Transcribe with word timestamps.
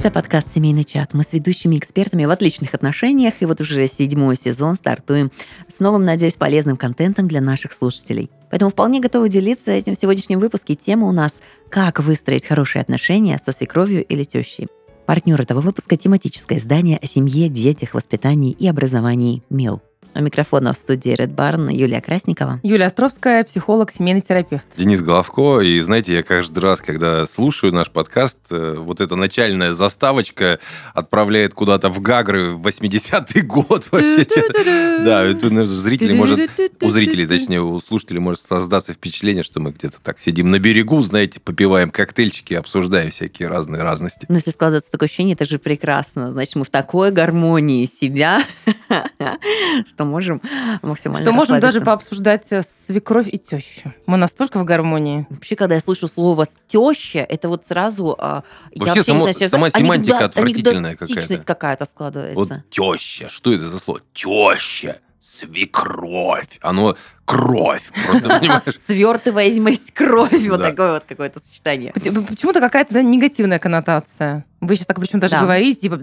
Это 0.00 0.10
подкаст 0.10 0.54
«Семейный 0.54 0.84
чат». 0.84 1.12
Мы 1.12 1.24
с 1.24 1.34
ведущими 1.34 1.76
экспертами 1.76 2.24
в 2.24 2.30
отличных 2.30 2.72
отношениях, 2.72 3.34
и 3.40 3.44
вот 3.44 3.60
уже 3.60 3.86
седьмой 3.86 4.34
сезон 4.34 4.76
стартуем 4.76 5.30
с 5.68 5.78
новым, 5.78 6.04
надеюсь, 6.04 6.36
полезным 6.36 6.78
контентом 6.78 7.28
для 7.28 7.42
наших 7.42 7.74
слушателей. 7.74 8.30
Поэтому 8.50 8.70
вполне 8.70 9.00
готовы 9.00 9.28
делиться 9.28 9.70
этим 9.72 9.94
в 9.94 9.98
сегодняшнем 9.98 10.38
выпуске. 10.38 10.74
Тема 10.74 11.06
у 11.06 11.12
нас 11.12 11.42
«Как 11.68 12.00
выстроить 12.00 12.46
хорошие 12.46 12.80
отношения 12.80 13.38
со 13.44 13.52
свекровью 13.52 14.02
или 14.02 14.24
тещей». 14.24 14.68
Партнер 15.04 15.38
этого 15.38 15.60
выпуска– 15.60 15.96
тематическое 15.98 16.60
издание 16.60 16.96
о 16.96 17.04
семье, 17.04 17.50
детях, 17.50 17.92
воспитании 17.92 18.52
и 18.52 18.66
образовании 18.68 19.42
«МИЛ». 19.50 19.82
У 20.14 20.20
микрофона 20.22 20.72
в 20.72 20.76
студии 20.76 21.12
Red 21.14 21.34
Barn 21.34 21.72
Юлия 21.72 22.00
Красникова. 22.00 22.58
Юлия 22.62 22.86
Островская, 22.86 23.44
психолог, 23.44 23.92
семейный 23.92 24.20
терапевт. 24.20 24.66
Денис 24.76 25.00
Головко. 25.00 25.60
И 25.60 25.78
знаете, 25.80 26.14
я 26.14 26.22
каждый 26.22 26.58
раз, 26.58 26.80
когда 26.80 27.26
слушаю 27.26 27.72
наш 27.72 27.90
подкаст, 27.90 28.38
э, 28.50 28.74
вот 28.76 29.00
эта 29.00 29.14
начальная 29.14 29.72
заставочка 29.72 30.58
отправляет 30.94 31.54
куда-то 31.54 31.90
в 31.90 32.00
Гагры 32.00 32.50
в 32.50 32.66
80-й 32.66 33.42
год. 33.42 33.88
Да, 33.90 35.24
это 35.24 35.66
зрители 35.66 36.12
может, 36.12 36.50
у 36.82 36.90
зрителей, 36.90 37.26
точнее, 37.26 37.62
у 37.62 37.80
слушателей 37.80 38.20
может 38.20 38.40
создаться 38.40 38.92
впечатление, 38.92 39.44
что 39.44 39.60
мы 39.60 39.70
где-то 39.70 39.98
так 40.02 40.18
сидим 40.18 40.50
на 40.50 40.58
берегу, 40.58 41.00
знаете, 41.02 41.40
попиваем 41.40 41.90
коктейльчики, 41.90 42.54
обсуждаем 42.54 43.10
всякие 43.10 43.48
разные 43.48 43.82
разности. 43.82 44.26
Но 44.28 44.36
если 44.36 44.50
складывается 44.50 44.90
такое 44.90 45.06
ощущение, 45.06 45.34
это 45.34 45.44
же 45.44 45.58
прекрасно. 45.58 46.32
Значит, 46.32 46.56
мы 46.56 46.64
в 46.64 46.70
такой 46.70 47.10
гармонии 47.12 47.86
себя, 47.86 48.42
что 49.86 49.99
можем 50.04 50.40
максимально 50.82 51.24
Что 51.24 51.32
можем 51.32 51.60
даже 51.60 51.80
пообсуждать 51.80 52.46
э, 52.50 52.62
свекровь 52.86 53.28
и 53.30 53.38
тещу. 53.38 53.92
Мы 54.06 54.16
настолько 54.16 54.58
в 54.58 54.64
гармонии. 54.64 55.26
Вообще, 55.30 55.56
когда 55.56 55.74
я 55.74 55.80
слышу 55.80 56.08
слово 56.08 56.46
«теща», 56.66 57.20
это 57.20 57.48
вот 57.48 57.66
сразу... 57.66 58.16
А, 58.18 58.42
вообще, 58.74 59.00
я 59.00 59.02
само, 59.02 59.32
знаю, 59.32 59.50
сама 59.50 59.70
семантика 59.70 60.24
отвратительная 60.26 60.96
какая-то. 60.96 61.44
какая-то 61.44 61.84
складывается. 61.84 62.34
Вот 62.34 62.50
теща. 62.70 63.28
Что 63.28 63.52
это 63.52 63.68
за 63.68 63.78
слово? 63.78 64.00
Теща 64.12 65.00
свекровь. 65.20 66.58
Оно 66.60 66.96
кровь, 67.24 67.82
просто 68.06 68.28
понимаешь? 68.40 68.78
Свертываемость 68.78 69.92
крови, 69.92 70.48
вот 70.48 70.62
такое 70.62 70.94
вот 70.94 71.04
какое-то 71.06 71.40
сочетание. 71.40 71.92
Почему-то 71.92 72.60
какая-то 72.60 73.02
негативная 73.02 73.58
коннотация. 73.58 74.44
Вы 74.60 74.74
сейчас 74.74 74.86
так 74.86 74.98
причем 74.98 75.20
даже 75.20 75.38
говорите, 75.38 75.82
типа, 75.82 76.00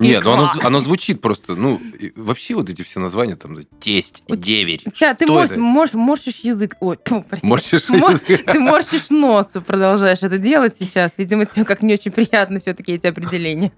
Нет, 0.00 0.24
ну 0.24 0.32
оно, 0.32 0.50
оно 0.62 0.80
звучит 0.80 1.20
просто, 1.20 1.54
ну, 1.54 1.80
вообще 2.16 2.54
вот 2.54 2.70
эти 2.70 2.82
все 2.82 3.00
названия, 3.00 3.36
там, 3.36 3.58
тесть, 3.80 4.22
деверь. 4.28 4.82
Тебя, 4.94 5.14
ты 5.14 5.26
морщ, 5.26 5.56
морщ, 5.56 5.92
морщишь 5.92 6.40
язык. 6.40 6.76
Ой, 6.80 6.96
прости. 7.28 7.46
Морщишь 7.46 7.88
язык. 7.88 8.46
Ты 8.52 8.58
морщишь 8.58 9.10
нос, 9.10 9.48
продолжаешь 9.66 10.22
это 10.22 10.38
делать 10.38 10.76
сейчас. 10.78 11.12
Видимо, 11.16 11.46
тебе 11.46 11.64
как 11.64 11.82
не 11.82 11.92
очень 11.92 12.10
приятно 12.10 12.60
все-таки 12.60 12.92
эти 12.92 13.06
определения. 13.06 13.72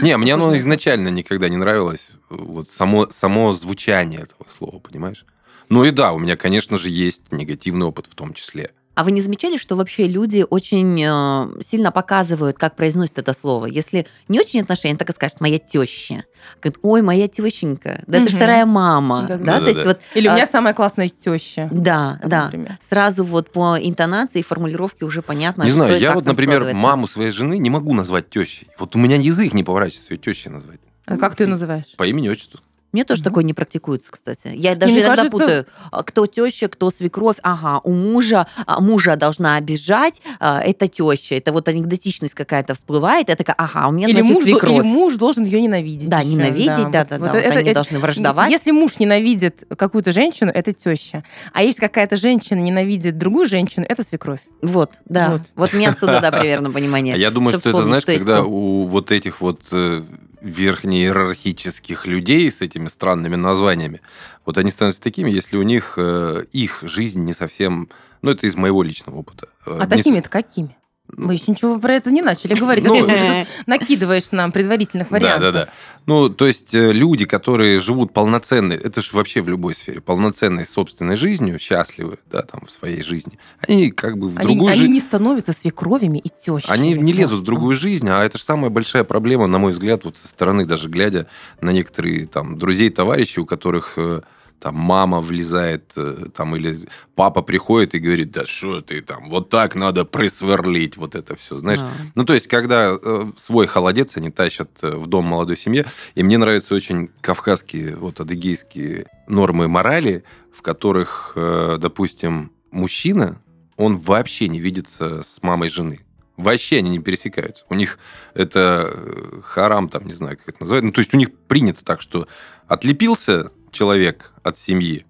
Не, 0.00 0.16
мне 0.16 0.34
оно 0.34 0.56
изначально 0.56 1.08
никогда 1.08 1.48
не 1.48 1.56
нравилось. 1.56 2.08
Вот 2.28 2.70
само, 2.70 3.08
само 3.10 3.52
звучание 3.52 4.22
этого 4.22 4.46
слова, 4.48 4.78
понимаешь? 4.78 5.26
Ну 5.68 5.84
и 5.84 5.90
да, 5.90 6.12
у 6.12 6.18
меня, 6.18 6.36
конечно 6.36 6.78
же, 6.78 6.88
есть 6.88 7.32
негативный 7.32 7.86
опыт 7.86 8.06
в 8.06 8.14
том 8.14 8.34
числе. 8.34 8.72
А 8.94 9.04
вы 9.04 9.12
не 9.12 9.22
замечали, 9.22 9.56
что 9.56 9.74
вообще 9.74 10.06
люди 10.06 10.44
очень 10.48 11.02
э, 11.02 11.62
сильно 11.62 11.90
показывают, 11.90 12.58
как 12.58 12.76
произносят 12.76 13.18
это 13.18 13.32
слово? 13.32 13.66
Если 13.66 14.06
не 14.28 14.38
очень 14.38 14.60
отношения, 14.60 14.96
так 14.96 15.08
и 15.08 15.12
скажет 15.12 15.40
«моя 15.40 15.58
теща». 15.58 16.24
Говорит, 16.60 16.78
ой, 16.82 17.00
моя 17.00 17.26
тещенька, 17.26 18.02
да 18.06 18.18
угу. 18.18 18.26
это 18.26 18.36
вторая 18.36 18.66
мама. 18.66 19.26
Да, 19.28 19.36
да, 19.36 19.44
да, 19.44 19.58
да, 19.58 19.60
то 19.60 19.68
есть, 19.68 19.86
Вот, 19.86 20.00
Или 20.14 20.28
у 20.28 20.32
меня 20.32 20.44
а, 20.44 20.46
самая 20.46 20.74
классная 20.74 21.08
теща. 21.08 21.68
Да, 21.72 22.20
да. 22.22 22.44
Например. 22.44 22.78
Сразу 22.86 23.24
вот 23.24 23.50
по 23.50 23.78
интонации 23.80 24.40
и 24.40 24.42
формулировке 24.42 25.06
уже 25.06 25.22
понятно, 25.22 25.62
Не 25.62 25.70
что 25.70 25.80
знаю, 25.80 25.98
я 25.98 26.12
вот, 26.12 26.26
например, 26.26 26.74
маму 26.74 27.06
своей 27.08 27.30
жены 27.30 27.56
не 27.58 27.70
могу 27.70 27.94
назвать 27.94 28.28
тещей. 28.28 28.68
Вот 28.78 28.94
у 28.94 28.98
меня 28.98 29.16
язык 29.16 29.54
не 29.54 29.64
поворачивается 29.64 30.12
ее 30.12 30.18
тещей 30.18 30.50
назвать. 30.50 30.80
А 31.06 31.16
как 31.16 31.34
ты 31.34 31.44
ее 31.44 31.50
называешь? 31.50 31.96
По 31.96 32.06
имени-отчеству. 32.06 32.60
Мне 32.92 33.04
тоже 33.04 33.20
mm-hmm. 33.20 33.24
такое 33.24 33.44
не 33.44 33.54
практикуется, 33.54 34.10
кстати. 34.12 34.52
Я 34.54 34.74
даже 34.74 34.94
иногда 34.94 35.16
кажется... 35.16 35.30
путаю, 35.30 35.66
а, 35.90 36.02
кто 36.02 36.26
теща, 36.26 36.68
кто 36.68 36.90
свекровь. 36.90 37.36
Ага, 37.42 37.80
у 37.84 37.92
мужа 37.92 38.46
а, 38.66 38.80
мужа 38.80 39.16
должна 39.16 39.56
обижать, 39.56 40.20
а, 40.38 40.60
это 40.60 40.88
теща. 40.88 41.34
Это 41.34 41.52
вот 41.52 41.68
анекдотичность 41.68 42.34
какая-то 42.34 42.74
всплывает. 42.74 43.28
Я 43.28 43.36
такая, 43.36 43.56
ага, 43.58 43.88
у 43.88 43.92
меня 43.92 44.08
или 44.08 44.20
значит 44.20 44.34
муж, 44.34 44.44
свекровь. 44.44 44.72
Или 44.72 44.82
муж 44.82 45.16
должен 45.16 45.44
ее 45.44 45.60
ненавидеть. 45.60 46.08
Да, 46.08 46.20
еще. 46.20 46.28
ненавидеть, 46.28 46.90
да, 46.90 47.04
да, 47.04 47.04
да. 47.04 47.18
Вот, 47.18 47.30
вот 47.30 47.36
это, 47.36 47.58
они 47.58 47.70
это, 47.70 47.74
должны 47.74 47.98
враждовать. 47.98 48.50
Если 48.50 48.70
муж 48.70 48.98
ненавидит 48.98 49.64
какую-то 49.76 50.12
женщину, 50.12 50.50
это 50.52 50.72
теща. 50.72 51.24
А 51.52 51.62
если 51.62 51.80
какая-то 51.80 52.16
женщина 52.16 52.58
ненавидит 52.58 53.18
другую 53.18 53.48
женщину, 53.48 53.86
это 53.88 54.02
свекровь. 54.02 54.40
Вот, 54.60 54.92
да. 55.06 55.32
Вот, 55.32 55.42
вот 55.54 55.72
мне 55.72 55.88
отсюда, 55.88 56.20
да, 56.20 56.30
примерно 56.38 56.70
понимание. 56.70 57.18
Я 57.18 57.30
думаю, 57.30 57.58
что 57.58 57.70
это, 57.70 57.82
знаешь, 57.82 58.04
когда 58.04 58.42
у 58.42 58.84
вот 58.84 59.10
этих 59.10 59.40
вот 59.40 59.60
э, 59.72 60.02
верхнеиерархических 60.42 62.06
людей 62.06 62.50
с 62.50 62.60
этими 62.60 62.88
странными 62.88 63.36
названиями, 63.36 64.00
вот 64.44 64.58
они 64.58 64.70
становятся 64.70 65.02
такими, 65.02 65.30
если 65.30 65.56
у 65.56 65.62
них 65.62 65.94
э, 65.96 66.44
их 66.52 66.80
жизнь 66.82 67.22
не 67.24 67.32
совсем... 67.32 67.88
Ну, 68.22 68.30
это 68.30 68.46
из 68.46 68.54
моего 68.54 68.82
личного 68.82 69.16
опыта. 69.16 69.48
Э, 69.66 69.78
а 69.80 69.86
такими-то 69.86 70.28
какими? 70.28 70.76
Мы 71.16 71.34
еще 71.34 71.44
ничего 71.48 71.78
про 71.78 71.94
это 71.94 72.10
не 72.10 72.22
начали 72.22 72.54
говорить. 72.54 72.84
Ну, 72.84 73.06
ты 73.06 73.46
накидываешь 73.66 74.30
нам 74.32 74.50
предварительных 74.50 75.10
вариантов. 75.10 75.40
Да, 75.40 75.52
да, 75.52 75.64
да. 75.66 75.72
Ну, 76.06 76.28
то 76.30 76.46
есть 76.46 76.74
э, 76.74 76.92
люди, 76.92 77.26
которые 77.26 77.78
живут 77.78 78.12
полноценной, 78.12 78.76
это 78.76 79.02
же 79.02 79.10
вообще 79.12 79.40
в 79.40 79.48
любой 79.48 79.74
сфере, 79.74 80.00
полноценной 80.00 80.66
собственной 80.66 81.14
жизнью, 81.14 81.58
счастливы, 81.58 82.18
да, 82.30 82.42
там, 82.42 82.66
в 82.66 82.70
своей 82.70 83.02
жизни, 83.02 83.38
они 83.60 83.90
как 83.90 84.18
бы 84.18 84.28
в 84.28 84.38
они, 84.38 84.54
другую 84.54 84.72
жизнь... 84.72 84.84
Они 84.84 84.94
не 84.94 85.00
становятся 85.00 85.52
свекровями 85.52 86.18
и 86.18 86.28
тещами. 86.28 86.72
Они 86.72 86.94
не 86.94 87.12
лезут 87.12 87.42
в 87.42 87.44
другую 87.44 87.76
жизнь, 87.76 88.08
а 88.08 88.24
это 88.24 88.38
же 88.38 88.44
самая 88.44 88.70
большая 88.70 89.04
проблема, 89.04 89.46
на 89.46 89.58
мой 89.58 89.72
взгляд, 89.72 90.04
вот 90.04 90.16
со 90.16 90.26
стороны, 90.26 90.64
даже 90.64 90.88
глядя 90.88 91.28
на 91.60 91.70
некоторые 91.70 92.26
там 92.26 92.58
друзей, 92.58 92.90
товарищей, 92.90 93.40
у 93.40 93.46
которых 93.46 93.94
э, 93.96 94.22
там 94.60 94.76
мама 94.76 95.20
влезает, 95.20 95.92
э, 95.96 96.26
там, 96.34 96.54
или 96.56 96.78
папа 97.14 97.42
приходит 97.42 97.94
и 97.94 97.98
говорит, 97.98 98.30
да 98.30 98.46
что 98.46 98.80
ты 98.80 99.00
там, 99.02 99.28
вот 99.28 99.48
так 99.48 99.74
надо 99.74 100.04
присверлить, 100.04 100.96
вот 100.96 101.14
это 101.14 101.36
все, 101.36 101.58
знаешь. 101.58 101.80
А. 101.80 101.90
Ну, 102.14 102.24
то 102.24 102.34
есть, 102.34 102.46
когда 102.46 102.96
э, 103.00 103.32
свой 103.36 103.66
холодец 103.66 104.16
они 104.16 104.30
тащат 104.30 104.70
э, 104.82 104.96
в 104.96 105.06
дом 105.06 105.26
молодой 105.26 105.56
семье, 105.56 105.86
и 106.14 106.22
мне 106.22 106.38
нравятся 106.38 106.74
очень 106.74 107.10
кавказские, 107.20 107.96
вот 107.96 108.20
адыгейские 108.20 109.06
нормы 109.26 109.68
морали, 109.68 110.24
в 110.56 110.62
которых, 110.62 111.32
допустим, 111.34 112.52
мужчина, 112.70 113.40
он 113.76 113.96
вообще 113.96 114.48
не 114.48 114.60
видится 114.60 115.22
с 115.22 115.42
мамой 115.42 115.70
жены. 115.70 116.00
Вообще 116.36 116.78
они 116.78 116.90
не 116.90 116.98
пересекаются. 116.98 117.64
У 117.68 117.74
них 117.74 117.98
это 118.34 119.42
харам, 119.42 119.88
там, 119.88 120.06
не 120.06 120.12
знаю, 120.12 120.36
как 120.36 120.48
это 120.48 120.58
называется. 120.60 120.86
Ну, 120.86 120.92
то 120.92 121.00
есть 121.00 121.14
у 121.14 121.16
них 121.16 121.32
принято 121.48 121.84
так, 121.84 122.00
что 122.00 122.26
отлепился 122.68 123.50
человек 123.72 124.32
от 124.42 124.58
семьи, 124.58 125.04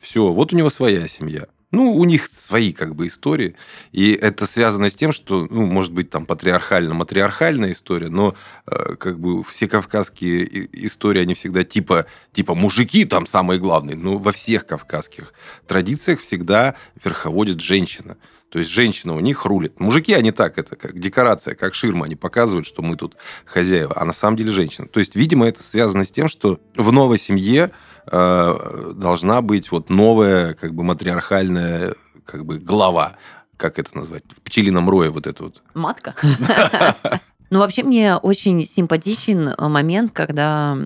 все, 0.00 0.32
вот 0.32 0.52
у 0.52 0.56
него 0.56 0.70
своя 0.70 1.06
семья. 1.08 1.46
Ну, 1.72 1.94
у 1.94 2.04
них 2.04 2.28
свои 2.28 2.72
как 2.72 2.94
бы 2.94 3.08
истории. 3.08 3.56
И 3.90 4.12
это 4.12 4.46
связано 4.46 4.88
с 4.88 4.94
тем, 4.94 5.12
что, 5.12 5.46
ну, 5.50 5.66
может 5.66 5.92
быть, 5.92 6.10
там 6.10 6.24
патриархально-матриархальная 6.24 7.72
история, 7.72 8.08
но 8.08 8.34
э, 8.66 8.94
как 8.94 9.18
бы 9.18 9.42
все 9.42 9.68
кавказские 9.68 10.68
истории, 10.86 11.22
они 11.22 11.34
всегда 11.34 11.64
типа, 11.64 12.06
типа 12.32 12.54
мужики 12.54 13.04
там 13.04 13.26
самые 13.26 13.58
главные. 13.58 13.96
Но 13.96 14.16
во 14.16 14.32
всех 14.32 14.64
кавказских 14.64 15.34
традициях 15.66 16.20
всегда 16.20 16.76
верховодит 17.04 17.60
женщина. 17.60 18.16
То 18.48 18.60
есть 18.60 18.70
женщина 18.70 19.14
у 19.14 19.20
них 19.20 19.44
рулит. 19.44 19.80
Мужики, 19.80 20.12
они 20.12 20.30
так, 20.30 20.56
это 20.58 20.76
как 20.76 20.98
декорация, 20.98 21.56
как 21.56 21.74
ширма. 21.74 22.06
Они 22.06 22.14
показывают, 22.14 22.66
что 22.66 22.80
мы 22.80 22.94
тут 22.94 23.16
хозяева. 23.44 23.92
А 24.00 24.04
на 24.04 24.12
самом 24.12 24.36
деле 24.36 24.52
женщина. 24.52 24.86
То 24.86 25.00
есть, 25.00 25.16
видимо, 25.16 25.46
это 25.48 25.62
связано 25.62 26.04
с 26.04 26.12
тем, 26.12 26.28
что 26.28 26.60
в 26.76 26.92
новой 26.92 27.18
семье 27.18 27.72
Э, 28.10 28.92
должна 28.94 29.42
быть 29.42 29.70
вот 29.70 29.90
новая, 29.90 30.54
как 30.54 30.74
бы 30.74 30.84
матриархальная, 30.84 31.94
как 32.24 32.44
бы 32.44 32.58
глава, 32.58 33.16
как 33.56 33.78
это 33.78 33.96
назвать, 33.96 34.22
в 34.36 34.40
пчелином 34.42 34.88
рое 34.88 35.10
вот 35.10 35.26
это 35.26 35.44
вот. 35.44 35.62
Матка? 35.74 36.14
Ну, 37.48 37.60
вообще, 37.60 37.84
мне 37.84 38.16
очень 38.16 38.66
симпатичен 38.66 39.54
момент, 39.56 40.10
когда 40.12 40.76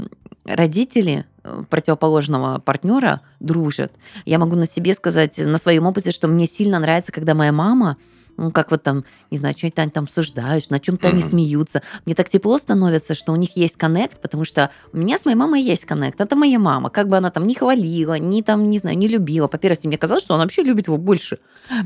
родители 0.44 1.24
э, 1.42 1.64
противоположного 1.70 2.58
партнера 2.58 3.22
дружат. 3.40 3.94
Я 4.26 4.38
могу 4.38 4.56
на 4.56 4.66
себе 4.66 4.92
сказать, 4.92 5.38
на 5.38 5.56
своем 5.56 5.86
опыте, 5.86 6.10
что 6.10 6.28
мне 6.28 6.46
сильно 6.46 6.78
нравится, 6.78 7.12
когда 7.12 7.34
моя 7.34 7.52
мама 7.52 7.96
ну, 8.36 8.50
как 8.50 8.70
вот 8.70 8.82
там, 8.82 9.04
не 9.30 9.38
знаю, 9.38 9.54
что-нибудь 9.56 9.78
они 9.78 9.90
там 9.90 10.04
обсуждают, 10.04 10.70
на 10.70 10.78
чем-то 10.78 11.06
mm-hmm. 11.06 11.10
они 11.10 11.22
смеются. 11.22 11.82
Мне 12.06 12.14
так 12.14 12.28
тепло 12.28 12.58
становится, 12.58 13.14
что 13.14 13.32
у 13.32 13.36
них 13.36 13.56
есть 13.56 13.76
коннект, 13.76 14.20
потому 14.20 14.44
что 14.44 14.70
у 14.92 14.98
меня 14.98 15.18
с 15.18 15.24
моей 15.24 15.36
мамой 15.36 15.62
есть 15.62 15.84
коннект. 15.84 16.20
Это 16.20 16.36
моя 16.36 16.58
мама. 16.58 16.90
Как 16.90 17.08
бы 17.08 17.16
она 17.16 17.30
там 17.30 17.46
не 17.46 17.54
хвалила, 17.54 18.18
не 18.18 18.42
там, 18.42 18.70
не 18.70 18.78
знаю, 18.78 18.96
не 18.96 19.08
любила. 19.08 19.48
По 19.48 19.58
первости, 19.58 19.86
мне 19.86 19.98
казалось, 19.98 20.22
что 20.22 20.34
она 20.34 20.44
вообще 20.44 20.62
любит 20.62 20.86
его 20.86 20.96
больше. 20.96 21.38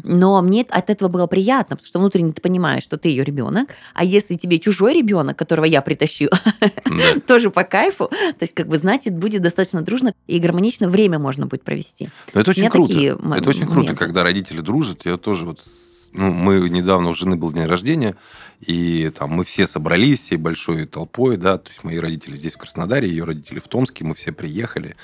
Но 0.03 0.41
мне 0.43 0.63
от 0.69 0.91
этого 0.91 1.09
было 1.09 1.27
приятно, 1.27 1.77
потому 1.77 1.87
что 1.87 1.99
внутренне 1.99 2.33
ты 2.33 2.41
понимаешь, 2.41 2.83
что 2.83 2.97
ты 2.97 3.09
ее 3.09 3.25
ребенок. 3.25 3.69
А 3.95 4.05
если 4.05 4.35
тебе 4.37 4.59
чужой 4.59 4.95
ребенок, 4.95 5.37
которого 5.37 5.65
я 5.65 5.83
притащила, 5.83 6.39
тоже 7.27 7.51
по 7.51 7.65
кайфу, 7.65 8.07
то 8.09 8.43
есть 8.43 8.55
как 8.55 8.69
бы 8.69 8.79
значит 8.79 9.17
будет 9.17 9.43
достаточно 9.43 9.83
дружно 9.83 10.15
и 10.27 10.39
гармонично 10.39 10.89
время 10.89 11.19
можно 11.19 11.47
будет 11.47 11.63
провести. 11.63 12.11
это 12.33 12.51
очень 12.51 12.69
круто. 12.69 12.95
Это 13.37 13.51
очень 13.51 13.67
круто, 13.67 13.95
когда 13.95 14.23
родители 14.23 14.61
дружат. 14.61 15.05
Я 15.05 15.17
тоже 15.17 15.47
вот 15.47 15.61
ну, 16.15 16.33
мы 16.33 16.69
недавно 16.71 17.11
у 17.11 17.15
жены 17.15 17.37
был 17.37 17.53
день 17.53 17.67
рождения, 17.67 18.15
и 18.61 19.11
там 19.11 19.31
мы 19.31 19.45
все 19.45 19.67
собрались 19.67 20.21
всей 20.21 20.37
большой 20.37 20.87
толпой, 20.87 21.37
да, 21.37 21.59
то 21.59 21.71
есть 21.71 21.83
мои 21.83 21.99
родители 21.99 22.35
здесь 22.35 22.55
в 22.55 22.59
Краснодаре, 22.59 23.09
ее 23.09 23.25
родители 23.25 23.59
в 23.59 23.69
Томске, 23.69 24.05
мы 24.05 24.15
все 24.15 24.33
приехали 24.33 24.97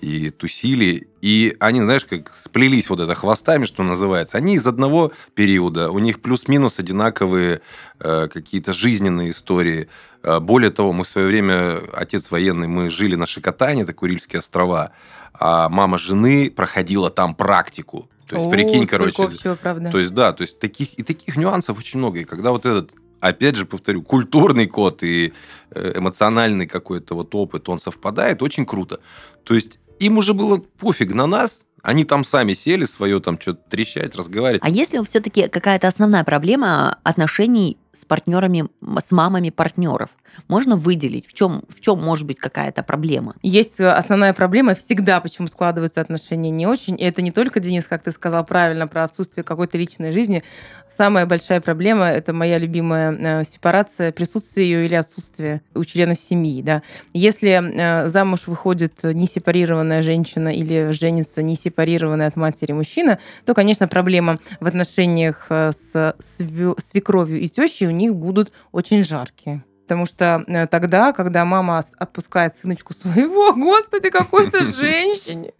и 0.00 0.30
тусили, 0.30 1.08
и 1.20 1.56
они, 1.58 1.80
знаешь, 1.80 2.04
как 2.04 2.34
сплелись 2.34 2.88
вот 2.88 3.00
это 3.00 3.14
хвостами, 3.14 3.64
что 3.64 3.82
называется, 3.82 4.38
они 4.38 4.54
из 4.54 4.66
одного 4.66 5.12
периода, 5.34 5.90
у 5.90 5.98
них 5.98 6.22
плюс-минус 6.22 6.78
одинаковые 6.78 7.60
э, 7.98 8.28
какие-то 8.32 8.72
жизненные 8.72 9.30
истории. 9.30 9.88
Э, 10.22 10.38
более 10.38 10.70
того, 10.70 10.92
мы 10.92 11.02
в 11.02 11.08
свое 11.08 11.26
время, 11.26 11.82
отец 11.92 12.30
военный, 12.30 12.68
мы 12.68 12.88
жили 12.88 13.16
на 13.16 13.26
Шикотане, 13.26 13.82
это 13.82 13.92
Курильские 13.92 14.38
острова, 14.38 14.92
а 15.34 15.68
мама 15.68 15.98
жены 15.98 16.50
проходила 16.50 17.10
там 17.10 17.34
практику. 17.34 18.08
То 18.32 18.38
есть, 18.38 18.46
О, 18.46 18.50
прикинь, 18.50 18.86
короче, 18.86 19.28
всего, 19.28 19.56
правда. 19.56 19.90
то 19.90 19.98
есть, 19.98 20.14
да, 20.14 20.32
то 20.32 20.40
есть 20.40 20.58
таких 20.58 20.98
и 20.98 21.02
таких 21.02 21.36
нюансов 21.36 21.78
очень 21.78 21.98
много. 21.98 22.20
И 22.20 22.24
когда 22.24 22.50
вот 22.50 22.64
этот, 22.64 22.92
опять 23.20 23.56
же, 23.56 23.66
повторю, 23.66 24.02
культурный 24.02 24.66
код 24.66 25.02
и 25.02 25.34
э, 25.70 25.92
эмоциональный 25.98 26.66
какой-то 26.66 27.14
вот 27.14 27.34
опыт, 27.34 27.68
он 27.68 27.78
совпадает, 27.78 28.40
очень 28.42 28.64
круто. 28.64 29.00
То 29.44 29.52
есть 29.52 29.78
им 29.98 30.16
уже 30.16 30.32
было 30.32 30.56
пофиг 30.56 31.12
на 31.12 31.26
нас, 31.26 31.62
они 31.82 32.06
там 32.06 32.24
сами 32.24 32.54
сели 32.54 32.86
свое 32.86 33.20
там 33.20 33.38
что-то 33.38 33.60
трещать, 33.68 34.16
разговаривать. 34.16 34.62
А 34.64 34.70
если 34.70 35.04
все-таки 35.04 35.48
какая-то 35.48 35.88
основная 35.88 36.24
проблема 36.24 37.00
отношений 37.02 37.76
с 37.92 38.04
партнерами, 38.04 38.68
с 38.98 39.10
мамами 39.10 39.50
партнеров? 39.50 40.10
Можно 40.48 40.76
выделить, 40.76 41.26
в 41.26 41.34
чем, 41.34 41.64
в 41.68 41.80
чем 41.80 42.02
может 42.02 42.26
быть 42.26 42.38
какая-то 42.38 42.82
проблема? 42.82 43.34
Есть 43.42 43.78
э, 43.80 43.90
основная 43.90 44.32
проблема 44.32 44.74
всегда, 44.74 45.20
почему 45.20 45.46
складываются 45.46 46.00
отношения 46.00 46.50
не 46.50 46.66
очень. 46.66 46.98
И 46.98 47.04
это 47.04 47.20
не 47.20 47.32
только, 47.32 47.60
Денис, 47.60 47.86
как 47.86 48.02
ты 48.02 48.10
сказал 48.10 48.44
правильно, 48.46 48.86
про 48.86 49.04
отсутствие 49.04 49.44
какой-то 49.44 49.76
личной 49.76 50.12
жизни. 50.12 50.42
Самая 50.90 51.26
большая 51.26 51.60
проблема– 51.60 52.06
это 52.08 52.32
моя 52.32 52.58
любимая 52.58 53.12
э, 53.12 53.44
сепарация, 53.44 54.10
присутствие 54.10 54.70
ее 54.70 54.86
или 54.86 54.94
отсутствие 54.94 55.60
у 55.74 55.84
членов 55.84 56.18
семьи. 56.18 56.62
Да? 56.62 56.82
Если 57.12 57.50
э, 57.50 58.08
замуж 58.08 58.46
выходит 58.46 59.02
не 59.02 59.26
сепарированная 59.26 60.02
женщина 60.02 60.48
или 60.48 60.92
женится 60.92 61.42
не 61.42 61.56
сепарированная 61.56 62.28
от 62.28 62.36
матери 62.36 62.72
мужчина, 62.72 63.18
то, 63.44 63.52
конечно, 63.52 63.86
проблема 63.86 64.38
в 64.60 64.66
отношениях 64.66 65.46
с 65.50 65.92
свё- 65.94 66.78
свекровью 66.82 67.38
и 67.40 67.48
тещей 67.48 67.81
у 67.86 67.90
них 67.90 68.14
будут 68.14 68.52
очень 68.72 69.02
жаркие. 69.04 69.64
Потому 69.82 70.06
что 70.06 70.44
э, 70.46 70.66
тогда, 70.68 71.12
когда 71.12 71.44
мама 71.44 71.84
отпускает 71.98 72.56
сыночку 72.56 72.94
своего, 72.94 73.52
господи, 73.56 74.10
какой-то 74.10 74.64
женщине, 74.76 75.52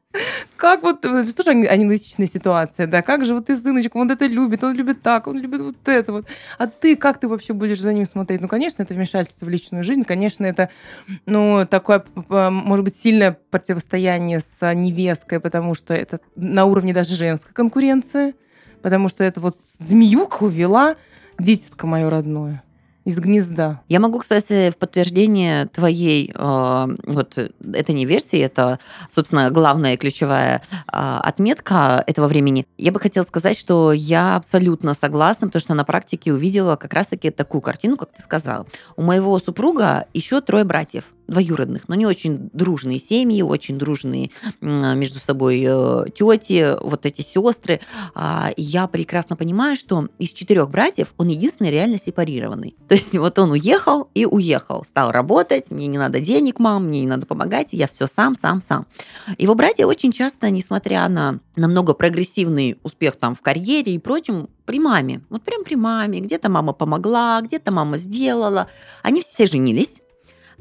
как 0.57 0.83
вот, 0.83 1.05
это 1.05 1.23
же 1.23 1.35
тоже 1.35 1.51
аналогичная 1.53 2.27
ситуация, 2.27 2.87
да, 2.87 3.03
как 3.03 3.25
же 3.25 3.35
вот 3.35 3.47
ты 3.47 3.57
сыночку, 3.57 3.99
он 3.99 4.11
это 4.11 4.27
любит, 4.27 4.63
он 4.63 4.75
любит 4.75 5.03
так, 5.03 5.27
он 5.27 5.39
любит 5.39 5.61
вот 5.61 5.77
это 5.87 6.13
вот, 6.13 6.27
а 6.59 6.67
ты, 6.67 6.97
как 6.97 7.19
ты 7.19 7.29
вообще 7.29 7.53
будешь 7.53 7.81
за 7.81 7.93
ним 7.93 8.05
смотреть? 8.05 8.41
Ну, 8.41 8.49
конечно, 8.49 8.83
это 8.83 8.95
вмешательство 8.95 9.47
в 9.47 9.49
личную 9.49 9.85
жизнь, 9.85 10.05
конечно, 10.05 10.45
это, 10.45 10.69
ну, 11.25 11.67
такое, 11.69 12.05
может 12.29 12.85
быть, 12.85 12.97
сильное 12.97 13.37
противостояние 13.51 14.41
с 14.41 14.75
невесткой, 14.75 15.41
потому 15.41 15.75
что 15.75 15.95
это 15.95 16.21
на 16.37 16.67
уровне 16.67 16.93
даже 16.93 17.15
женской 17.15 17.53
конкуренции, 17.55 18.35
потому 18.83 19.09
что 19.09 19.25
это 19.25 19.41
вот 19.41 19.59
змеюка 19.79 20.45
увела 20.45 20.97
дитятко 21.39 21.87
мое 21.87 22.09
родное 22.11 22.63
из 23.05 23.19
гнезда. 23.19 23.81
Я 23.89 24.01
могу, 24.01 24.21
кстати, 24.21 24.71
в 24.71 24.77
подтверждение 24.77 25.67
твоей 25.67 26.33
э, 26.35 26.97
вот 27.05 27.37
это 27.37 27.93
не 27.93 28.07
версии, 28.07 28.39
это, 28.39 28.79
собственно, 29.11 29.51
главная 29.51 29.97
ключевая 29.97 30.63
э, 30.71 30.83
отметка 30.93 32.03
этого 32.07 32.29
времени. 32.29 32.67
Я 32.79 32.93
бы 32.93 33.01
хотела 33.01 33.25
сказать, 33.25 33.59
что 33.59 33.93
я 33.93 34.37
абсолютно 34.37 34.95
согласна, 34.95 35.49
потому 35.49 35.61
что 35.61 35.75
на 35.75 35.85
практике 35.85 36.33
увидела 36.33 36.77
как 36.77 36.93
раз-таки 36.95 37.31
такую 37.31 37.61
картину, 37.61 37.97
как 37.97 38.13
ты 38.13 38.23
сказала. 38.23 38.67
У 38.97 39.03
моего 39.03 39.39
супруга 39.39 40.07
еще 40.15 40.41
трое 40.41 40.65
братьев 40.65 41.05
двоюродных, 41.27 41.89
но 41.89 41.95
не 41.95 42.07
очень 42.07 42.51
дружные 42.53 42.99
семьи, 42.99 43.43
очень 43.43 43.79
дружные 43.79 44.31
м, 44.61 44.99
между 44.99 45.19
собой 45.19 45.65
э, 45.67 46.05
тети, 46.15 46.77
вот 46.83 47.07
эти 47.07 47.23
сестры. 47.23 47.81
А, 48.15 48.51
я 48.57 48.87
прекрасно 48.87 49.37
понимаю, 49.37 49.77
что 49.77 50.09
из 50.19 50.33
четырех 50.33 50.71
братьев 50.71 51.15
он 51.17 51.29
единственный 51.29 51.71
реально 51.71 51.99
сепарированный. 51.99 52.77
То 52.89 52.95
есть 52.95 53.17
вот 53.17 53.39
он 53.39 53.53
уехал 53.53 54.09
и 54.15 54.27
уехал, 54.27 54.85
стал 54.85 55.11
работать, 55.11 55.71
мне 55.71 55.87
не 55.87 55.99
надо 55.99 56.21
денег, 56.21 56.59
мам, 56.59 56.87
мне 56.87 57.01
не 57.01 57.07
надо 57.07 57.27
помогать, 57.27 57.69
я 57.73 57.87
все 57.87 58.07
сам, 58.07 58.37
сам, 58.37 58.61
сам. 58.61 58.87
Его 59.39 59.55
братья 59.55 59.87
очень 59.87 60.13
часто, 60.13 60.51
несмотря 60.51 61.09
на 61.09 61.41
намного 61.57 61.95
прогрессивный 61.95 62.79
успех 62.83 63.17
там 63.17 63.35
в 63.35 63.41
карьере 63.41 63.95
и 63.95 63.99
прочем, 63.99 64.49
при 64.65 64.79
маме, 64.79 65.23
вот 65.29 65.43
прям 65.43 65.65
при 65.65 65.75
маме, 65.75 66.21
где-то 66.21 66.49
мама 66.49 66.73
помогла, 66.73 67.41
где-то 67.43 67.73
мама 67.73 67.99
сделала. 67.99 68.69
Они 69.03 69.21
все 69.21 69.47
женились, 69.47 70.02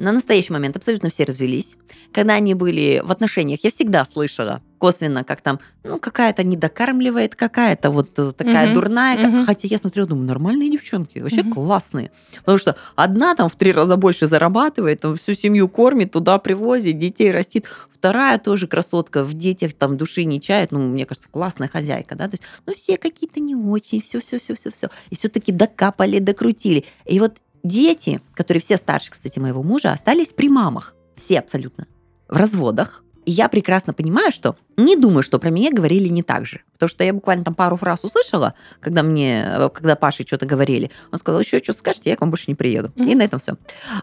на 0.02 0.12
настоящий 0.12 0.52
момент 0.52 0.76
абсолютно 0.76 1.10
все 1.10 1.24
развелись. 1.26 1.76
Когда 2.12 2.34
они 2.34 2.54
были 2.56 3.02
в 3.04 3.12
отношениях, 3.12 3.60
я 3.64 3.70
всегда 3.72 4.04
слышала 4.06 4.62
косвенно, 4.80 5.24
как 5.24 5.42
там, 5.42 5.60
ну, 5.84 6.00
какая-то 6.00 6.44
недокармливает, 6.44 7.36
какая-то 7.36 7.92
вот 7.92 8.18
э, 8.18 8.32
такая 8.32 8.66
Мгм, 8.66 8.74
дурная. 8.74 9.28
мгм. 9.28 9.46
Хотя 9.46 9.68
я 9.68 9.78
смотрела, 9.78 10.08
думаю, 10.10 10.26
нормальные 10.28 10.72
девчонки, 10.72 11.20
вообще 11.20 11.44
Мгм. 11.44 11.54
классные. 11.54 12.12
Потому 12.40 12.58
что 12.58 12.76
одна 12.96 13.36
там 13.36 13.48
в 13.48 13.56
три 13.56 13.72
раза 13.72 13.96
больше 13.96 14.26
зарабатывает, 14.26 15.02
там 15.02 15.16
всю 15.16 15.36
семью 15.36 15.70
кормит, 15.70 16.12
туда 16.12 16.40
привозит, 16.40 16.98
детей 16.98 17.32
растит. 17.32 17.68
Вторая 17.94 18.40
тоже 18.40 18.68
красотка, 18.68 19.24
в 19.24 19.36
детях 19.36 19.74
там 19.76 19.98
души 19.98 20.24
не 20.24 20.42
чает. 20.42 20.72
Ну, 20.72 20.80
мне 20.80 21.06
кажется, 21.06 21.30
классная 21.30 21.68
хозяйка, 21.68 22.16
да. 22.16 22.26
То 22.28 22.34
есть, 22.34 22.44
ну, 22.66 22.74
все 22.74 22.98
какие-то 22.98 23.40
не 23.40 23.56
очень, 23.56 24.02
все-все-все-все-все. 24.02 24.90
И 25.12 25.16
все-таки 25.16 25.52
докапали, 25.52 26.18
докрутили. 26.18 26.86
И 27.06 27.20
вот 27.20 27.38
дети, 27.64 28.22
которые 28.34 28.62
все 28.62 28.78
старше, 28.78 29.12
кстати, 29.12 29.40
моего 29.40 29.64
мужа, 29.64 29.92
остались 29.92 30.34
при 30.34 30.50
мамах. 30.50 30.96
Все 31.16 31.40
абсолютно. 31.40 31.88
В 32.28 32.36
разводах. 32.38 33.04
И 33.24 33.32
я 33.32 33.50
прекрасно 33.50 33.94
понимаю, 33.94 34.32
что 34.32 34.56
не 34.78 34.96
думаю, 34.96 35.22
что 35.22 35.38
про 35.38 35.52
меня 35.52 35.70
говорили 35.72 36.08
не 36.08 36.24
так 36.24 36.48
же. 36.48 36.62
Потому 36.74 36.90
что 36.90 37.04
я 37.04 37.14
буквально 37.14 37.44
там 37.44 37.54
пару 37.54 37.76
фраз 37.76 38.04
услышала, 38.04 38.56
когда 38.80 39.04
мне, 39.04 39.46
э, 39.48 39.70
когда 39.70 39.96
Паше 39.96 40.24
что-то 40.24 40.48
говорили. 40.48 40.90
Он 41.12 41.20
сказал, 41.20 41.40
еще 41.40 41.60
что 41.60 41.74
скажете, 41.74 42.10
я 42.10 42.16
к 42.16 42.22
вам 42.22 42.32
больше 42.32 42.46
не 42.48 42.56
приеду. 42.56 42.92
И 42.96 43.04
Мгм. 43.04 43.18
на 43.20 43.22
этом 43.22 43.40
все. 43.40 43.58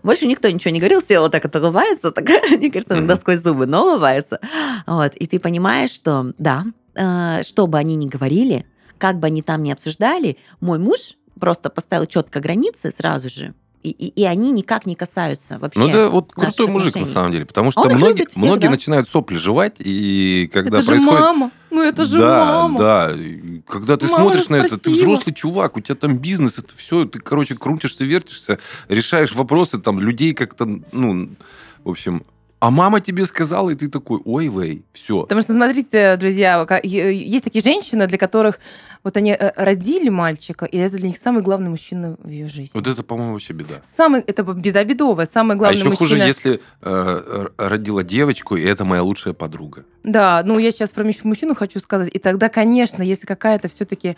Больше 0.04 0.26
никто 0.28 0.48
ничего 0.48 0.70
не 0.70 0.78
говорил, 0.78 1.02
села 1.02 1.30
так 1.30 1.44
это 1.44 1.58
улыбается, 1.60 2.12
так, 2.12 2.26
мне 2.58 2.70
кажется, 2.70 2.94
иногда 2.94 3.16
сквозь 3.16 3.40
зубы, 3.40 3.66
но 3.66 3.88
улыбается. 3.90 4.38
Вот. 4.86 5.14
И 5.16 5.26
ты 5.26 5.40
понимаешь, 5.40 5.90
что 5.90 6.32
да, 6.38 6.64
э, 6.94 7.42
что 7.42 7.66
бы 7.66 7.76
они 7.78 7.96
ни 7.96 8.06
говорили, 8.06 8.66
как 8.98 9.18
бы 9.18 9.26
они 9.26 9.42
там 9.42 9.64
ни 9.64 9.72
обсуждали, 9.72 10.36
мой 10.60 10.78
муж 10.78 11.16
просто 11.38 11.70
поставил 11.70 12.06
четко 12.06 12.40
границы 12.40 12.90
сразу 12.90 13.28
же, 13.28 13.54
и, 13.82 13.90
и, 13.90 14.08
и 14.08 14.24
они 14.24 14.50
никак 14.50 14.86
не 14.86 14.96
касаются 14.96 15.58
вообще. 15.58 15.78
Ну, 15.78 15.88
это 15.88 16.08
вот 16.08 16.36
наших 16.36 16.56
крутой 16.56 16.72
мужик, 16.72 16.94
на 16.94 17.00
отношений. 17.00 17.14
самом 17.14 17.32
деле. 17.32 17.46
Потому 17.46 17.70
что 17.70 17.88
многие, 17.90 18.26
всех, 18.26 18.36
многие 18.36 18.66
да. 18.66 18.70
начинают 18.70 19.08
сопли 19.08 19.36
жевать, 19.36 19.76
и 19.78 20.50
когда 20.52 20.78
это 20.78 20.82
же 20.82 20.88
происходит... 20.88 21.20
мама. 21.20 21.50
Ну 21.70 21.82
это 21.82 22.04
же 22.04 22.18
да, 22.18 22.44
мама. 22.44 22.78
да. 22.78 23.16
Когда 23.66 23.96
ты 23.96 24.06
Мама 24.06 24.24
смотришь 24.24 24.46
же 24.46 24.52
на 24.52 24.56
это, 24.56 24.78
ты 24.78 24.90
взрослый 24.90 25.34
чувак, 25.34 25.76
у 25.76 25.80
тебя 25.80 25.94
там 25.94 26.18
бизнес, 26.18 26.58
это 26.58 26.74
все, 26.76 27.04
ты, 27.04 27.20
короче, 27.20 27.54
крутишься, 27.54 28.04
вертишься, 28.04 28.58
решаешь 28.88 29.34
вопросы, 29.34 29.78
там, 29.78 30.00
людей 30.00 30.34
как-то, 30.34 30.66
ну, 30.92 31.30
в 31.84 31.90
общем... 31.90 32.24
А 32.60 32.70
мама 32.70 33.00
тебе 33.00 33.24
сказала, 33.24 33.70
и 33.70 33.74
ты 33.76 33.88
такой, 33.88 34.20
ой, 34.24 34.48
вей, 34.48 34.84
все. 34.92 35.22
Потому 35.22 35.42
что, 35.42 35.52
смотрите, 35.52 36.16
друзья, 36.16 36.66
есть 36.82 37.44
такие 37.44 37.62
женщины, 37.62 38.06
для 38.08 38.18
которых 38.18 38.58
вот 39.04 39.16
они 39.16 39.30
э, 39.30 39.52
родили 39.54 40.08
мальчика, 40.08 40.64
и 40.64 40.76
это 40.76 40.96
для 40.96 41.08
них 41.08 41.18
самый 41.18 41.42
главный 41.42 41.70
мужчина 41.70 42.16
в 42.20 42.28
ее 42.28 42.48
жизни. 42.48 42.70
Вот 42.74 42.88
это, 42.88 43.04
по-моему, 43.04 43.34
вообще 43.34 43.52
беда. 43.52 43.76
Самый, 43.96 44.22
это 44.22 44.42
беда 44.42 44.82
бедовая, 44.82 45.26
самый 45.26 45.54
а 45.54 45.58
главный 45.58 45.78
еще 45.78 45.88
мужчина. 45.88 46.08
хуже, 46.08 46.22
если 46.22 46.60
э, 46.82 47.46
родила 47.58 48.02
девочку, 48.02 48.56
и 48.56 48.64
это 48.64 48.84
моя 48.84 49.04
лучшая 49.04 49.34
подруга. 49.34 49.84
Да, 50.02 50.42
ну 50.44 50.58
я 50.58 50.72
сейчас 50.72 50.90
про 50.90 51.04
мужч- 51.04 51.20
мужчину 51.22 51.54
хочу 51.54 51.78
сказать. 51.78 52.10
И 52.12 52.18
тогда, 52.18 52.48
конечно, 52.48 53.02
если 53.02 53.26
какая-то 53.26 53.68
все-таки 53.68 54.16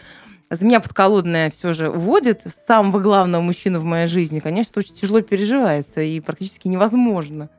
змея 0.49 0.81
подколодная 0.81 1.51
все 1.51 1.75
же 1.75 1.91
вводит 1.91 2.43
самого 2.67 3.01
главного 3.01 3.43
мужчину 3.43 3.81
в 3.81 3.85
моей 3.85 4.07
жизни, 4.07 4.41
конечно, 4.41 4.71
это 4.71 4.81
очень 4.81 4.95
тяжело 4.95 5.21
переживается 5.21 6.01
и 6.01 6.21
практически 6.21 6.69
невозможно. 6.69 7.51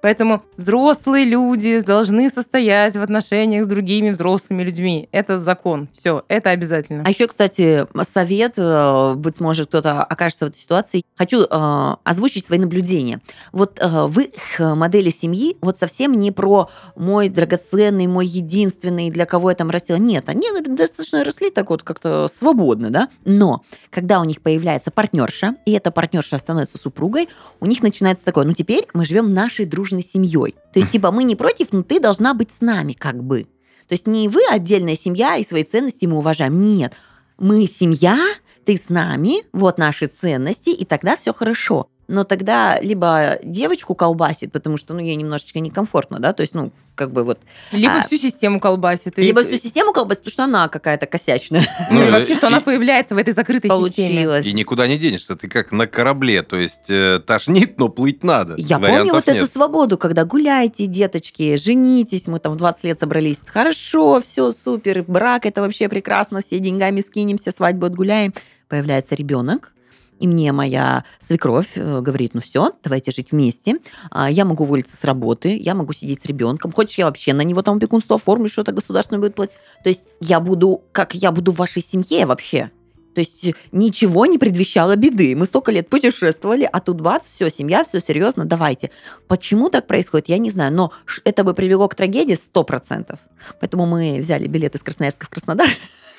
Поэтому 0.00 0.42
взрослые 0.56 1.24
люди 1.24 1.80
должны 1.80 2.28
состоять 2.30 2.96
в 2.96 3.02
отношениях 3.02 3.64
с 3.64 3.66
другими 3.66 4.10
взрослыми 4.10 4.62
людьми. 4.62 5.08
Это 5.12 5.38
закон. 5.38 5.88
Все, 5.92 6.24
это 6.28 6.50
обязательно. 6.50 7.02
А 7.04 7.10
еще, 7.10 7.26
кстати, 7.26 7.86
совет, 8.08 8.54
э, 8.56 9.14
быть 9.16 9.40
может, 9.40 9.68
кто-то 9.68 10.02
окажется 10.02 10.46
в 10.46 10.48
этой 10.50 10.58
ситуации. 10.58 11.02
Хочу 11.16 11.42
э, 11.42 11.96
озвучить 12.04 12.46
свои 12.46 12.58
наблюдения. 12.58 13.20
Вот 13.52 13.78
э, 13.80 14.06
в 14.06 14.20
их 14.20 14.58
модели 14.58 15.10
семьи 15.10 15.56
вот 15.60 15.78
совсем 15.78 16.14
не 16.14 16.30
про 16.30 16.70
мой 16.94 17.28
драгоценный, 17.28 18.06
мой 18.06 18.26
единственный, 18.26 19.10
для 19.10 19.26
кого 19.26 19.50
я 19.50 19.56
там 19.56 19.70
растила. 19.70 19.96
Нет, 19.96 20.28
они 20.28 20.46
достаточно 20.60 21.24
росли 21.24 21.50
так 21.50 21.70
вот 21.70 21.82
как-то 21.82 22.28
свободно, 22.28 22.90
да. 22.90 23.08
Но 23.24 23.62
когда 23.90 24.20
у 24.20 24.24
них 24.24 24.42
появляется 24.42 24.90
партнерша, 24.90 25.56
и 25.66 25.72
эта 25.72 25.90
партнерша 25.90 26.38
становится 26.38 26.78
супругой, 26.78 27.28
у 27.60 27.66
них 27.66 27.82
начинается 27.82 28.24
такое, 28.24 28.44
ну 28.44 28.52
теперь 28.52 28.86
мы 28.94 29.04
живем 29.04 29.34
нашей 29.34 29.66
дружной 29.88 30.02
семьей. 30.02 30.54
То 30.72 30.80
есть, 30.80 30.90
типа, 30.92 31.10
мы 31.10 31.24
не 31.24 31.36
против, 31.36 31.72
но 31.72 31.82
ты 31.82 32.00
должна 32.00 32.34
быть 32.34 32.52
с 32.52 32.60
нами, 32.60 32.92
как 32.92 33.22
бы. 33.22 33.44
То 33.88 33.94
есть 33.94 34.06
не 34.06 34.28
вы 34.28 34.40
отдельная 34.50 34.96
семья 34.96 35.36
и 35.36 35.44
свои 35.44 35.64
ценности 35.64 36.04
мы 36.04 36.18
уважаем. 36.18 36.60
Нет. 36.60 36.94
мы 37.38 37.66
семья, 37.66 38.18
ты 38.64 38.76
с 38.76 38.90
нами, 38.90 39.44
вот 39.52 39.78
наши 39.78 40.06
ценности, 40.06 40.70
и 40.70 40.84
тогда 40.84 41.16
все 41.16 41.32
хорошо 41.32 41.88
но 42.08 42.24
тогда 42.24 42.80
либо 42.80 43.38
девочку 43.42 43.94
колбасит, 43.94 44.50
потому 44.50 44.78
что, 44.78 44.94
ну, 44.94 45.00
ей 45.00 45.14
немножечко 45.14 45.60
некомфортно, 45.60 46.18
да, 46.18 46.32
то 46.32 46.40
есть, 46.40 46.54
ну, 46.54 46.72
как 46.94 47.12
бы 47.12 47.22
вот... 47.22 47.38
Либо 47.70 47.98
а, 47.98 48.06
всю 48.06 48.16
систему 48.16 48.60
колбасит. 48.60 49.18
Либо 49.18 49.42
всю 49.42 49.56
систему 49.56 49.92
колбасит, 49.92 50.22
потому 50.22 50.32
что 50.32 50.44
она 50.44 50.68
какая-то 50.68 51.06
косячная. 51.06 51.62
Ну, 51.90 52.02
или 52.02 52.10
вообще, 52.10 52.34
что 52.34 52.48
она 52.48 52.60
появляется 52.60 53.14
в 53.14 53.18
этой 53.18 53.32
закрытой 53.32 53.68
Получилось. 53.68 54.42
системе. 54.44 54.50
И 54.50 54.52
никуда 54.52 54.86
не 54.86 54.98
денешься, 54.98 55.36
ты 55.36 55.48
как 55.48 55.70
на 55.70 55.86
корабле, 55.86 56.42
то 56.42 56.56
есть 56.56 56.88
э, 56.88 57.20
тошнит, 57.24 57.78
но 57.78 57.88
плыть 57.88 58.24
надо. 58.24 58.54
Я 58.56 58.78
помню 58.78 59.12
вот 59.12 59.28
эту 59.28 59.46
свободу, 59.46 59.98
когда 59.98 60.24
гуляете, 60.24 60.86
деточки, 60.86 61.56
женитесь, 61.56 62.26
мы 62.26 62.40
там 62.40 62.54
в 62.54 62.56
20 62.56 62.84
лет 62.84 63.00
собрались, 63.00 63.40
хорошо, 63.46 64.20
все 64.20 64.50
супер, 64.50 65.04
брак, 65.06 65.46
это 65.46 65.60
вообще 65.60 65.88
прекрасно, 65.88 66.40
все 66.40 66.58
деньгами 66.58 67.00
скинемся, 67.00 67.52
свадьбу 67.52 67.86
отгуляем. 67.86 68.34
Появляется 68.68 69.14
ребенок, 69.14 69.72
и 70.18 70.26
мне 70.26 70.52
моя 70.52 71.04
свекровь 71.20 71.76
э, 71.76 72.00
говорит, 72.00 72.34
ну 72.34 72.40
все, 72.40 72.72
давайте 72.82 73.10
жить 73.12 73.32
вместе. 73.32 73.76
А, 74.10 74.30
я 74.30 74.44
могу 74.44 74.64
уволиться 74.64 74.96
с 74.96 75.04
работы, 75.04 75.56
я 75.56 75.74
могу 75.74 75.92
сидеть 75.92 76.22
с 76.22 76.26
ребенком. 76.26 76.72
Хочешь, 76.72 76.98
я 76.98 77.06
вообще 77.06 77.32
на 77.32 77.42
него 77.42 77.62
там 77.62 77.76
опекунство 77.76 78.16
оформлю, 78.16 78.48
что-то 78.48 78.72
государственное 78.72 79.20
будет 79.20 79.34
платить. 79.34 79.56
То 79.82 79.88
есть 79.88 80.02
я 80.20 80.40
буду, 80.40 80.82
как 80.92 81.14
я 81.14 81.32
буду 81.32 81.52
в 81.52 81.56
вашей 81.56 81.82
семье 81.82 82.26
вообще. 82.26 82.70
То 83.14 83.20
есть 83.20 83.52
ничего 83.72 84.26
не 84.26 84.38
предвещало 84.38 84.94
беды. 84.94 85.34
Мы 85.34 85.46
столько 85.46 85.72
лет 85.72 85.88
путешествовали, 85.88 86.68
а 86.70 86.78
тут 86.78 87.00
бац, 87.00 87.26
все, 87.26 87.50
семья, 87.50 87.84
все 87.84 87.98
серьезно, 87.98 88.44
давайте. 88.44 88.90
Почему 89.26 89.70
так 89.70 89.88
происходит, 89.88 90.28
я 90.28 90.38
не 90.38 90.50
знаю, 90.50 90.72
но 90.72 90.92
это 91.24 91.42
бы 91.42 91.52
привело 91.52 91.88
к 91.88 91.96
трагедии 91.96 92.38
100%. 92.54 93.18
Поэтому 93.60 93.86
мы 93.86 94.18
взяли 94.20 94.46
билет 94.46 94.76
из 94.76 94.82
Красноярска 94.82 95.26
в 95.26 95.30
Краснодар. 95.30 95.68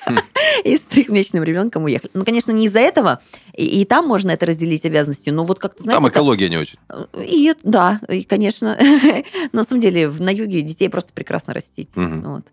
И 0.64 0.76
с 0.76 0.80
трехмесячным 0.82 1.44
ребенком 1.44 1.84
уехали. 1.84 2.10
Ну, 2.14 2.24
конечно, 2.24 2.52
не 2.52 2.66
из-за 2.66 2.80
этого. 2.80 3.20
И, 3.54 3.80
и 3.80 3.84
там 3.84 4.06
можно 4.06 4.30
это 4.30 4.46
разделить 4.46 4.84
обязанностью. 4.84 5.34
Но 5.34 5.44
вот 5.44 5.58
как-то, 5.58 5.82
знаете... 5.82 6.00
Там 6.00 6.10
экология 6.10 6.46
это... 6.46 6.54
не 6.54 6.58
очень. 6.58 6.78
И, 7.18 7.54
да, 7.62 8.00
и, 8.08 8.24
конечно. 8.24 8.78
Но 9.52 9.60
на 9.60 9.64
самом 9.64 9.80
деле 9.80 10.08
на 10.08 10.30
юге 10.30 10.62
детей 10.62 10.88
просто 10.88 11.12
прекрасно 11.12 11.54
растить. 11.54 11.96
Угу. 11.96 12.20
Вот. 12.24 12.44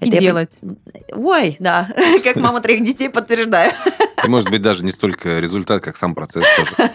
И 0.00 0.08
это 0.08 0.18
делать. 0.18 0.50
Я... 0.62 1.16
Ой, 1.16 1.56
да. 1.58 1.88
Как 2.24 2.36
мама 2.36 2.60
троих 2.60 2.84
детей 2.84 3.08
подтверждаю. 3.08 3.72
И, 4.24 4.28
может 4.28 4.50
быть, 4.50 4.62
даже 4.62 4.84
не 4.84 4.92
столько 4.92 5.40
результат, 5.40 5.82
как 5.82 5.96
сам 5.96 6.14
процесс 6.14 6.44
тоже. 6.56 6.90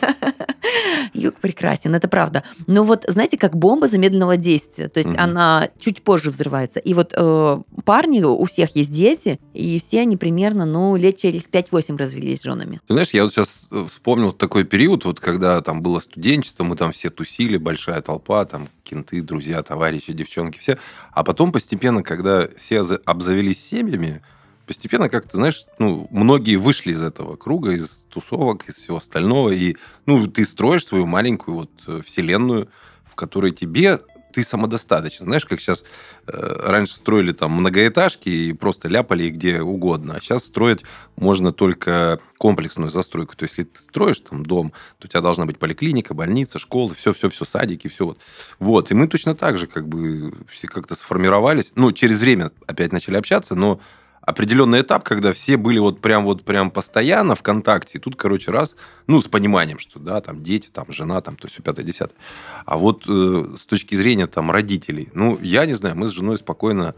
Юг 1.13 1.35
прекрасен, 1.35 1.95
это 1.95 2.07
правда. 2.07 2.43
Но 2.67 2.83
вот, 2.83 3.05
знаете, 3.07 3.37
как 3.37 3.55
бомба 3.55 3.87
замедленного 3.87 4.37
действия. 4.37 4.89
То 4.89 4.99
есть 4.99 5.09
угу. 5.09 5.17
она 5.17 5.69
чуть 5.79 6.01
позже 6.01 6.31
взрывается. 6.31 6.79
И 6.79 6.93
вот 6.93 7.13
э, 7.15 7.61
парни, 7.85 8.21
у 8.21 8.43
всех 8.45 8.75
есть 8.75 8.91
дети, 8.91 9.39
и 9.53 9.79
все 9.79 10.01
они 10.01 10.17
примерно, 10.17 10.65
ну, 10.65 10.95
лет 10.95 11.17
через 11.17 11.49
5-8 11.49 11.97
развелись 11.97 12.39
с 12.39 12.43
женами. 12.43 12.81
Ты 12.87 12.93
знаешь, 12.93 13.09
я 13.11 13.23
вот 13.23 13.33
сейчас 13.33 13.67
э, 13.71 13.85
вспомнил 13.91 14.31
такой 14.31 14.63
период, 14.63 15.05
вот 15.05 15.19
когда 15.19 15.61
там 15.61 15.81
было 15.81 15.99
студенчество, 15.99 16.63
мы 16.63 16.75
там 16.75 16.91
все 16.91 17.09
тусили, 17.09 17.57
большая 17.57 18.01
толпа, 18.01 18.45
там 18.45 18.67
кенты, 18.83 19.21
друзья, 19.21 19.61
товарищи, 19.63 20.13
девчонки, 20.13 20.57
все. 20.59 20.77
А 21.11 21.23
потом 21.23 21.51
постепенно, 21.51 22.03
когда 22.03 22.47
все 22.57 22.81
обзавелись 23.05 23.63
семьями, 23.63 24.21
постепенно 24.67 25.09
как-то, 25.09 25.37
знаешь, 25.37 25.65
ну, 25.79 26.07
многие 26.11 26.57
вышли 26.57 26.91
из 26.91 27.01
этого 27.01 27.37
круга, 27.37 27.71
из 27.71 28.05
тусовок, 28.09 28.67
из 28.67 28.75
всего 28.75 28.97
остального, 28.97 29.49
и, 29.49 29.77
ну, 30.05 30.27
ты 30.27 30.45
строишь 30.45 30.85
свою 30.85 31.05
маленькую 31.07 31.55
вот 31.55 31.71
э, 31.87 32.01
вселенную, 32.05 32.67
в 33.05 33.15
которой 33.15 33.51
тебе 33.51 33.99
ты 34.33 34.43
самодостаточен. 34.43 35.25
Знаешь, 35.25 35.45
как 35.45 35.59
сейчас 35.59 35.83
э, 36.27 36.31
раньше 36.65 36.93
строили 36.93 37.31
там 37.31 37.53
многоэтажки 37.53 38.29
и 38.29 38.53
просто 38.53 38.87
ляпали 38.87 39.23
их 39.23 39.33
где 39.35 39.61
угодно, 39.61 40.15
а 40.15 40.19
сейчас 40.19 40.43
строить 40.43 40.83
можно 41.15 41.51
только 41.51 42.19
комплексную 42.37 42.91
застройку. 42.91 43.35
То 43.35 43.45
есть, 43.45 43.57
если 43.57 43.71
ты 43.71 43.81
строишь 43.81 44.19
там 44.19 44.45
дом, 44.45 44.73
то 44.99 45.05
у 45.05 45.07
тебя 45.07 45.21
должна 45.21 45.45
быть 45.45 45.57
поликлиника, 45.57 46.13
больница, 46.13 46.59
школа, 46.59 46.93
все-все-все, 46.93 47.45
садики, 47.45 47.87
все 47.87 48.05
вот. 48.05 48.19
Вот. 48.59 48.91
И 48.91 48.93
мы 48.93 49.07
точно 49.07 49.33
так 49.33 49.57
же 49.57 49.65
как 49.65 49.87
бы 49.87 50.33
все 50.51 50.67
как-то 50.67 50.93
сформировались. 50.93 51.71
Ну, 51.75 51.91
через 51.91 52.19
время 52.19 52.51
опять 52.67 52.91
начали 52.91 53.15
общаться, 53.15 53.55
но 53.55 53.79
определенный 54.27 54.81
этап, 54.81 55.05
когда 55.05 55.31
все 55.31 55.55
были 55.55 55.79
вот 55.79 56.01
прям 56.01 56.25
вот 56.25 56.43
прям 56.43 56.69
постоянно 56.69 57.33
в 57.33 57.41
контакте. 57.41 57.97
И 57.97 58.01
тут, 58.01 58.17
короче, 58.17 58.51
раз, 58.51 58.75
ну, 59.07 59.21
с 59.21 59.27
пониманием, 59.29 59.79
что, 59.79 59.99
да, 59.99 60.19
там 60.19 60.43
дети, 60.43 60.67
там 60.69 60.87
жена, 60.89 61.21
там, 61.21 61.37
то 61.37 61.47
есть 61.47 61.63
пятое, 61.63 61.85
десятое. 61.85 62.17
А 62.65 62.77
вот 62.77 63.05
э, 63.07 63.55
с 63.57 63.65
точки 63.65 63.95
зрения 63.95 64.27
там 64.27 64.51
родителей, 64.51 65.07
ну, 65.13 65.39
я 65.41 65.65
не 65.65 65.75
знаю, 65.75 65.95
мы 65.95 66.07
с 66.07 66.11
женой 66.11 66.37
спокойно 66.37 66.93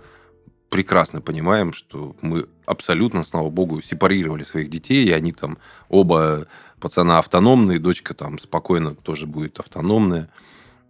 прекрасно 0.70 1.22
понимаем, 1.22 1.72
что 1.72 2.16
мы 2.22 2.48
абсолютно, 2.66 3.24
слава 3.24 3.52
богу, 3.52 3.80
сепарировали 3.80 4.42
своих 4.42 4.72
детей, 4.72 5.06
и 5.06 5.12
они 5.12 5.32
там 5.32 5.60
оба 5.88 6.48
пацана 6.80 7.20
автономные, 7.20 7.78
дочка 7.78 8.16
там 8.16 8.40
спокойно 8.40 8.96
тоже 8.96 9.28
будет 9.28 9.60
автономная. 9.60 10.32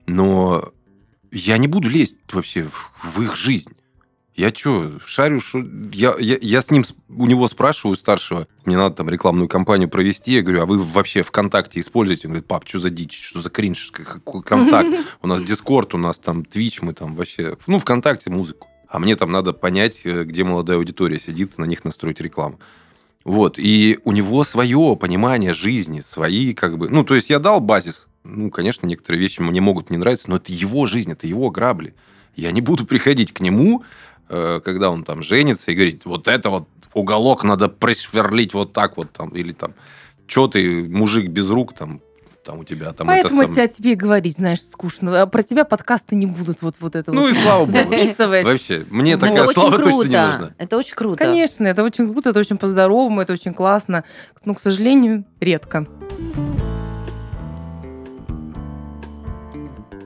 Но 0.06 0.72
я 1.34 1.58
не 1.58 1.68
буду 1.68 1.90
лезть 1.90 2.16
вообще 2.32 2.64
в, 2.64 2.94
в 3.04 3.22
их 3.24 3.36
жизнь. 3.36 3.74
Я 4.40 4.54
что, 4.54 5.02
шарю, 5.06 5.42
шо... 5.42 5.62
я, 5.92 6.16
я, 6.18 6.38
я 6.40 6.62
с 6.62 6.72
ним, 6.72 6.86
у 7.10 7.26
него 7.26 7.50
спрашиваю, 7.50 7.98
старшего, 7.98 8.48
мне 8.64 8.78
надо 8.78 8.96
там 8.96 9.10
рекламную 9.10 9.50
кампанию 9.50 9.90
провести, 9.90 10.32
я 10.32 10.42
говорю, 10.42 10.62
а 10.62 10.66
вы 10.66 10.82
вообще 10.82 11.24
ВКонтакте 11.24 11.82
используете? 11.82 12.28
Он 12.28 12.32
говорит, 12.32 12.48
пап, 12.48 12.66
что 12.66 12.80
за 12.80 12.90
дичь, 12.90 13.22
что 13.22 13.42
за 13.42 13.50
кринж, 13.50 13.92
какой 13.92 14.42
контакт? 14.42 14.88
У 15.22 15.28
нас 15.28 15.42
Дискорд, 15.42 15.94
у 15.94 15.98
нас 15.98 16.20
там 16.20 16.46
Твич, 16.46 16.82
мы 16.82 16.94
там 16.94 17.16
вообще, 17.16 17.58
ну, 17.68 17.80
ВКонтакте 17.80 18.30
музыку. 18.30 18.70
А 18.88 19.00
мне 19.00 19.18
там 19.18 19.30
надо 19.30 19.52
понять, 19.52 20.06
э, 20.06 20.24
где 20.24 20.46
молодая 20.46 20.78
аудитория 20.78 21.20
сидит, 21.20 21.58
на 21.58 21.66
них 21.66 21.84
настроить 21.84 22.22
рекламу. 22.22 22.62
Вот, 23.26 23.60
и 23.60 24.00
у 24.06 24.14
него 24.14 24.46
свое 24.46 24.96
понимание 24.98 25.54
жизни, 25.54 26.00
свои 26.00 26.54
как 26.54 26.78
бы... 26.78 26.88
Ну, 26.88 27.04
то 27.04 27.14
есть 27.14 27.30
я 27.30 27.40
дал 27.40 27.60
базис. 27.60 28.08
Ну, 28.24 28.50
конечно, 28.52 28.88
некоторые 28.88 29.20
вещи 29.20 29.42
мне 29.42 29.60
могут 29.60 29.90
не 29.90 29.98
нравиться, 29.98 30.30
но 30.30 30.38
это 30.38 30.54
его 30.54 30.86
жизнь, 30.86 31.12
это 31.12 31.28
его 31.28 31.52
грабли. 31.52 31.94
Я 32.38 32.52
не 32.52 32.62
буду 32.62 32.86
приходить 32.86 33.34
к 33.34 33.42
нему, 33.42 33.84
когда 34.30 34.90
он 34.90 35.04
там 35.04 35.22
женится 35.22 35.72
и 35.72 35.76
говорит, 35.76 36.06
вот 36.06 36.28
это 36.28 36.50
вот 36.50 36.68
уголок 36.94 37.44
надо 37.44 37.68
просверлить 37.68 38.54
вот 38.54 38.74
так 38.74 38.98
вот 38.98 39.12
там, 39.12 39.30
или 39.30 39.52
там, 39.52 39.74
что 40.28 40.48
ты, 40.48 40.88
мужик 40.88 41.30
без 41.30 41.50
рук, 41.50 41.74
там, 41.74 42.02
там 42.44 42.60
у 42.60 42.64
тебя 42.64 42.94
там 42.94 43.08
Поэтому 43.08 43.42
это 43.42 43.52
сам... 43.52 43.56
тебя 43.56 43.68
тебе 43.68 43.96
говорить, 43.96 44.38
знаешь, 44.38 44.62
скучно. 44.62 45.22
А 45.22 45.26
про 45.28 45.44
тебя 45.44 45.66
подкасты 45.66 46.16
не 46.16 46.26
будут 46.26 46.62
вот, 46.62 46.76
вот 46.80 46.96
это 46.96 47.12
ну 47.12 47.22
вот 47.22 47.32
и 47.32 47.34
слава 47.36 47.66
богу. 47.66 47.78
записывать. 47.78 48.44
Вообще, 48.46 48.86
мне 48.90 49.16
ну, 49.16 49.22
такая 49.22 49.46
слава 49.48 49.76
круто. 49.76 49.84
точно 49.92 50.10
не 50.10 50.26
нужна. 50.26 50.54
Это 50.58 50.78
очень 50.78 50.96
круто. 50.96 51.18
Конечно, 51.18 51.68
это 51.68 51.84
очень 51.84 52.12
круто, 52.12 52.30
это 52.32 52.40
очень 52.40 52.58
по-здоровому, 52.58 53.22
это 53.22 53.34
очень 53.34 53.54
классно. 53.54 54.04
Но, 54.46 54.56
к 54.56 54.62
сожалению, 54.62 55.26
редко. 55.40 55.88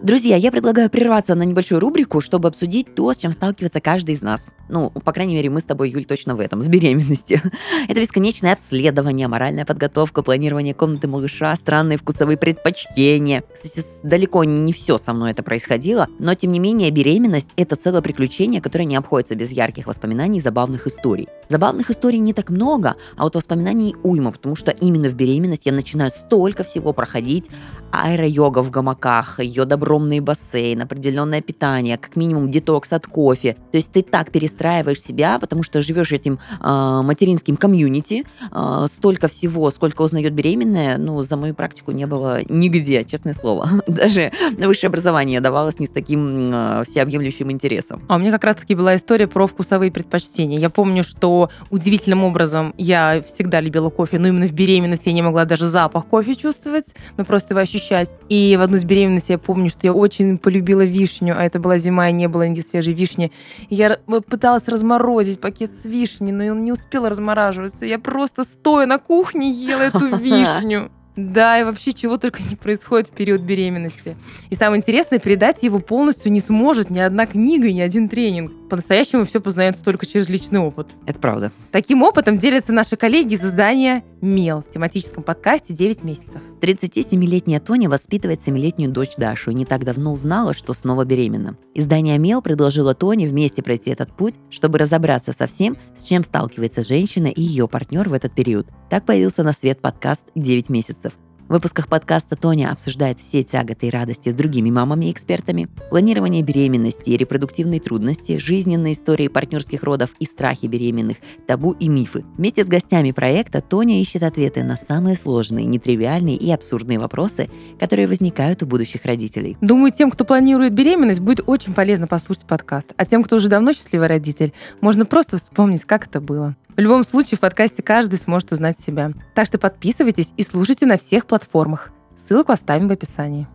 Друзья, 0.04 0.36
я 0.36 0.52
предлагаю 0.52 0.90
прерваться 0.90 1.34
на 1.34 1.44
небольшую 1.44 1.80
рубрику, 1.80 2.20
чтобы 2.20 2.50
обсудить 2.50 2.94
то, 2.94 3.14
с 3.14 3.18
чем 3.18 3.32
сталкивается 3.32 3.80
каждый 3.80 4.16
из 4.16 4.22
нас. 4.22 4.50
Ну, 4.68 4.90
по 4.90 5.14
крайней 5.14 5.34
мере, 5.34 5.50
мы 5.50 5.62
с 5.62 5.64
тобой, 5.64 5.92
Юль, 5.92 6.04
точно 6.04 6.36
в 6.36 6.42
этом, 6.42 6.62
с 6.62 6.68
беременностью. 6.68 7.40
Это 7.88 8.02
бесконечное 8.02 8.52
обследование, 8.52 9.30
моральная 9.30 9.64
подготовка, 9.64 10.22
планирование 10.22 10.74
комнаты 10.74 11.08
малыша, 11.08 11.56
странные 11.56 11.98
вкусовые 11.98 12.36
предпочтения. 12.36 13.46
Кстати, 13.54 13.86
далеко 14.04 14.44
не 14.44 14.74
все 14.74 14.98
со 14.98 15.14
мной 15.14 15.32
это 15.32 15.42
происходило, 15.42 16.10
но, 16.20 16.34
тем 16.36 16.52
не 16.52 16.60
менее, 16.60 16.92
беременность– 16.92 17.52
это 17.56 17.78
целое 17.78 18.02
приключение, 18.02 18.60
которое 18.60 18.84
не 18.84 18.98
обходится 18.98 19.36
без 19.36 19.52
ярких 19.52 19.88
воспоминаний 19.88 20.40
и 20.40 20.42
забавных 20.42 20.86
историй. 20.86 21.30
Забавных 21.48 21.90
историй 21.90 22.20
не 22.20 22.34
так 22.34 22.50
много, 22.50 22.96
а 23.16 23.24
вот 23.24 23.36
воспоминаний 23.36 23.96
уйма, 24.04 24.34
потому 24.34 24.58
что 24.58 24.72
именно 24.72 25.08
в 25.10 25.16
беременность 25.16 25.66
я 25.66 25.72
начинаю 25.72 26.12
столько 26.12 26.66
всего 26.66 26.92
проходить. 26.92 27.46
Аэро-йога 27.92 28.64
в 28.64 28.72
гамаках, 28.72 29.40
йода 29.40 29.78
огромный 29.94 30.22
бассейн, 30.22 30.82
определенное 30.82 31.42
питание, 31.42 31.98
как 31.98 32.16
минимум 32.16 32.50
детокс 32.50 32.94
от 32.94 33.06
кофе. 33.06 33.56
То 33.72 33.78
есть 33.78 33.92
ты 33.92 34.02
так 34.02 34.32
перестраиваешь 34.32 35.02
себя, 35.02 35.38
потому 35.38 35.62
что 35.62 35.82
живешь 35.82 36.12
этим 36.12 36.40
э, 36.62 37.02
материнским 37.04 37.58
комьюнити. 37.58 38.24
Э, 38.52 38.88
столько 38.92 39.28
всего, 39.28 39.70
сколько 39.70 40.02
узнает 40.02 40.34
беременная, 40.34 40.98
ну, 40.98 41.22
за 41.22 41.38
мою 41.38 41.54
практику 41.54 41.92
не 41.92 42.08
было 42.08 42.42
нигде, 42.50 43.04
честное 43.04 43.34
слово. 43.34 43.70
Даже 43.88 44.32
высшее 44.58 44.88
образование 44.88 45.42
давалось 45.42 45.80
не 45.80 45.86
с 45.86 45.92
таким 45.92 46.52
э, 46.52 46.84
всеобъемлющим 46.86 47.52
интересом. 47.52 48.02
А 48.08 48.16
у 48.16 48.20
меня 48.20 48.32
как 48.32 48.44
раз-таки 48.44 48.74
была 48.74 48.96
история 48.96 49.28
про 49.28 49.46
вкусовые 49.46 49.92
предпочтения. 49.92 50.58
Я 50.58 50.72
помню, 50.72 51.04
что 51.04 51.50
удивительным 51.70 52.24
образом 52.24 52.74
я 52.78 53.22
всегда 53.28 53.62
любила 53.62 53.92
кофе, 53.92 54.18
но 54.18 54.30
именно 54.30 54.48
в 54.48 54.54
беременности 54.54 55.10
я 55.10 55.14
не 55.14 55.22
могла 55.22 55.46
даже 55.46 55.66
запах 55.66 56.08
кофе 56.08 56.36
чувствовать, 56.36 56.96
но 57.18 57.26
просто 57.26 57.54
его 57.54 57.62
ощущать. 57.62 58.10
И 58.30 58.56
в 58.58 58.62
одну 58.64 58.78
из 58.78 58.86
беременностей 58.86 59.34
я 59.34 59.38
помню, 59.38 59.70
что 59.70 59.83
я 59.84 59.94
очень 59.94 60.38
полюбила 60.38 60.84
вишню, 60.84 61.36
а 61.38 61.44
это 61.44 61.60
была 61.60 61.78
зима, 61.78 62.10
и 62.10 62.14
не 62.14 62.28
было 62.28 62.48
нигде 62.48 62.62
свежей 62.62 62.94
вишни. 62.94 63.32
И 63.70 63.76
я 63.76 63.98
пыталась 64.30 64.68
разморозить 64.68 65.42
пакет 65.42 65.76
с 65.76 65.86
вишней, 65.86 66.32
но 66.32 66.46
он 66.46 66.64
не 66.64 66.72
успел 66.72 67.08
размораживаться. 67.08 67.86
Я 67.86 68.00
просто 68.00 68.44
стоя 68.44 68.86
на 68.86 68.98
кухне 68.98 69.52
ела 69.52 69.82
эту 69.82 70.08
вишню. 70.18 70.90
Да, 71.16 71.60
и 71.60 71.64
вообще 71.64 71.94
чего 71.94 72.18
только 72.18 72.42
не 72.42 72.56
происходит 72.56 73.08
в 73.08 73.12
период 73.12 73.42
беременности. 73.42 74.18
И 74.50 74.56
самое 74.56 74.80
интересное, 74.80 75.20
передать 75.20 75.62
его 75.62 75.80
полностью 75.80 76.32
не 76.32 76.40
сможет 76.40 76.90
ни 76.90 77.00
одна 77.00 77.26
книга 77.26 77.72
ни 77.72 77.82
один 77.82 78.10
тренинг. 78.10 78.52
По-настоящему 78.70 79.26
все 79.26 79.40
познается 79.40 79.84
только 79.84 80.08
через 80.08 80.30
личный 80.30 80.60
опыт. 80.60 80.88
Это 81.06 81.20
правда. 81.20 81.52
Таким 81.72 82.02
опытом 82.02 82.40
делятся 82.40 82.74
наши 82.74 82.96
коллеги 82.96 83.36
из 83.36 83.46
издания 83.46 84.04
«Мел» 84.22 84.64
в 84.68 84.72
тематическом 84.74 85.22
подкасте 85.22 85.74
«9 85.74 86.04
месяцев». 86.04 86.42
37-летняя 86.62 87.60
Тоня 87.60 87.90
воспитывает 87.90 88.40
7-летнюю 88.40 88.90
дочь 88.90 89.16
Дашу 89.18 89.52
и 89.52 89.54
не 89.54 89.66
так 89.66 89.84
давно 89.84 90.14
узнала, 90.14 90.54
что 90.54 90.74
снова 90.74 91.06
беременна. 91.06 91.58
Издание 91.76 92.18
«Мел» 92.18 92.42
предложило 92.42 92.96
Тоне 92.96 93.28
вместе 93.28 93.62
пройти 93.62 93.92
этот 93.92 94.16
путь, 94.16 94.36
чтобы 94.50 94.80
разобраться 94.80 95.34
со 95.34 95.46
всем, 95.46 95.78
с 95.96 96.06
чем 96.06 96.24
сталкивается 96.24 96.84
женщина 96.84 97.28
и 97.28 97.42
ее 97.42 97.68
партнер 97.68 98.10
в 98.10 98.14
этот 98.14 98.34
период. 98.34 98.68
Так 98.90 99.06
появился 99.06 99.44
на 99.44 99.54
свет 99.54 99.82
подкаст 99.82 100.24
«9 100.36 100.72
месяцев». 100.72 101.03
В 101.50 101.54
выпусках 101.54 101.90
подкаста 101.90 102.38
Тоня 102.38 102.72
обсуждает 102.72 103.20
все 103.20 103.44
тяготы 103.44 103.88
и 103.88 103.90
радости 103.90 104.30
с 104.30 104.34
другими 104.34 104.72
мамами 104.72 105.08
и 105.08 105.12
экспертами, 105.12 105.68
планирование 105.90 106.42
беременности 106.42 107.10
и 107.10 107.18
репродуктивные 107.18 107.82
трудности, 107.82 108.38
жизненные 108.38 108.94
истории 108.94 109.28
партнерских 109.28 109.84
родов 109.84 110.12
и 110.20 110.26
страхи 110.26 110.68
беременных, 110.68 111.18
табу 111.46 111.74
и 111.74 111.90
мифы. 111.90 112.24
Вместе 112.38 112.64
с 112.64 112.68
гостями 112.68 113.12
проекта 113.12 113.60
Тоня 113.60 114.00
ищет 114.00 114.24
ответы 114.24 114.64
на 114.64 114.78
самые 114.78 115.18
сложные, 115.18 115.66
нетривиальные 115.66 116.38
и 116.38 116.50
абсурдные 116.50 116.98
вопросы, 116.98 117.50
которые 117.78 118.08
возникают 118.08 118.64
у 118.64 118.66
будущих 118.66 119.04
родителей. 119.04 119.58
Думаю, 119.60 119.92
тем, 119.92 120.12
кто 120.12 120.24
планирует 120.24 120.74
беременность, 120.74 121.20
будет 121.20 121.42
очень 121.46 121.74
полезно 121.74 122.08
послушать 122.08 122.46
подкаст. 122.46 122.94
А 122.96 123.06
тем, 123.06 123.22
кто 123.22 123.36
уже 123.36 123.50
давно 123.50 123.74
счастливый 123.74 124.08
родитель, 124.08 124.54
можно 124.80 125.06
просто 125.06 125.38
вспомнить, 125.38 125.84
как 125.84 126.08
это 126.08 126.22
было. 126.22 126.56
В 126.76 126.80
любом 126.80 127.04
случае, 127.04 127.38
в 127.38 127.42
подкасте 127.42 127.84
каждый 127.84 128.18
сможет 128.18 128.52
узнать 128.52 128.80
себя. 128.80 129.12
Так 129.36 129.46
что 129.46 129.60
подписывайтесь 129.60 130.34
и 130.38 130.44
слушайте 130.44 130.88
на 130.88 130.98
всех 130.98 131.28
платформах. 131.28 131.92
Ссылку 132.18 132.52
оставим 132.52 132.90
в 132.90 132.92
описании. 132.92 133.48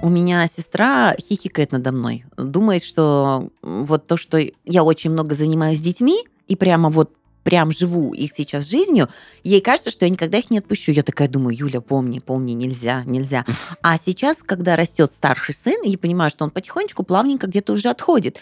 У 0.00 0.08
меня 0.08 0.46
сестра 0.46 1.16
хихикает 1.18 1.72
надо 1.72 1.90
мной. 1.90 2.24
Думает, 2.36 2.84
что 2.84 3.50
вот 3.62 4.06
то, 4.06 4.16
что 4.16 4.38
я 4.64 4.84
очень 4.84 5.10
много 5.10 5.34
занимаюсь 5.34 5.78
с 5.78 5.82
детьми, 5.82 6.24
и 6.46 6.54
прямо 6.54 6.90
вот 6.90 7.10
прям 7.42 7.70
живу 7.70 8.14
их 8.14 8.32
сейчас 8.34 8.64
жизнью, 8.64 9.08
ей 9.44 9.60
кажется, 9.60 9.90
что 9.90 10.04
я 10.04 10.10
никогда 10.10 10.38
их 10.38 10.50
не 10.50 10.58
отпущу. 10.58 10.92
Я 10.92 11.02
такая 11.02 11.28
думаю, 11.28 11.56
Юля, 11.56 11.80
помни, 11.80 12.18
помни, 12.18 12.52
нельзя, 12.52 13.04
нельзя. 13.04 13.44
А 13.82 13.96
сейчас, 13.98 14.42
когда 14.42 14.76
растет 14.76 15.12
старший 15.12 15.54
сын, 15.54 15.80
я 15.84 15.98
понимаю, 15.98 16.30
что 16.30 16.44
он 16.44 16.50
потихонечку, 16.50 17.02
плавненько 17.02 17.46
где-то 17.46 17.74
уже 17.74 17.90
отходит. 17.90 18.40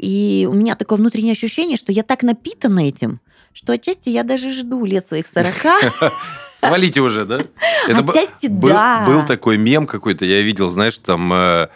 И 0.00 0.48
у 0.50 0.54
меня 0.54 0.76
такое 0.76 0.96
внутреннее 0.96 1.32
ощущение, 1.32 1.76
что 1.76 1.92
я 1.92 2.02
так 2.02 2.22
напитана 2.22 2.88
этим, 2.88 3.20
что 3.52 3.74
отчасти 3.74 4.08
я 4.08 4.22
даже 4.22 4.50
жду 4.50 4.86
лет 4.86 5.06
своих 5.06 5.26
40. 5.26 5.52
Свалите 6.58 7.00
уже, 7.02 7.26
да? 7.26 7.40
Это 7.86 7.98
отчасти 7.98 8.46
был, 8.46 8.70
да. 8.70 9.04
Был 9.06 9.26
такой 9.26 9.58
мем 9.58 9.86
какой-то, 9.86 10.24
я 10.24 10.40
видел, 10.40 10.70
знаешь, 10.70 10.96
там 10.96 11.30
э, 11.34 11.68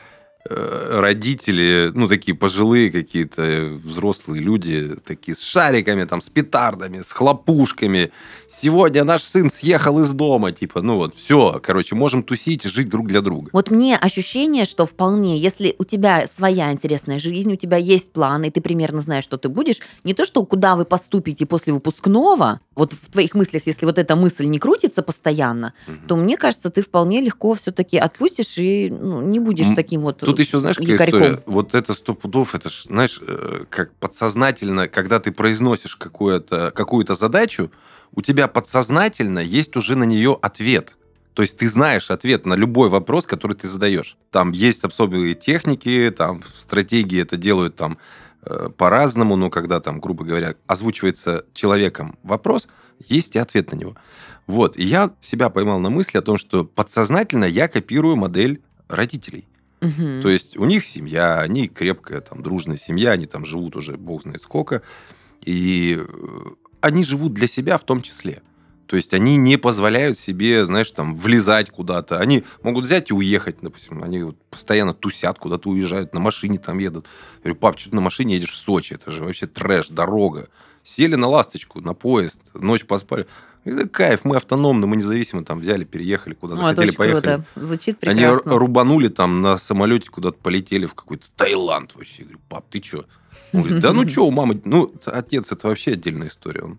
родители, 0.49 1.91
ну, 1.95 2.07
такие 2.09 2.35
пожилые 2.37 2.91
какие-то 2.91 3.79
взрослые 3.83 4.43
люди, 4.43 4.91
такие 5.05 5.37
с 5.37 5.41
шариками, 5.41 6.05
там, 6.05 6.21
с 6.21 6.29
петардами, 6.29 7.03
с 7.07 7.11
хлопушками. 7.13 8.11
Сегодня 8.51 9.05
наш 9.05 9.23
сын 9.23 9.51
съехал 9.51 10.01
из 10.01 10.13
дома, 10.13 10.53
типа, 10.53 10.81
ну 10.81 10.97
вот, 10.97 11.15
все, 11.17 11.61
короче, 11.63 11.95
можем 11.95 12.23
тусить, 12.23 12.65
жить 12.65 12.89
друг 12.89 13.09
для 13.09 13.21
друга. 13.21 13.51
Вот 13.53 13.71
мне 13.71 13.97
ощущение, 13.97 14.65
что 14.65 14.87
вполне, 14.87 15.39
если 15.39 15.75
у 15.79 15.85
тебя 15.85 16.27
своя 16.33 16.73
интересная 16.73 17.19
жизнь, 17.19 17.53
у 17.53 17.57
тебя 17.57 17.79
есть 17.79 18.13
планы, 18.13 18.49
и 18.49 18.51
ты 18.51 18.61
примерно 18.61 19.01
знаешь, 19.01 19.25
что 19.25 19.39
ты 19.39 19.49
будешь, 19.49 19.79
не 20.05 20.15
то, 20.15 20.25
что 20.25 20.45
куда 20.45 20.77
вы 20.77 20.85
поступите 20.85 21.47
после 21.47 21.73
выпускного, 21.73 22.61
вот 22.77 22.93
в 22.93 23.11
твоих 23.11 23.35
мыслях, 23.35 23.63
если 23.67 23.87
вот 23.87 23.99
эта 23.99 24.15
мысль 24.15 24.45
не 24.47 24.59
крутится 24.59 25.03
постоянно, 25.03 25.73
Мгм. 25.87 26.07
то 26.07 26.17
мне 26.17 26.37
кажется, 26.37 26.71
ты 26.71 26.83
вполне 26.83 27.21
легко 27.21 27.55
все-таки 27.55 27.99
отпустишь 27.99 28.59
и 28.59 28.91
ну, 28.91 29.21
не 29.23 29.39
будешь 29.41 29.67
М, 29.67 29.75
таким 29.77 30.03
вот 30.03 30.23
Тут 30.37 30.47
еще, 30.47 30.59
знаешь, 30.59 30.77
какая 30.77 30.93
якорьком. 30.93 31.23
история? 31.23 31.43
Вот 31.47 31.75
это 31.75 31.95
сто 31.95 32.15
пудов, 32.15 32.55
это 32.55 32.71
ж, 32.71 32.85
знаешь, 32.85 33.21
э, 33.21 33.65
как 33.71 33.95
подсознательно, 33.95 34.89
когда 34.89 35.21
ты 35.21 35.33
произносишь 35.33 35.97
какую-то 35.97 36.71
какую 36.75 37.07
задачу, 37.15 37.71
у 38.13 38.23
тебя 38.23 38.49
подсознательно 38.49 39.41
есть 39.41 39.77
уже 39.77 39.97
на 39.97 40.05
нее 40.05 40.39
ответ. 40.41 40.97
То 41.35 41.43
есть 41.43 41.59
ты 41.59 41.69
знаешь 41.69 42.11
ответ 42.11 42.47
на 42.47 42.55
любой 42.55 42.89
вопрос, 42.89 43.27
который 43.27 43.55
ты 43.55 43.67
задаешь. 43.67 44.17
Там 44.31 44.53
есть 44.53 44.85
особые 44.85 45.35
техники, 45.35 46.15
там 46.17 46.43
стратегии 46.55 47.21
это 47.21 47.37
делают 47.37 47.75
там 47.75 47.99
э, 48.43 48.69
по-разному, 48.77 49.35
но 49.35 49.51
когда 49.51 49.81
там, 49.81 50.01
грубо 50.01 50.25
говоря, 50.25 50.55
озвучивается 50.69 51.45
человеком 51.53 52.17
вопрос, 52.23 52.69
есть 53.09 53.35
и 53.35 53.41
ответ 53.41 53.73
на 53.73 53.77
него. 53.77 53.97
Вот, 54.47 54.77
и 54.77 54.85
я 54.85 55.11
себя 55.21 55.49
поймал 55.49 55.81
на 55.81 55.91
мысли 55.91 56.19
о 56.19 56.23
том, 56.23 56.39
что 56.39 56.65
подсознательно 56.65 57.45
я 57.45 57.67
копирую 57.67 58.15
модель 58.15 58.63
родителей. 58.89 59.49
Мгм. 59.85 60.23
То 60.23 60.29
есть 60.29 60.57
у 60.57 60.65
них 60.65 60.85
семья, 60.85 61.41
они 61.41 61.69
крепкая, 61.69 62.21
там, 62.21 62.43
дружная 62.43 62.77
семья, 62.77 63.13
они 63.13 63.27
там 63.27 63.45
живут 63.45 63.77
уже 63.77 63.97
бог 63.97 64.23
знает 64.23 64.43
сколько. 64.43 64.83
И 65.45 65.99
э, 65.99 66.39
они 66.81 67.05
живут 67.05 67.35
для 67.35 67.49
себя 67.49 67.77
в 67.77 67.85
том 67.85 68.01
числе. 68.03 68.43
То 68.87 68.97
есть 68.97 69.15
они 69.15 69.37
не 69.37 69.57
позволяют 69.57 70.19
себе, 70.19 70.65
знаешь, 70.67 70.91
там, 70.91 71.17
влезать 71.17 71.71
куда-то. 71.71 72.19
Они 72.19 72.45
могут 72.63 72.85
взять 72.85 73.11
и 73.11 73.15
уехать, 73.15 73.57
допустим. 73.61 74.03
Они 74.03 74.23
вот 74.23 74.37
постоянно 74.51 74.93
тусят, 74.93 75.39
куда-то 75.39 75.71
уезжают, 75.71 76.13
на 76.15 76.21
машине 76.21 76.59
там 76.59 76.79
едут. 76.79 77.07
Я 77.37 77.43
говорю, 77.45 77.57
пап, 77.57 77.79
что 77.79 77.91
ты 77.91 77.97
на 77.97 78.03
машине 78.03 78.35
едешь 78.35 78.53
в 78.53 78.57
Сочи? 78.57 78.95
Это 78.95 79.11
же 79.11 79.25
вообще 79.25 79.47
трэш, 79.47 79.89
дорога. 79.89 80.49
Сели 80.83 81.15
на 81.15 81.29
ласточку, 81.29 81.81
на 81.81 81.95
поезд, 81.95 82.41
ночь 82.53 82.85
поспали. 82.85 83.27
Это 83.65 83.89
кайф, 83.89 84.25
мы 84.25 84.37
автономны, 84.37 84.87
мы 84.87 84.97
независимо 84.97 85.45
там 85.45 85.61
взяли, 85.61 85.85
переехали, 85.85 86.35
куда 86.35 86.55
Ну, 86.55 86.61
это 86.69 86.83
захотели, 86.83 86.89
очень 86.91 86.99
поехали. 86.99 87.21
круто. 87.23 87.45
Звучит 87.67 87.97
Они 88.03 88.21
прекрасно. 88.21 88.51
р- 88.53 88.59
рубанули 88.59 89.09
там 89.09 89.41
на 89.41 89.57
самолете, 89.57 90.11
куда-то 90.11 90.37
полетели 90.43 90.87
в 90.87 90.95
какой-то 90.95 91.27
Таиланд 91.37 91.95
вообще. 91.95 92.15
Я 92.19 92.25
говорю, 92.25 92.41
пап, 92.49 92.67
ты 92.71 92.83
что? 92.83 93.07
Он 93.53 93.63
говорит, 93.63 93.81
да 93.83 93.93
ну 93.93 94.07
что, 94.09 94.27
у 94.27 94.31
мамы... 94.31 94.61
Ну, 94.65 94.93
отец, 95.07 95.51
это 95.51 95.69
вообще 95.69 95.93
отдельная 95.93 96.29
история. 96.29 96.61
Он, 96.63 96.79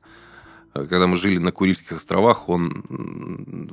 э, 0.75 0.85
когда 0.85 1.07
мы 1.07 1.15
жили 1.17 1.39
на 1.39 1.51
Курильских 1.51 1.93
островах, 1.93 2.49
он, 2.49 2.83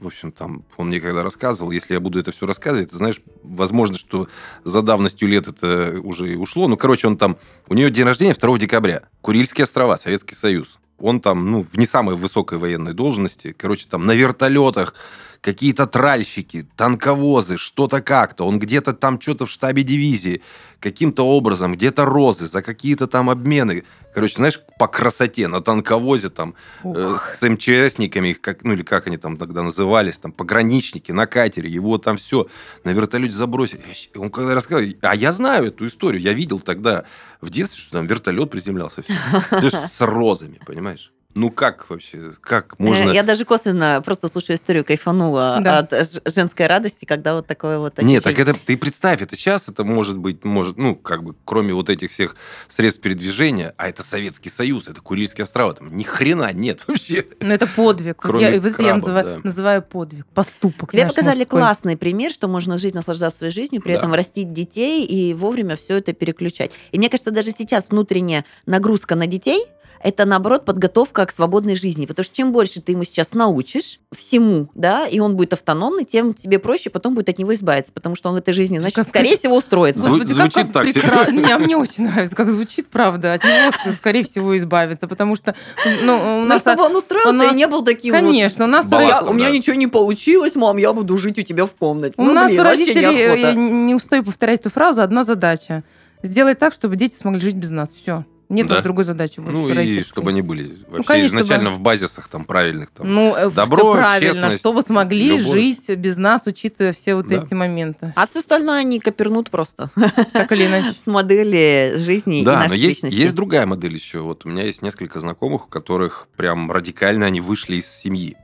в 0.01 0.07
общем, 0.07 0.33
там, 0.33 0.65
он 0.79 0.89
мне 0.89 0.99
когда 1.01 1.23
рассказывал, 1.23 1.71
если 1.71 1.93
я 1.95 2.01
буду 2.01 2.19
это 2.19 2.33
все 2.33 2.47
рассказывать, 2.47 2.91
ты 2.93 2.97
знаешь, 2.97 3.21
возможно, 3.43 3.99
что 3.99 4.29
за 4.65 4.81
давностью 4.81 5.29
лет 5.29 5.49
это 5.49 6.01
уже 6.03 6.33
и 6.33 6.37
ушло. 6.37 6.67
Ну, 6.67 6.77
короче, 6.79 7.09
он 7.09 7.19
там... 7.19 7.37
У 7.69 7.75
нее 7.75 7.91
день 7.91 8.07
рождения 8.07 8.35
2 8.35 8.59
декабря. 8.59 9.03
Курильские 9.21 9.65
острова, 9.65 9.97
Советский 9.97 10.35
Союз. 10.35 10.79
Он 11.03 11.21
там, 11.21 11.51
ну, 11.51 11.63
в 11.63 11.77
не 11.77 11.87
самой 11.87 12.15
высокой 12.15 12.59
военной 12.59 12.95
должности. 12.95 13.55
Короче, 13.57 13.87
там 13.91 14.07
на 14.07 14.13
вертолетах 14.13 14.95
какие-то 15.43 15.87
тральщики, 15.87 16.67
танковозы, 16.77 17.59
что-то 17.59 18.01
как-то. 18.01 18.47
Он 18.47 18.59
где-то 18.59 18.95
там 18.95 19.21
что-то 19.21 19.45
в 19.45 19.51
штабе 19.51 19.83
дивизии 19.83 20.41
каким-то 20.79 21.27
образом, 21.27 21.75
где-то 21.75 22.05
розы, 22.05 22.47
за 22.47 22.63
какие-то 22.63 23.07
там 23.07 23.29
обмены. 23.29 23.85
Короче, 24.15 24.37
знаешь, 24.37 24.61
по 24.79 24.87
красоте 24.87 25.49
на 25.49 25.61
танковозе 25.61 26.29
там 26.29 26.55
э, 26.85 27.17
с 27.39 27.49
МЧСниками, 27.49 28.35
как, 28.35 28.63
ну 28.63 28.73
или 28.73 28.83
как 28.83 29.09
они 29.09 29.17
там 29.17 29.37
тогда 29.37 29.63
назывались, 29.63 30.19
там 30.19 30.33
пограничники 30.33 31.13
на 31.13 31.27
катере, 31.27 31.69
его 31.69 31.99
там 31.99 32.17
все 32.17 32.47
на 32.85 32.91
вертолете 32.91 33.35
забросили. 33.35 33.83
Он 34.15 34.31
когда 34.31 34.55
рассказывал, 34.55 34.93
а 35.03 35.15
я 35.15 35.33
знаю 35.33 35.67
эту 35.67 35.87
историю, 35.87 36.23
я 36.23 36.33
видел 36.35 36.61
тогда 36.61 37.05
в 37.41 37.51
детстве, 37.51 37.81
что 37.81 37.93
там 37.93 38.07
вертолет 38.07 38.51
приземлялся. 38.51 39.03
ж 39.03 39.73
с 39.93 40.01
розами, 40.01 40.61
понимаешь? 40.65 41.12
Ну 41.35 41.51
как 41.51 41.89
вообще, 41.89 42.33
как 42.43 42.79
можно... 42.79 43.11
Э, 43.11 43.15
Я 43.15 43.23
даже 43.23 43.45
косвенно 43.47 44.03
просто 44.05 44.29
слушаю 44.29 44.57
историю, 44.57 44.85
кайфанула 44.85 45.59
Да. 45.63 45.79
от 45.79 45.93
женской 46.27 46.67
радости, 46.67 47.07
когда 47.07 47.35
вот 47.35 47.47
такое 47.47 47.79
вот 47.79 47.97
Нет, 48.03 48.23
так 48.23 48.33
ощущение. 48.35 48.55
это 48.55 48.67
ты 48.67 48.77
представь, 48.77 49.23
это 49.23 49.35
сейчас 49.37 49.67
это 49.69 49.83
может 49.85 50.19
быть, 50.19 50.45
может, 50.45 50.77
ну, 50.77 50.95
как 50.95 51.23
бы, 51.25 51.35
кроме 51.47 51.73
вот 51.73 51.89
этих 51.89 52.13
всех 52.13 52.37
средств 52.69 53.01
передвижения, 53.01 53.73
а 53.79 53.89
это 53.89 54.03
Советский 54.03 54.51
Союз, 54.51 54.89
это 54.89 55.01
Курильские 55.01 55.45
острова, 55.45 55.73
там 55.75 55.97
ни 55.97 56.03
хрена 56.03 56.53
нет 56.53 56.85
вообще. 56.87 57.25
Ну, 57.41 57.53
это 57.53 57.67
подвиг. 57.67 58.17
Кроме 58.19 58.45
я, 58.45 58.61
вот 58.61 58.67
это 58.67 58.69
я 58.69 58.75
крабов, 58.75 59.03
называю, 59.03 59.25
да. 59.25 59.41
называю 59.43 59.83
подвиг, 59.83 60.27
поступок. 60.35 60.91
Тебе 60.93 61.03
знаешь, 61.03 61.15
показали 61.15 61.39
мужской. 61.39 61.61
классный 61.61 61.97
пример, 61.97 62.31
что 62.31 62.49
можно 62.49 62.77
жить, 62.77 62.95
наслаждаться 62.95 63.39
своей 63.39 63.53
жизнью, 63.53 63.81
при 63.81 63.93
Да. 63.93 63.99
этом 64.01 64.13
растить 64.13 64.53
детей 64.53 65.05
и 65.07 65.33
вовремя 65.33 65.77
все 65.77 65.97
это 65.97 66.13
переключать. 66.13 66.73
И 66.91 66.99
мне 66.99 67.09
кажется, 67.09 67.31
даже 67.31 67.53
сейчас 67.53 67.89
внутренняя 67.89 68.45
нагрузка 68.67 69.15
на 69.15 69.27
детей 69.27 69.65
это, 70.03 70.25
наоборот, 70.25 70.65
подготовка 70.65 71.25
к 71.27 71.33
свободной 71.33 71.77
жизни. 71.77 72.07
Потому 72.07 72.25
что 72.25 72.35
чем 72.37 72.53
больше 72.53 72.81
ты 72.81 72.93
ему 72.93 73.05
сейчас 73.05 73.33
научишь 73.35 74.01
всему, 74.15 74.69
да, 74.75 75.07
и 75.07 75.21
он 75.21 75.37
будет 75.37 75.53
автономный, 75.53 76.05
тем 76.05 76.35
тебе 76.35 76.59
проще 76.59 76.91
потом 76.91 77.15
будет 77.15 77.29
от 77.29 77.39
него 77.39 77.55
избавиться, 77.55 77.93
потому 77.93 78.17
что 78.17 78.29
он 78.29 78.35
в 78.35 78.39
этой 78.39 78.53
жизни, 78.53 78.79
значит, 78.79 78.97
Как- 78.97 79.09
скорее 79.09 79.37
всего, 79.37 79.57
устроится. 79.57 80.01
Зву- 80.03 80.19
Господи, 80.19 80.33
звучит 80.33 80.55
как, 80.55 80.65
как 80.67 80.73
так 80.73 80.89
себе. 80.89 81.01
прекрасно. 81.01 81.33
Не, 81.33 81.53
а 81.53 81.59
мне 81.59 81.77
очень 81.77 82.05
нравится, 82.05 82.35
как 82.37 82.51
звучит, 82.51 82.89
правда. 82.89 83.35
От 83.35 83.45
него, 83.45 83.93
скорее 83.93 84.25
всего, 84.25 84.57
избавиться, 84.57 85.09
потому 85.09 85.37
что 85.37 85.55
ну, 86.03 86.15
у 86.17 86.19
Ну, 86.43 86.45
нас... 86.47 86.61
чтобы 86.63 86.83
он 86.85 86.97
устроился 86.97 87.31
у 87.31 87.33
нас- 87.33 87.53
и 87.53 87.57
не 87.57 87.67
был 87.67 87.83
таким 87.85 88.13
Конечно, 88.13 88.65
у 88.65 88.69
нас... 88.69 88.87
вот. 88.87 88.93
«Я- 89.01 89.07
Балластом, 89.07 89.29
у 89.29 89.33
меня 89.33 89.49
да. 89.51 89.55
ничего 89.57 89.77
не 89.77 89.87
получилось, 89.87 90.55
мам, 90.55 90.77
я 90.77 90.93
буду 90.93 91.17
жить 91.17 91.39
у 91.39 91.43
тебя 91.43 91.67
в 91.67 91.73
комнате. 91.73 92.15
У 92.19 92.23
Ну, 92.25 92.33
нас 92.33 92.49
блин, 92.51 92.61
у 92.61 92.65
родителей, 92.65 93.41
я 93.41 93.53
не 93.55 93.95
устаю 93.95 94.25
повторять 94.25 94.61
эту 94.61 94.71
фразу, 94.71 95.03
одна 95.03 95.25
задача. 95.25 95.85
Сделать 96.23 96.59
так, 96.59 96.73
чтобы 96.73 96.97
дети 96.97 97.15
смогли 97.15 97.41
жить 97.41 97.57
без 97.57 97.71
нас. 97.71 97.93
Все. 97.95 98.25
Нет 98.53 98.69
Да. 98.69 98.83
другой 98.83 99.05
задачи 99.05 99.41
больше 99.41 99.57
Ну 99.57 99.69
и 99.81 100.03
чтобы 100.03 100.31
они 100.31 100.43
были 100.43 100.79
вообще 100.89 101.07
конечно, 101.07 101.39
изначально 101.39 101.71
чтобы- 101.71 101.77
в 101.79 101.81
базисах 101.81 102.29
там 102.29 102.45
правильных 102.45 102.91
там. 102.91 103.13
Ну, 103.13 103.35
э, 103.35 103.51
Добро, 103.51 103.93
правильно, 103.95 104.33
честность, 104.35 104.59
чтобы 104.61 104.83
смогли 104.83 105.29
любовь. 105.39 105.53
жить 105.55 105.89
без 105.97 106.17
нас, 106.19 106.43
учитывая 106.47 106.93
все 106.93 107.15
вот 107.15 107.29
Да. 107.29 107.37
эти 107.37 107.55
моменты. 107.55 108.13
А 108.15 108.27
все 108.27 108.41
остальное 108.41 108.81
они 108.81 109.01
копернут 109.01 109.49
просто 109.51 109.91
Так 110.33 110.53
или 110.53 110.67
иначе. 110.67 110.95
с 111.03 111.07
модели 111.07 111.95
жизни 111.97 112.43
и 112.43 112.45
Да, 112.45 112.53
но 112.55 112.59
нашей 112.65 112.79
есть, 112.79 112.97
личности. 112.97 113.17
есть 113.17 113.35
другая 113.35 113.65
модель 113.65 113.95
еще. 113.95 114.21
Вот 114.21 114.45
у 114.45 114.49
меня 114.51 114.65
есть 114.65 114.83
несколько 114.83 115.19
знакомых, 115.19 115.67
у 115.67 115.69
которых 115.71 116.29
прям 116.37 116.71
радикально 116.71 117.25
они 117.27 117.41
вышли 117.41 117.77
из 117.77 117.87
семьи. 117.89 118.37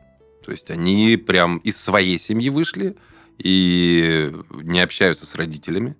То 0.44 0.52
есть 0.52 0.70
они 0.70 1.18
прям 1.18 1.58
из 1.58 1.76
своей 1.76 2.18
семьи 2.18 2.48
вышли 2.48 2.96
и 3.36 4.32
не 4.50 4.80
общаются 4.80 5.26
с 5.26 5.34
родителями, 5.34 5.96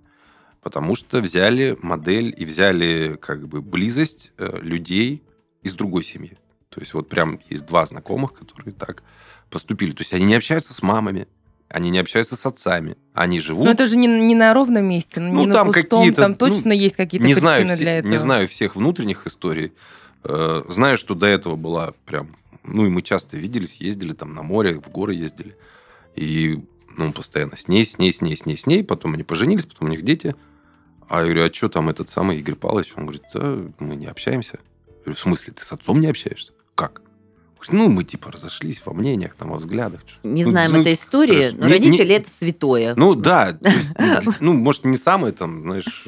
потому 0.69 0.97
что 0.97 1.23
взяли 1.23 1.79
модель 1.81 2.35
и 2.37 2.45
взяли 2.45 3.17
как 3.23 3.49
бы 3.49 3.63
близость 3.63 4.33
э, 4.37 4.59
людей 4.61 5.23
из 5.63 5.73
другой 5.73 6.05
семьи. 6.05 6.37
То 6.69 6.83
есть 6.83 6.93
вот 6.93 7.09
прям 7.09 7.41
есть 7.49 7.65
два 7.65 7.87
знакомых, 7.87 8.35
которые 8.35 8.75
так 8.75 9.03
поступили. 9.49 9.93
То 9.93 10.03
есть 10.03 10.13
они 10.13 10.27
не 10.27 10.35
общаются 10.35 10.75
с 10.75 10.83
мамами, 10.83 11.27
они 11.71 11.89
не 11.89 11.99
общаются 11.99 12.37
с 12.37 12.45
отцами, 12.45 12.99
они 13.15 13.41
живут 13.41 13.65
Но 13.65 13.71
это 13.71 13.87
же 13.87 13.97
не, 13.97 14.09
не 14.09 14.35
на 14.35 14.53
ровном 14.53 14.85
месте, 14.85 15.21
ну, 15.21 15.33
Ну, 15.33 15.47
не 15.47 15.53
там 15.55 15.69
на 15.69 15.73
пустом, 15.73 16.13
там 16.13 16.31
ну, 16.33 16.37
точно 16.37 16.73
есть 16.73 16.97
какие-то 16.97 17.27
не 17.27 17.33
причины 17.33 17.41
знаю, 17.41 17.77
для 17.79 17.99
этого. 18.01 18.11
не 18.11 18.19
знаю 18.19 18.47
всех 18.47 18.77
внутренних 18.77 19.27
историй. 19.27 19.73
Э, 20.25 20.65
Знаю, 20.69 20.99
что 20.99 21.15
до 21.15 21.25
этого 21.25 21.57
была 21.57 21.95
прям... 22.05 22.37
Ну, 22.63 22.85
и 22.85 22.91
мы 22.91 23.01
часто 23.01 23.39
виделись, 23.39 23.77
ездили 23.77 24.13
там 24.13 24.35
на 24.35 24.43
море, 24.43 24.79
в 24.79 24.91
горы 24.91 25.15
ездили. 25.15 25.57
И 26.15 26.63
ну, 26.99 27.13
постоянно 27.13 27.57
с 27.57 27.69
ней, 27.69 27.87
с 27.87 27.97
ней, 27.97 28.13
с 28.13 28.21
ней, 28.21 28.37
с 28.37 28.45
ней, 28.45 28.59
с 28.59 28.67
ней. 28.67 28.85
Потом 28.85 29.15
они 29.15 29.23
поженились, 29.23 29.65
потом 29.65 29.89
у 29.89 29.91
них 29.91 30.03
дети. 30.03 30.35
А 31.09 31.19
я 31.21 31.25
говорю, 31.25 31.47
а 31.47 31.53
что 31.53 31.69
там 31.69 31.89
этот 31.89 32.11
самый 32.11 32.39
Игорь 32.39 32.55
Павлович? 32.57 32.93
Он 32.97 33.05
говорит, 33.05 33.23
да, 33.33 33.59
мы 33.79 33.97
не 33.97 34.07
общаемся. 34.07 34.59
Я 34.87 34.95
говорю, 35.05 35.15
в 35.17 35.21
смысле, 35.21 35.53
ты 35.55 35.65
с 35.65 35.73
отцом 35.73 36.01
не 36.01 36.07
общаешься? 36.09 36.53
Как? 36.75 37.03
Говорит, 37.61 37.73
Ну, 37.73 37.89
мы 37.89 38.05
типа 38.05 38.31
разошлись 38.31 38.81
во 38.85 38.93
мнениях, 38.93 39.35
там, 39.35 39.51
во 39.51 39.57
взглядах. 39.57 40.01
Не 40.23 40.45
Ну, 40.45 40.51
знаем 40.51 40.73
ну, 40.73 40.81
этой 40.83 40.93
истории, 40.93 41.51
хорошо. 41.51 41.57
но 41.59 41.67
Не- 41.67 41.73
родители 41.73 42.09
не- 42.09 42.15
это 42.15 42.31
святое. 42.31 42.95
Ну, 42.97 43.15
да. 43.15 43.59
Ну, 44.41 44.53
может, 44.53 44.85
не 44.85 44.97
самое 44.97 45.33
там, 45.33 45.63
знаешь, 45.63 46.05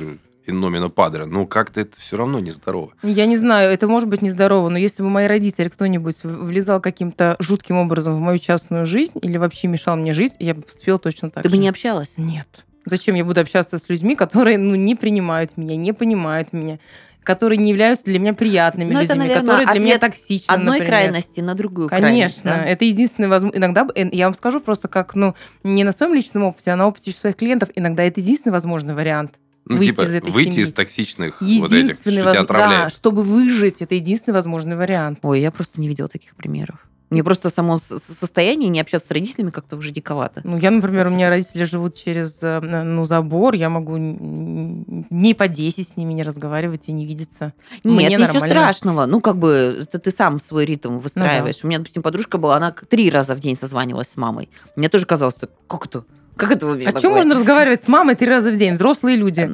иномина 0.47 0.91
падре, 0.91 1.25
но 1.27 1.47
как-то 1.47 1.81
это 1.81 1.99
все 1.99 2.17
равно 2.17 2.39
нездорово. 2.41 2.93
Я 3.03 3.27
не 3.27 3.37
знаю, 3.37 3.73
это 3.73 3.89
может 3.89 4.09
быть 4.09 4.21
нездорово, 4.23 4.69
но 4.69 4.79
если 4.79 5.03
бы 5.03 5.09
мои 5.11 5.27
родители, 5.27 5.69
кто-нибудь 5.69 6.17
влезал 6.25 6.81
каким-то 6.81 7.37
жутким 7.41 7.77
образом 7.77 8.15
в 8.17 8.21
мою 8.21 8.39
частную 8.39 8.85
жизнь 8.87 9.19
или 9.23 9.37
вообще 9.37 9.67
мешал 9.69 9.97
мне 9.97 10.13
жить, 10.13 10.33
я 10.41 10.55
бы 10.55 10.63
поступила 10.63 10.99
точно 10.99 11.31
так 11.31 11.43
Ты 11.43 11.49
же. 11.51 11.57
бы 11.57 11.61
не 11.63 11.69
общалась? 11.69 12.11
Нет. 12.17 12.65
Зачем 12.90 13.14
я 13.14 13.24
буду 13.24 13.40
общаться 13.40 13.79
с 13.79 13.88
людьми, 13.88 14.14
которые 14.16 14.59
ну, 14.59 14.74
не 14.74 14.94
принимают 14.94 15.57
меня, 15.57 15.76
не 15.76 15.92
понимают 15.92 16.53
меня, 16.53 16.79
которые 17.22 17.59
не 17.59 17.70
являются 17.70 18.05
для 18.07 18.18
меня 18.18 18.35
приятными 18.35 18.92
Ну, 18.92 18.98
это, 19.00 19.14
людьми, 19.14 19.29
наверное, 19.29 19.40
которые 19.42 19.66
для 19.72 19.81
меня 19.81 19.98
токсичны, 19.98 20.53
Одной 20.53 20.79
например. 20.79 20.87
крайности 20.87 21.40
на 21.40 21.55
другую 21.55 21.88
крайность. 21.88 22.11
Конечно, 22.42 22.50
да? 22.50 22.64
это 22.64 22.85
единственное 22.85 23.29
возможно. 23.29 23.57
Иногда, 23.57 23.87
я 23.94 24.26
вам 24.26 24.35
скажу 24.35 24.61
просто 24.61 24.88
как, 24.88 25.14
ну, 25.14 25.35
не 25.62 25.85
на 25.85 25.92
своем 25.92 26.14
личном 26.14 26.44
опыте, 26.44 26.70
а 26.72 26.76
на 26.76 26.87
опыте 26.88 27.11
своих 27.12 27.37
клиентов, 27.37 27.68
иногда 27.74 28.03
это 28.05 28.20
единственный 28.20 28.53
возможный 28.53 28.94
вариант. 28.94 29.35
Ну, 29.66 29.76
Выйти 29.76 29.90
типа, 29.90 30.03
из 30.03 30.14
этой 30.14 30.31
выйти 30.31 30.50
семьи. 30.50 30.62
из 30.64 30.72
токсичных 30.72 31.40
вот 31.42 31.48
этих, 31.50 31.66
что 31.66 31.76
Единственный 31.76 32.14
тебя 32.14 32.24
воз- 32.24 32.35
Да, 32.35 32.40
отравляет. 32.40 32.92
чтобы 32.92 33.22
выжить, 33.22 33.83
это 33.83 33.94
единственный 33.94 34.35
возможный 34.35 34.74
вариант. 34.76 35.18
Ой, 35.22 35.40
я 35.40 35.50
просто 35.50 35.79
не 35.81 35.87
видела 35.87 36.09
таких 36.09 36.35
примеров. 36.35 36.87
Мне 37.11 37.25
просто 37.25 37.51
само 37.51 37.77
состояние 37.77 38.70
не 38.70 38.81
общаться 38.81 39.09
с 39.09 39.11
родителями 39.11 39.51
как-то 39.51 39.77
уже 39.77 39.90
диковато. 39.90 40.40
Ну, 40.44 40.57
я, 40.59 40.70
например, 40.70 41.09
у 41.09 41.11
меня 41.11 41.29
родители 41.29 41.64
живут 41.64 41.96
через 41.96 42.38
э, 42.42 42.61
ну, 42.61 43.05
забор, 43.05 43.55
я 43.55 43.68
могу 43.68 43.96
н- 43.96 45.07
дней 45.11 45.35
по 45.35 45.49
10 45.49 45.88
с 45.88 45.96
ними 45.96 46.12
не 46.12 46.23
разговаривать 46.23 46.88
и 46.88 46.92
не 46.92 47.07
видеться. 47.07 47.53
Нет, 47.83 47.94
Мне 47.96 48.05
ничего 48.07 48.18
нормально. 48.27 48.49
страшного. 48.49 49.07
Ну, 49.07 49.20
как 49.20 49.38
бы, 49.38 49.79
это 49.83 49.99
ты 49.99 50.12
сам 50.12 50.38
свой 50.38 50.64
ритм 50.64 50.99
выстраиваешь. 50.99 51.64
У 51.64 51.66
меня, 51.66 51.79
допустим, 51.79 52.03
подружка 52.03 52.38
была, 52.38 52.57
она 52.57 52.70
три 52.70 53.11
раза 53.11 53.35
в 53.35 53.40
день 53.40 53.57
созванивалась 53.57 54.09
с 54.09 54.16
мамой. 54.16 54.49
Мне 54.77 54.88
тоже 54.88 55.05
казалось, 55.05 55.35
что 55.35 55.49
как 55.66 55.87
это? 55.87 56.05
Как 56.37 56.53
это 56.53 56.66
вообще 56.66 56.85
О 56.85 56.87
такое? 56.87 57.03
чем 57.03 57.12
можно 57.12 57.35
разговаривать 57.35 57.83
с 57.85 57.88
мамой 57.88 58.14
три 58.14 58.29
раза 58.29 58.53
в 58.53 58.57
день? 58.57 58.75
Взрослые 58.75 59.16
люди. 59.16 59.51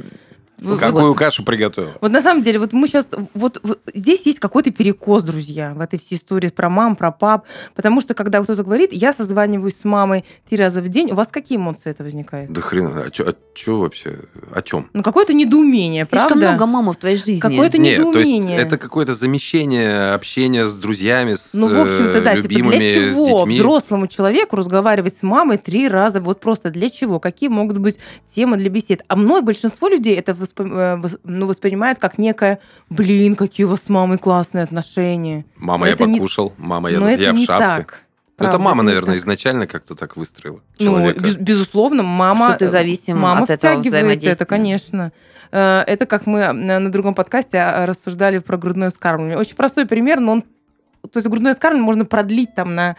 Вот- 0.61 0.81
Какую 0.81 1.09
вот. 1.09 1.19
кашу 1.19 1.45
приготовил? 1.45 1.91
Вот 2.01 2.11
на 2.11 2.23
самом 2.23 2.43
деле, 2.43 2.59
вот 2.59 2.73
мы 2.73 2.89
сейчас, 2.89 3.09
вот, 3.35 3.61
вот 3.63 3.79
здесь 3.95 4.25
есть 4.25 4.39
какой-то 4.41 4.71
перекос, 4.71 5.23
друзья, 5.23 5.75
в 5.75 5.81
этой 5.81 5.99
всей 5.99 6.17
истории 6.17 6.49
про 6.49 6.71
мам, 6.71 6.97
про 6.97 7.11
пап, 7.11 7.45
потому 7.75 8.01
что 8.01 8.15
когда 8.15 8.43
кто-то 8.43 8.63
говорит, 8.63 8.93
я 8.93 9.13
созваниваюсь 9.13 9.77
с 9.79 9.85
мамой 9.85 10.25
три 10.49 10.57
раза 10.57 10.81
в 10.81 10.89
день, 10.89 11.11
у 11.13 11.15
вас 11.15 11.29
какие 11.29 11.59
эмоции 11.59 11.91
это 11.91 12.05
возникает? 12.05 12.51
Да 12.53 12.61
хрен, 12.63 12.87
а 12.95 13.11
что 13.55 13.81
вообще? 13.81 14.21
О 14.53 14.63
чем? 14.63 14.89
Ну, 14.95 15.03
какое-то 15.03 15.35
недоумение, 15.35 16.05
Слишком 16.05 16.29
правда? 16.39 16.49
много 16.49 16.67
мамы 16.67 16.93
в 16.93 16.97
твоей 16.97 17.17
жизни. 17.17 17.39
Какое-то 17.39 17.77
Нет, 17.79 18.01
то 18.01 18.19
есть 18.19 18.31
недоумение. 18.31 18.59
это 18.59 18.79
какое-то 18.79 19.15
замещение 19.15 20.13
общения 20.15 20.67
с 20.67 20.73
друзьями, 20.73 21.35
с 21.35 21.51
Ну, 21.53 21.69
в 21.69 21.79
общем-то, 21.79 22.21
да, 22.23 22.33
э, 22.33 22.43
типа, 22.43 22.53
любимыми, 22.53 22.79
для 22.79 23.13
с 23.13 23.15
чего 23.15 23.39
детьми. 23.41 23.57
взрослому 23.57 24.07
человеку 24.07 24.57
разговаривать 24.57 25.17
с 25.19 25.23
мамой 25.23 25.59
три 25.59 25.89
раза? 25.89 26.21
Вот 26.21 26.41
просто 26.41 26.71
для 26.71 26.89
чего? 26.89 27.21
Какие 27.21 27.49
могут 27.51 27.79
быть 27.79 27.99
темы 28.27 28.57
для 28.57 28.71
бесед? 28.71 29.03
А 29.09 29.17
мной 29.17 29.43
большинство 29.43 29.89
людей 29.89 30.15
это 30.17 30.33
воспо- 30.47 31.03
э, 31.05 31.17
ну, 31.25 31.47
воспринимает 31.47 31.99
как 31.99 32.19
некое, 32.19 32.59
блин, 32.91 33.35
какие 33.35 33.65
у 33.67 33.71
вас 33.71 33.81
с 33.85 33.89
мамой 33.89 34.19
классные 34.19 34.65
отношения. 34.65 35.45
Мама, 35.57 35.81
Но 35.81 35.87
я 35.87 35.93
это 35.93 36.05
не- 36.05 36.15
покушал, 36.19 36.53
мама, 36.59 36.91
я, 36.91 37.01
Но 37.01 37.09
это 37.09 37.23
я 37.23 37.33
в 37.33 37.37
не 37.37 37.47
шапке. 37.47 37.65
так. 37.65 37.99
Ну, 38.39 38.45
это 38.45 38.51
Правда, 38.51 38.59
мама, 38.59 38.83
не 38.83 38.87
наверное, 38.89 39.13
так. 39.15 39.21
изначально 39.21 39.67
как-то 39.67 39.95
так 39.95 40.17
выстроила 40.17 40.61
Ну, 40.79 40.85
человека. 40.87 41.21
без- 41.21 41.37
безусловно, 41.37 42.03
мама... 42.03 42.51
Что 42.51 42.59
ты 42.59 42.69
зависим 42.69 43.19
мама 43.19 43.45
от 43.45 43.51
этого 43.51 43.73
втягивает 43.73 43.87
взаимодействия. 43.95 44.33
это, 44.33 44.45
конечно. 44.47 45.13
Э, 45.53 45.83
Это 45.87 46.05
как 46.07 46.27
мы 46.27 46.53
на 46.53 46.91
другом 46.93 47.15
подкасте 47.15 47.59
а, 47.59 47.87
рассуждали 47.87 48.39
про 48.39 48.57
грудное 48.59 48.91
скармливание. 48.91 49.39
Очень 49.39 49.57
простой 49.57 49.87
пример, 49.87 50.21
но 50.21 50.33
он... 50.33 50.43
То 50.43 51.19
есть 51.19 51.27
грудное 51.29 51.55
скармливание 51.55 51.87
можно 51.87 52.05
продлить 52.05 52.55
там 52.55 52.75
на 52.75 52.97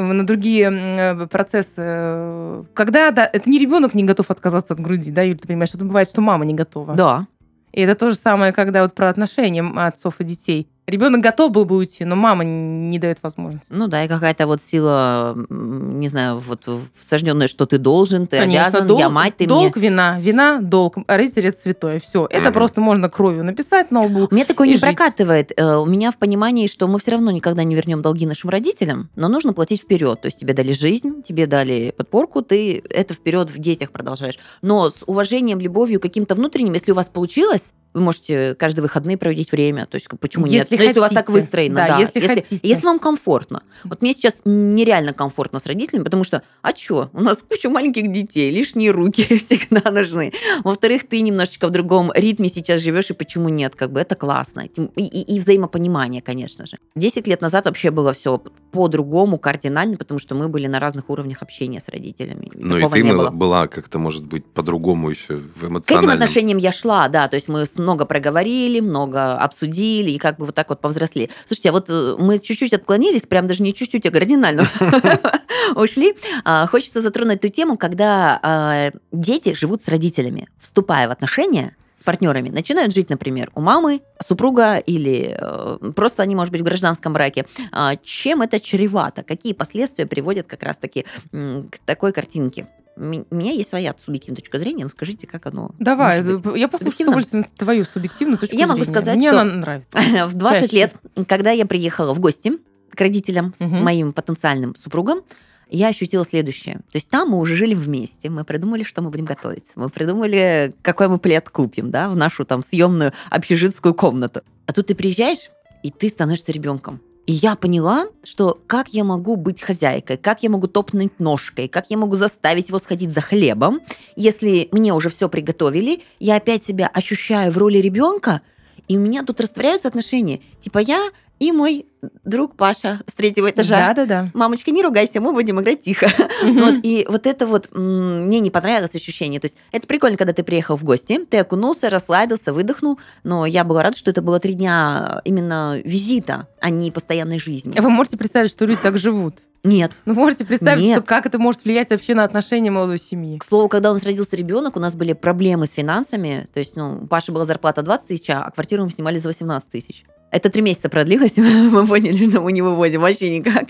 на 0.00 0.26
другие 0.26 0.70
э, 0.70 1.26
процессы. 1.26 2.64
Когда, 2.74 3.10
да, 3.10 3.28
это 3.32 3.48
не 3.48 3.58
ребенок 3.58 3.94
не 3.94 4.04
готов 4.04 4.30
отказаться 4.30 4.74
от 4.74 4.80
груди, 4.80 5.10
да, 5.10 5.22
Юль, 5.22 5.38
ты 5.38 5.48
понимаешь, 5.48 5.70
это 5.74 5.84
бывает, 5.84 6.08
что 6.08 6.20
мама 6.20 6.44
не 6.44 6.54
готова. 6.54 6.94
Да. 6.94 7.26
И 7.72 7.82
это 7.82 7.94
то 7.94 8.10
же 8.10 8.16
самое, 8.16 8.52
когда 8.52 8.82
вот 8.82 8.94
про 8.94 9.08
отношения 9.08 9.62
отцов 9.62 10.14
и 10.20 10.24
детей. 10.24 10.68
Ребенок 10.86 11.20
готов 11.20 11.50
был 11.50 11.64
бы 11.64 11.76
уйти, 11.76 12.04
но 12.04 12.14
мама 12.14 12.44
не 12.44 12.98
дает 13.00 13.18
возможности. 13.22 13.66
Ну 13.70 13.88
да, 13.88 14.04
и 14.04 14.08
какая-то 14.08 14.46
вот 14.46 14.62
сила, 14.62 15.34
не 15.48 16.06
знаю, 16.06 16.38
вот 16.38 16.68
всажденная, 16.94 17.48
что 17.48 17.66
ты 17.66 17.78
должен, 17.78 18.28
ты 18.28 18.38
Конечно, 18.38 18.66
обязан, 18.68 18.86
долг, 18.86 19.00
я 19.00 19.08
мать, 19.08 19.36
ты 19.36 19.46
долг, 19.46 19.74
мне. 19.76 19.88
вина, 19.88 20.20
вина, 20.20 20.60
долг, 20.62 20.96
родитель 21.08 21.46
это 21.48 21.58
святое. 21.60 21.98
Все, 21.98 22.26
это 22.30 22.44
Мгм. 22.44 22.52
просто 22.52 22.80
можно 22.80 23.10
кровью 23.10 23.42
написать 23.42 23.90
на 23.90 24.02
лбу. 24.02 24.28
У 24.30 24.34
меня 24.34 24.44
такое 24.44 24.68
не 24.68 24.74
жить. 24.74 24.82
прокатывает. 24.82 25.52
Э, 25.56 25.76
У 25.76 25.86
меня 25.86 26.12
в 26.12 26.16
понимании, 26.18 26.68
что 26.68 26.86
мы 26.86 27.00
все 27.00 27.10
равно 27.12 27.30
никогда 27.32 27.64
не 27.64 27.74
вернем 27.74 28.00
долги 28.00 28.24
нашим 28.26 28.50
родителям, 28.50 29.10
но 29.16 29.26
нужно 29.28 29.52
платить 29.54 29.82
вперед. 29.82 30.20
То 30.20 30.26
есть 30.26 30.38
тебе 30.38 30.54
дали 30.54 30.72
жизнь, 30.72 31.22
тебе 31.22 31.46
дали 31.48 31.92
подпорку, 31.96 32.42
ты 32.42 32.82
это 32.90 33.12
вперед 33.14 33.50
в 33.50 33.58
детях 33.58 33.90
продолжаешь. 33.90 34.38
Но 34.62 34.88
с 34.90 35.02
уважением, 35.06 35.58
любовью, 35.58 35.98
каким-то 36.00 36.34
внутренним, 36.36 36.74
если 36.74 36.92
у 36.92 36.94
вас 36.94 37.08
получилось, 37.08 37.72
вы 37.96 38.02
можете 38.02 38.54
каждые 38.54 38.82
выходные 38.82 39.16
проводить 39.16 39.50
время. 39.50 39.86
То 39.86 39.96
есть 39.96 40.06
почему 40.20 40.46
нет? 40.46 40.64
Если 40.70 40.76
Но 40.76 40.82
если 40.82 40.98
у 40.98 41.02
вас 41.02 41.10
так 41.10 41.26
хотите. 41.26 41.40
выстроено, 41.40 41.74
Да, 41.76 41.88
да. 41.88 41.98
если 41.98 42.20
хотите. 42.20 42.60
если 42.62 42.86
вам 42.86 42.98
комфортно. 42.98 43.62
Вот 43.84 44.02
мне 44.02 44.12
сейчас 44.12 44.36
нереально 44.44 45.12
комфортно 45.12 45.58
с 45.58 45.66
родителями, 45.66 46.04
потому 46.04 46.22
что, 46.24 46.42
а 46.62 46.76
что, 46.76 47.10
у 47.12 47.20
нас 47.20 47.38
куча 47.48 47.70
маленьких 47.70 48.12
детей, 48.12 48.50
лишние 48.50 48.90
руки 48.90 49.22
всегда 49.48 49.90
нужны. 49.90 50.32
Во-вторых, 50.62 51.08
ты 51.08 51.20
немножечко 51.22 51.68
в 51.68 51.70
другом 51.70 52.12
ритме 52.14 52.48
сейчас 52.48 52.82
живешь, 52.82 53.10
и 53.10 53.14
почему 53.14 53.48
нет? 53.48 53.74
Как 53.76 53.90
бы 53.92 54.00
это 54.00 54.14
классно. 54.14 54.60
И, 54.96 55.02
и- 55.02 55.34
и 55.36 55.40
взаимопонимание, 55.40 56.20
конечно 56.22 56.66
же. 56.66 56.76
Десять 56.94 57.26
лет 57.26 57.40
назад 57.40 57.64
вообще 57.64 57.90
было 57.90 58.12
все 58.12 58.42
по-другому, 58.76 59.38
кардинально, 59.38 59.96
потому 59.96 60.20
что 60.20 60.34
мы 60.34 60.48
были 60.48 60.66
на 60.66 60.78
разных 60.78 61.10
уровнях 61.10 61.42
общения 61.42 61.80
с 61.80 61.88
родителями. 61.88 62.50
Ну 62.54 62.78
и 62.78 62.88
ты 62.88 63.02
была, 63.02 63.30
была 63.30 63.66
как-то, 63.66 63.98
может 63.98 64.24
быть, 64.24 64.44
по-другому 64.44 65.10
еще 65.10 65.36
в 65.36 65.40
К 65.40 65.56
этим 65.56 65.68
эмоциональном. 65.68 66.10
отношениям 66.12 66.58
я 66.58 66.72
шла, 66.72 67.08
да, 67.08 67.28
то 67.28 67.36
есть 67.36 67.48
мы 67.48 67.64
много 67.76 68.04
проговорили, 68.04 68.80
много 68.80 69.36
обсудили 69.36 70.10
и 70.10 70.18
как 70.18 70.38
бы 70.38 70.46
вот 70.46 70.54
так 70.54 70.68
вот 70.68 70.80
повзрослели. 70.80 71.30
Слушайте, 71.48 71.70
а 71.70 71.72
вот 71.72 71.90
э, 71.90 72.16
мы 72.18 72.38
чуть-чуть 72.38 72.72
отклонились, 72.72 73.22
прям 73.22 73.46
даже 73.46 73.62
не 73.62 73.74
чуть-чуть, 73.74 74.06
а 74.06 74.10
кардинально 74.10 74.68
ушли. 75.74 76.14
А, 76.44 76.66
Хочется 76.66 77.00
затронуть 77.00 77.40
ту 77.40 77.48
тему, 77.48 77.76
когда 77.76 78.38
а, 78.42 78.90
дети 79.12 79.54
живут 79.54 79.82
с 79.84 79.88
родителями, 79.88 80.46
вступая 80.60 81.08
в 81.08 81.10
отношения 81.10 81.74
партнерами, 82.06 82.48
начинают 82.48 82.94
жить, 82.94 83.10
например, 83.10 83.50
у 83.54 83.60
мамы, 83.60 84.00
супруга 84.24 84.78
или 84.78 85.36
э, 85.38 85.90
просто 85.94 86.22
они, 86.22 86.34
может 86.34 86.52
быть, 86.52 86.62
в 86.62 86.64
гражданском 86.64 87.12
браке. 87.12 87.44
А, 87.72 87.96
Чем 87.96 88.40
это 88.40 88.58
чревато? 88.60 89.22
Какие 89.24 89.52
последствия 89.52 90.06
приводят 90.06 90.46
как 90.46 90.62
раз-таки 90.62 91.04
м, 91.32 91.68
к 91.68 91.78
такой 91.84 92.12
картинке? 92.12 92.66
У 92.96 93.00
меня 93.34 93.50
есть 93.52 93.68
своя 93.68 93.94
субъективная 94.02 94.36
точка 94.40 94.58
зрения, 94.58 94.84
но 94.84 94.88
скажите, 94.88 95.26
как 95.26 95.44
оно 95.44 95.72
Давай, 95.78 96.24
я 96.58 96.68
послушаю 96.68 96.96
с 96.96 97.00
удовольствием 97.02 97.44
твою 97.58 97.84
субъективную 97.84 98.38
точку 98.38 98.56
Я 98.56 98.66
могу 98.66 98.80
зрения. 98.84 98.92
сказать, 98.94 99.16
Мне 99.18 99.28
что- 99.30 99.40
она 99.42 99.54
нравится. 99.54 99.90
В 100.28 100.34
20 100.34 100.62
Чаще. 100.70 100.76
лет, 100.76 100.94
когда 101.28 101.50
я 101.50 101.66
приехала 101.66 102.14
в 102.14 102.20
гости 102.20 102.52
к 102.94 102.98
родителям 103.00 103.52
с 103.58 103.60
Мгм. 103.70 103.84
моим 103.84 104.12
потенциальным 104.14 104.74
супругом, 104.76 105.20
я 105.68 105.88
ощутила 105.88 106.24
следующее. 106.24 106.76
То 106.76 106.94
есть 106.94 107.08
там 107.08 107.30
мы 107.30 107.38
уже 107.38 107.56
жили 107.56 107.74
вместе, 107.74 108.30
мы 108.30 108.44
придумали, 108.44 108.82
что 108.82 109.02
мы 109.02 109.10
будем 109.10 109.24
готовить. 109.24 109.64
Мы 109.74 109.88
придумали, 109.88 110.74
какой 110.82 111.08
мы 111.08 111.18
плед 111.18 111.48
купим, 111.48 111.90
да, 111.90 112.08
в 112.08 112.16
нашу 112.16 112.44
там 112.44 112.62
съемную 112.62 113.12
общежитскую 113.30 113.94
комнату. 113.94 114.42
А 114.66 114.72
тут 114.72 114.86
ты 114.88 114.94
приезжаешь, 114.94 115.50
и 115.82 115.90
ты 115.90 116.08
становишься 116.08 116.52
ребенком. 116.52 117.00
И 117.26 117.32
я 117.32 117.56
поняла, 117.56 118.06
что 118.22 118.60
как 118.68 118.88
я 118.88 119.02
могу 119.02 119.34
быть 119.34 119.60
хозяйкой, 119.60 120.16
как 120.16 120.44
я 120.44 120.50
могу 120.50 120.68
топнуть 120.68 121.18
ножкой, 121.18 121.66
как 121.66 121.90
я 121.90 121.96
могу 121.96 122.14
заставить 122.14 122.68
его 122.68 122.78
сходить 122.78 123.10
за 123.10 123.20
хлебом, 123.20 123.80
если 124.14 124.68
мне 124.70 124.94
уже 124.94 125.10
все 125.10 125.28
приготовили, 125.28 126.02
я 126.20 126.36
опять 126.36 126.64
себя 126.64 126.86
ощущаю 126.86 127.50
в 127.50 127.58
роли 127.58 127.78
ребенка, 127.78 128.42
и 128.86 128.96
у 128.96 129.00
меня 129.00 129.24
тут 129.24 129.40
растворяются 129.40 129.88
отношения. 129.88 130.40
Типа 130.60 130.78
я 130.78 131.10
и 131.38 131.52
мой 131.52 131.86
друг 132.24 132.56
Паша 132.56 133.00
с 133.06 133.14
третьего 133.14 133.50
этажа. 133.50 133.88
Да-да-да. 133.88 134.30
Мамочка, 134.34 134.70
не 134.70 134.82
ругайся, 134.82 135.20
мы 135.20 135.32
будем 135.32 135.60
играть 135.60 135.80
тихо. 135.80 136.08
Вот, 136.42 136.76
и 136.82 137.06
вот 137.08 137.26
это 137.26 137.46
вот 137.46 137.68
мне 137.72 138.40
не 138.40 138.50
понравилось 138.50 138.94
ощущение. 138.94 139.40
То 139.40 139.46
есть 139.46 139.56
это 139.72 139.86
прикольно, 139.86 140.16
когда 140.16 140.32
ты 140.32 140.42
приехал 140.42 140.76
в 140.76 140.84
гости, 140.84 141.24
ты 141.24 141.38
окунулся, 141.38 141.90
расслабился, 141.90 142.52
выдохнул, 142.52 142.98
но 143.24 143.46
я 143.46 143.64
была 143.64 143.82
рада, 143.82 143.96
что 143.96 144.10
это 144.10 144.22
было 144.22 144.40
три 144.40 144.54
дня 144.54 145.20
именно 145.24 145.80
визита, 145.84 146.48
а 146.60 146.70
не 146.70 146.90
постоянной 146.90 147.38
жизни. 147.38 147.78
Вы 147.78 147.90
можете 147.90 148.16
представить, 148.16 148.52
что 148.52 148.64
люди 148.64 148.80
так 148.82 148.98
живут? 148.98 149.36
Нет. 149.66 150.00
Ну, 150.04 150.14
можете 150.14 150.44
представить, 150.44 150.84
Нет. 150.84 150.98
что 150.98 151.06
как 151.06 151.26
это 151.26 151.38
может 151.38 151.64
влиять 151.64 151.90
вообще 151.90 152.14
на 152.14 152.22
отношения 152.22 152.70
молодой 152.70 152.98
семьи? 152.98 153.38
К 153.38 153.44
слову, 153.44 153.68
когда 153.68 153.90
у 153.90 153.94
нас 153.94 154.04
родился 154.04 154.36
ребенок, 154.36 154.76
у 154.76 154.80
нас 154.80 154.94
были 154.94 155.12
проблемы 155.12 155.66
с 155.66 155.72
финансами. 155.72 156.48
То 156.52 156.60
есть, 156.60 156.76
ну, 156.76 157.00
у 157.02 157.06
Паши 157.08 157.32
была 157.32 157.44
зарплата 157.44 157.82
20 157.82 158.06
тысяч, 158.06 158.30
а 158.30 158.48
квартиру 158.52 158.84
мы 158.84 158.90
снимали 158.90 159.18
за 159.18 159.28
18 159.28 159.68
тысяч. 159.68 160.04
Это 160.30 160.50
три 160.50 160.60
месяца 160.60 160.88
продлилось, 160.88 161.36
мы 161.36 161.86
поняли, 161.86 162.28
что 162.28 162.40
мы 162.40 162.52
не 162.52 162.60
вывозим 162.60 163.00
вообще 163.00 163.36
никак. 163.36 163.68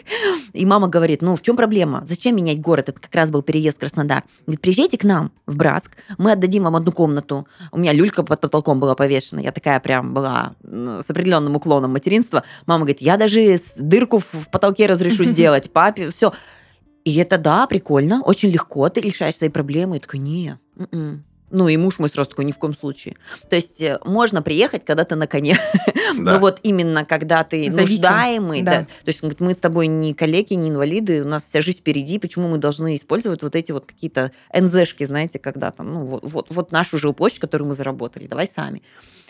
И 0.52 0.64
мама 0.64 0.88
говорит, 0.88 1.22
ну, 1.22 1.36
в 1.36 1.42
чем 1.42 1.56
проблема? 1.56 2.02
Зачем 2.06 2.34
менять 2.34 2.60
город? 2.60 2.88
Это 2.88 2.98
как 2.98 3.14
раз 3.14 3.30
был 3.30 3.42
переезд 3.42 3.76
в 3.76 3.80
Краснодар. 3.80 4.24
Говорит, 4.46 4.60
приезжайте 4.62 4.96
к 4.98 5.04
нам 5.04 5.32
в 5.46 5.56
Братск, 5.56 5.96
мы 6.18 6.32
отдадим 6.32 6.64
вам 6.64 6.76
одну 6.76 6.92
комнату. 6.92 7.46
У 7.72 7.78
меня 7.78 7.92
люлька 7.92 8.22
под 8.22 8.40
потолком 8.40 8.80
была 8.80 8.94
повешена. 8.94 9.42
Я 9.42 9.52
такая 9.52 9.80
прям 9.80 10.14
была 10.14 10.54
ну, 10.62 11.02
с 11.02 11.10
определенным 11.10 11.54
уклоном 11.56 11.92
материнства. 11.92 12.42
Мама 12.66 12.84
говорит, 12.84 13.02
я 13.02 13.16
даже 13.16 13.58
дырку 13.78 14.18
в 14.18 14.48
потолке 14.50 14.86
разрешу 14.86 15.24
сделать, 15.24 15.70
папе, 15.70 16.08
все. 16.08 16.32
И 17.04 17.14
это, 17.16 17.38
да, 17.38 17.66
прикольно, 17.66 18.22
очень 18.22 18.48
легко, 18.48 18.88
ты 18.88 19.00
решаешь 19.00 19.36
свои 19.36 19.50
проблемы. 19.50 19.98
И 19.98 20.00
такая, 20.00 20.20
не, 20.20 20.58
м-м». 20.76 21.24
Ну, 21.50 21.68
и 21.68 21.76
муж 21.76 21.98
мой 22.00 22.08
сразу 22.08 22.30
такой, 22.30 22.44
ни 22.44 22.52
в 22.52 22.58
коем 22.58 22.74
случае. 22.74 23.16
То 23.48 23.56
есть 23.56 23.80
э, 23.80 24.00
можно 24.04 24.42
приехать, 24.42 24.84
когда 24.84 25.04
ты 25.04 25.14
на 25.16 25.26
коне. 25.26 25.56
Да. 26.16 26.32
Но 26.34 26.38
вот 26.38 26.60
именно 26.62 27.04
когда 27.04 27.44
ты 27.44 27.70
Зависим. 27.70 28.02
нуждаемый, 28.02 28.62
Да. 28.62 28.72
да. 28.72 28.78
То 28.84 29.08
есть 29.08 29.22
он 29.22 29.28
говорит, 29.28 29.40
мы 29.40 29.54
с 29.54 29.58
тобой 29.58 29.86
не 29.86 30.14
коллеги, 30.14 30.54
не 30.54 30.68
инвалиды, 30.70 31.22
у 31.22 31.26
нас 31.28 31.42
вся 31.44 31.60
жизнь 31.60 31.78
впереди, 31.80 32.18
почему 32.18 32.48
мы 32.48 32.58
должны 32.58 32.94
использовать 32.96 33.42
вот 33.42 33.54
эти 33.54 33.72
вот 33.72 33.84
какие-то 33.86 34.30
НЗшки, 34.54 35.04
знаете, 35.04 35.38
когда 35.38 35.72
там, 35.72 35.92
ну, 35.92 36.04
вот, 36.04 36.22
вот, 36.24 36.46
вот 36.50 36.72
нашу 36.72 36.96
жилплощадь, 36.98 37.38
которую 37.40 37.68
мы 37.68 37.74
заработали, 37.74 38.26
давай 38.26 38.46
сами. 38.48 38.82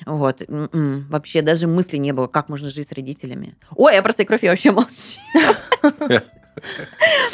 Вот. 0.04 0.42
М-м. 0.46 1.06
Вообще 1.08 1.42
даже 1.42 1.66
мысли 1.66 1.96
не 1.96 2.12
было, 2.12 2.26
как 2.28 2.48
можно 2.48 2.68
жить 2.68 2.88
с 2.88 2.92
родителями. 2.92 3.56
Ой, 3.74 3.94
я 3.94 4.02
просто 4.02 4.24
кровь, 4.24 4.42
я 4.44 4.50
вообще 4.50 4.70
молчу. 4.70 5.18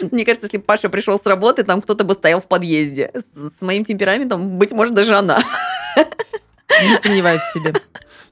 Мне 0.10 0.24
кажется, 0.24 0.46
если 0.46 0.58
бы 0.58 0.64
Паша 0.64 0.88
пришел 0.88 1.18
с 1.18 1.26
работы, 1.26 1.62
там 1.62 1.82
кто-то 1.82 2.04
бы 2.04 2.14
стоял 2.14 2.40
в 2.40 2.46
подъезде. 2.46 3.10
С, 3.14 3.58
с 3.58 3.62
моим 3.62 3.84
темпераментом, 3.84 4.58
быть 4.58 4.72
может, 4.72 4.94
даже 4.94 5.16
она. 5.16 5.42
Не 5.96 6.96
сомневаюсь 7.02 7.40
в 7.40 7.54
тебе. 7.54 7.74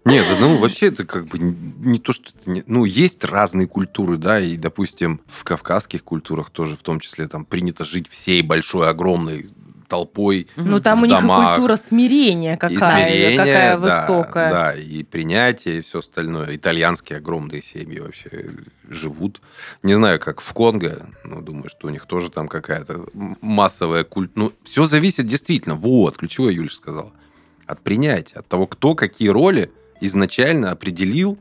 Нет, 0.06 0.24
ну 0.40 0.56
вообще 0.56 0.86
это 0.86 1.04
как 1.04 1.26
бы 1.26 1.38
не 1.38 1.98
то, 1.98 2.14
что... 2.14 2.30
это 2.34 2.48
не- 2.48 2.64
ну, 2.66 2.86
есть 2.86 3.22
разные 3.22 3.66
культуры, 3.66 4.16
да, 4.16 4.40
и, 4.40 4.56
допустим, 4.56 5.20
в 5.26 5.44
кавказских 5.44 6.02
культурах 6.04 6.48
тоже 6.50 6.76
в 6.76 6.82
том 6.82 7.00
числе 7.00 7.28
там 7.28 7.44
принято 7.44 7.84
жить 7.84 8.08
всей 8.08 8.40
большой, 8.40 8.88
огромной 8.88 9.50
толпой. 9.90 10.46
Ну, 10.56 10.80
там 10.80 11.00
в 11.00 11.02
у 11.02 11.06
них 11.06 11.18
и 11.18 11.20
домах. 11.20 11.56
культура 11.56 11.76
смирения 11.76 12.54
и 12.54 12.56
какая, 12.56 13.08
смирение, 13.08 13.36
какая 13.36 13.78
да, 13.78 14.06
высокая. 14.06 14.50
Да, 14.50 14.74
и 14.74 15.02
принятие, 15.02 15.78
и 15.78 15.82
все 15.82 15.98
остальное. 15.98 16.56
Итальянские 16.56 17.18
огромные 17.18 17.60
семьи 17.60 17.98
вообще 17.98 18.54
живут. 18.88 19.42
Не 19.82 19.94
знаю, 19.94 20.20
как 20.20 20.40
в 20.40 20.52
Конго, 20.54 21.10
но 21.24 21.40
думаю, 21.42 21.68
что 21.68 21.88
у 21.88 21.90
них 21.90 22.06
тоже 22.06 22.30
там 22.30 22.48
какая-то 22.48 23.06
массовая 23.12 24.04
культура. 24.04 24.44
Ну, 24.44 24.52
все 24.62 24.86
зависит 24.86 25.26
действительно, 25.26 25.74
вот, 25.74 26.16
ключевое 26.16 26.52
Юля 26.52 26.70
сказала, 26.70 27.12
от 27.66 27.82
принятия, 27.82 28.36
от 28.36 28.48
того, 28.48 28.66
кто 28.66 28.94
какие 28.94 29.28
роли 29.28 29.72
изначально 30.00 30.70
определил, 30.70 31.36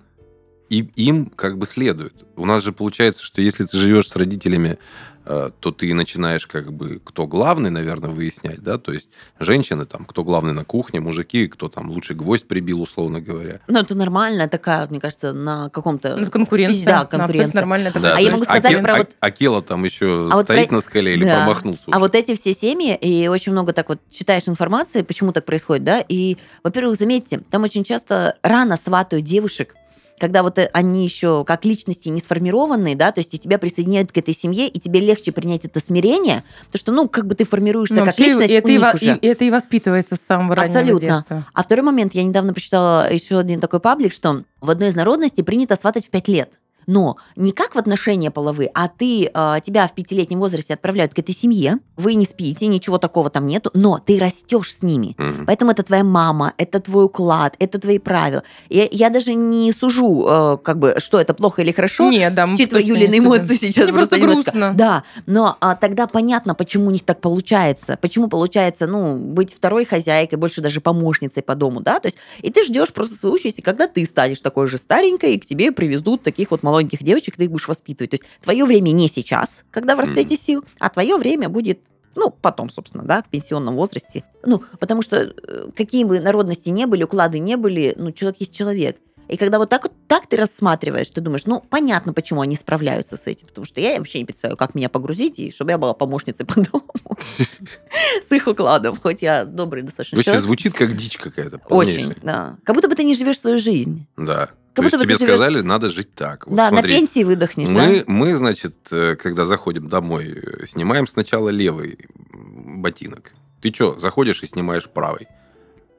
и 0.70 0.88
им 0.96 1.28
как 1.28 1.58
бы 1.58 1.66
следует. 1.66 2.14
У 2.36 2.46
нас 2.46 2.64
же 2.64 2.72
получается, 2.72 3.24
что 3.24 3.42
если 3.42 3.66
ты 3.66 3.78
живешь 3.78 4.10
с 4.10 4.16
родителями, 4.16 4.78
то 5.26 5.72
ты 5.72 5.94
начинаешь 5.94 6.48
как 6.48 6.74
бы 6.74 7.00
кто 7.04 7.28
главный, 7.28 7.70
наверное, 7.70 8.10
выяснять, 8.10 8.62
да, 8.64 8.78
то 8.78 8.92
есть 8.92 9.10
женщины 9.40 9.86
там, 9.86 10.06
кто 10.06 10.24
главный 10.24 10.54
на 10.54 10.66
кухне, 10.66 11.00
мужики, 11.00 11.48
кто 11.48 11.70
там 11.70 11.90
лучше 11.92 12.14
гвоздь 12.16 12.48
прибил, 12.48 12.82
условно 12.82 13.22
говоря. 13.22 13.60
Ну, 13.68 13.80
это 13.80 13.96
нормально, 13.96 14.48
такая, 14.48 14.88
мне 14.88 15.00
кажется, 15.00 15.34
на 15.34 15.70
каком-то... 15.70 16.16
Ну, 16.18 16.26
конкуренция. 16.32 16.86
Да, 16.86 17.02
Ну, 17.04 17.10
конкуренция. 17.18 17.60
нормально. 17.62 17.92
Да, 17.94 18.16
А 18.16 18.20
я 18.20 18.20
есть 18.20 18.32
могу 18.32 18.44
сказать 18.46 18.66
Аке- 18.74 18.82
про 18.82 18.94
А- 18.94 18.98
вот- 18.98 19.16
Акела 19.20 19.62
там 19.62 19.84
еще 19.84 20.28
А 20.32 20.36
вот 20.36 20.46
стоит 20.46 20.68
про- 20.70 20.76
на 20.76 20.82
скале 20.82 21.14
или 21.14 21.26
Да. 21.26 21.36
промахнулся. 21.38 21.84
А 21.88 22.00
вот 22.00 22.16
эти 22.16 22.36
все 22.36 22.54
семьи, 22.54 22.96
и 22.96 23.28
очень 23.28 23.52
много 23.52 23.74
так 23.74 23.90
вот 23.90 24.00
читаешь 24.10 24.48
информации, 24.48 25.02
почему 25.04 25.32
так 25.32 25.46
происходит, 25.46 25.84
да, 25.84 26.04
и, 26.08 26.38
во-первых, 26.64 26.98
заметьте, 26.98 27.42
там 27.52 27.64
очень 27.64 27.84
часто 27.84 28.38
рано 28.42 28.78
сватают 28.78 29.26
девушек, 29.26 29.76
когда 30.20 30.44
вот 30.44 30.58
э, 30.60 30.70
они 30.74 31.04
еще 31.06 31.44
как 31.46 31.66
личности 31.66 32.10
не 32.10 32.20
сформированные, 32.20 32.96
да, 32.96 33.12
то 33.12 33.20
есть 33.20 33.34
и 33.34 33.40
тебя 33.40 33.58
присоединяют 33.58 34.12
к 34.12 34.18
этой 34.18 34.36
семье, 34.36 34.68
и 34.68 34.80
тебе 34.80 35.00
легче 35.00 35.32
принять 35.32 35.66
это 35.66 35.80
смирение, 35.80 36.44
потому 36.72 36.80
что, 36.80 36.92
ну, 36.92 37.08
как 37.10 37.26
бы 37.28 37.36
ты 37.36 37.46
формируешься 37.46 37.96
Ну, 37.96 38.06
как 38.06 38.20
личность 38.20 38.50
и 38.50 38.54
это, 38.54 38.68
у 38.68 38.70
и, 38.70 38.74
них 38.74 38.82
во- 38.82 38.92
уже. 38.94 39.18
и 39.20 39.26
это 39.28 39.46
и 39.46 39.50
воспитывается 39.52 40.16
с 40.16 40.20
самого 40.20 40.56
раннего 40.56 40.80
Абсолютно. 40.80 41.08
детства. 41.18 41.46
А 41.54 41.64
второй 41.64 41.84
момент, 41.84 42.14
я 42.14 42.24
недавно 42.24 42.54
прочитала 42.54 43.12
еще 43.12 43.40
один 43.40 43.60
такой 43.60 43.80
паблик, 43.80 44.14
что 44.14 44.44
в 44.62 44.70
одной 44.70 44.90
из 44.90 44.96
народностей 44.96 45.44
принято 45.44 45.76
сватать 45.76 46.06
в 46.06 46.10
5 46.10 46.28
лет. 46.28 46.52
Но 46.90 47.18
не 47.36 47.52
как 47.52 47.76
в 47.76 47.78
отношения 47.78 48.32
половые, 48.32 48.72
а 48.74 48.88
ты, 48.88 49.30
э, 49.32 49.56
тебя 49.64 49.88
в 49.88 49.94
пятилетнем 49.94 50.40
возрасте 50.40 50.74
отправляют 50.74 51.14
к 51.14 51.20
этой 51.20 51.36
семье, 51.36 51.78
вы 51.98 52.16
не 52.16 52.26
спите, 52.26 52.66
ничего 52.66 52.98
такого 52.98 53.30
там 53.30 53.46
нету, 53.46 53.70
но 53.76 54.00
ты 54.00 54.18
растешь 54.18 54.74
с 54.74 54.82
ними. 54.82 55.16
Мгм. 55.20 55.46
Поэтому 55.46 55.70
это 55.70 55.84
твоя 55.84 56.04
мама, 56.04 56.54
это 56.58 56.80
твой 56.80 57.06
уклад, 57.06 57.56
это 57.60 57.78
твои 57.78 58.00
правила. 58.00 58.42
Я, 58.70 58.88
я 58.90 59.12
даже 59.12 59.36
не 59.36 59.72
сужу, 59.72 60.26
э, 60.28 60.58
как 60.64 60.80
бы, 60.80 60.96
что 60.98 61.22
это 61.22 61.36
плохо 61.36 61.62
или 61.62 61.72
хорошо, 61.72 62.10
Нет, 62.10 62.34
да, 62.34 62.48
считывая 62.48 62.82
не 62.82 62.90
Юлины 62.90 63.20
эмоции 63.20 63.56
сейчас 63.56 63.86
Мне 63.86 63.94
просто, 63.94 64.16
просто 64.16 64.18
немножко. 64.18 64.52
грустно. 64.52 64.74
Да, 64.74 65.04
но 65.28 65.58
а, 65.60 65.76
тогда 65.76 66.08
понятно, 66.08 66.56
почему 66.56 66.88
у 66.88 66.92
них 66.92 67.04
так 67.06 67.22
получается. 67.22 68.00
Почему 68.02 68.30
получается, 68.30 68.88
ну, 68.88 69.16
быть 69.16 69.54
второй 69.54 69.86
хозяйкой, 69.86 70.40
больше 70.40 70.62
даже 70.62 70.82
помощницей 70.82 71.44
по 71.44 71.54
дому, 71.54 71.82
да? 71.82 72.00
То 72.00 72.08
есть, 72.08 72.18
и 72.42 72.50
ты 72.50 72.64
ждешь 72.64 72.92
просто 72.94 73.16
свою 73.16 73.36
участь, 73.36 73.60
и 73.60 73.62
когда 73.62 73.86
ты 73.86 74.04
станешь 74.06 74.40
такой 74.40 74.66
же 74.66 74.80
старенькой, 74.80 75.36
и 75.36 75.40
к 75.40 75.46
тебе 75.46 75.72
привезут 75.72 76.24
таких 76.24 76.50
вот 76.50 76.64
молоденьких 76.80 77.04
девочек, 77.04 77.36
ты 77.36 77.46
их 77.46 77.52
будешь 77.52 77.68
воспитывать. 77.68 78.12
То 78.12 78.16
есть, 78.16 78.24
твое 78.42 78.66
время 78.66 78.92
не 78.92 79.08
сейчас, 79.08 79.64
когда 79.72 79.96
в 79.96 80.00
расцвете 80.00 80.36
сил, 80.36 80.64
а 80.80 80.90
твое 80.90 81.18
время 81.18 81.50
будет 81.50 81.80
ну, 82.16 82.32
потом, 82.32 82.70
собственно, 82.70 83.04
да, 83.04 83.22
в 83.22 83.30
пенсионном 83.30 83.76
возрасте. 83.76 84.26
Ну, 84.44 84.64
потому 84.80 85.02
что 85.04 85.18
э, 85.18 85.68
какие 85.78 86.04
бы 86.04 86.20
народности 86.20 86.70
не 86.70 86.86
были, 86.86 87.04
уклады 87.04 87.40
не 87.40 87.56
были, 87.56 87.94
ну, 87.98 88.12
человек 88.12 88.42
есть 88.42 88.54
человек. 88.54 88.98
И 89.30 89.38
когда 89.38 89.60
вот 89.60 89.70
так 89.70 89.84
вот 89.84 89.94
так 90.08 90.28
ты 90.28 90.36
рассматриваешь, 90.36 91.10
ты 91.12 91.22
думаешь, 91.22 91.46
ну, 91.46 91.64
понятно, 91.70 92.14
почему 92.14 92.42
они 92.42 92.56
справляются 92.56 93.16
с 93.16 93.28
этим. 93.28 93.48
Потому 93.48 93.64
что 93.64 93.80
я 93.80 93.98
вообще 94.00 94.20
не 94.20 94.26
представляю, 94.26 94.58
как 94.58 94.74
меня 94.74 94.90
погрузить, 94.90 95.38
и 95.38 95.52
чтобы 95.52 95.72
я 95.72 95.78
была 95.78 95.94
помощницей 95.94 96.48
по 96.48 96.56
дому. 96.60 96.92
С 98.28 98.32
их 98.32 98.48
укладом. 98.48 98.98
Хоть 99.00 99.22
я 99.22 99.46
добрый 99.46 99.84
достаточно 99.84 100.18
Вообще 100.18 100.42
звучит 100.42 100.74
как 100.74 100.98
дичь 100.98 101.18
какая-то. 101.18 101.62
Очень, 101.70 102.16
да. 102.24 102.58
Как 102.64 102.76
будто 102.76 102.90
бы 102.90 102.96
ты 102.96 103.04
не 103.04 103.14
живешь 103.14 103.40
свою 103.40 103.60
жизнь. 103.60 104.08
Да. 104.18 104.50
Как 104.82 104.92
будто 104.92 104.98
бы 104.98 105.04
тебе 105.06 105.14
ты 105.16 105.20
живешь- 105.26 105.38
сказали, 105.38 105.62
надо 105.62 105.90
жить 105.90 106.14
так. 106.16 106.48
Вот 106.48 106.56
да, 106.56 106.70
смотри, 106.70 106.94
на 106.94 107.00
пенсии 107.00 107.24
выдохнешь, 107.24 107.70
Мы, 107.70 108.00
да? 108.00 108.04
мы, 108.08 108.36
значит, 108.36 108.76
э, 108.92 109.16
когда 109.16 109.46
заходим 109.46 109.88
домой, 109.90 110.26
э, 110.36 110.66
снимаем 110.68 111.08
сначала 111.08 111.50
левый 111.50 111.98
ботинок. 112.34 113.34
Ты 113.62 113.74
что, 113.74 113.98
заходишь 114.00 114.44
и 114.44 114.48
снимаешь 114.48 114.90
правый? 114.90 115.28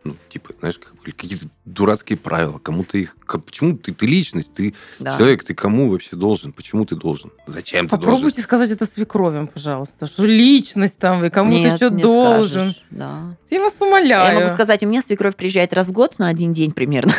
Ну, 0.03 0.17
типа, 0.31 0.55
знаешь, 0.61 0.81
какие-то 1.05 1.47
дурацкие 1.67 2.17
правила. 2.17 2.59
Кому 2.59 2.85
ты 2.85 3.03
их... 3.03 3.17
Почему 3.27 3.77
ты, 3.77 3.93
ты 3.93 4.07
личность, 4.07 4.51
ты 4.55 4.75
Да. 4.99 5.19
человек, 5.19 5.45
ты 5.45 5.53
кому 5.53 5.91
вообще 5.91 6.17
должен? 6.17 6.55
Почему 6.55 6.87
ты 6.87 6.97
должен? 6.97 7.31
Зачем 7.47 7.87
ты 7.87 7.91
должен? 7.99 8.07
Попробуйте 8.07 8.41
сказать 8.41 8.71
это 8.71 8.87
свекровям, 8.87 9.47
пожалуйста. 9.47 10.07
Что 10.07 10.25
личность 10.25 10.97
там 10.99 11.21
вы, 11.21 11.29
кому 11.29 11.51
Нет, 11.53 11.73
ты 11.73 11.77
что 11.77 11.91
не 11.95 12.01
должен. 12.03 12.71
скажешь, 12.71 12.85
Да. 12.89 13.37
Я 13.51 13.61
вас 13.61 13.79
умоляю. 13.83 14.33
Я 14.33 14.41
могу 14.41 14.55
сказать, 14.55 14.83
у 14.83 14.87
меня 14.87 15.03
свекровь 15.03 15.37
приезжает 15.37 15.75
раз 15.75 15.89
в 15.89 15.93
год 15.93 16.19
на 16.19 16.29
один 16.29 16.55
день 16.55 16.73
примерно. 16.73 17.13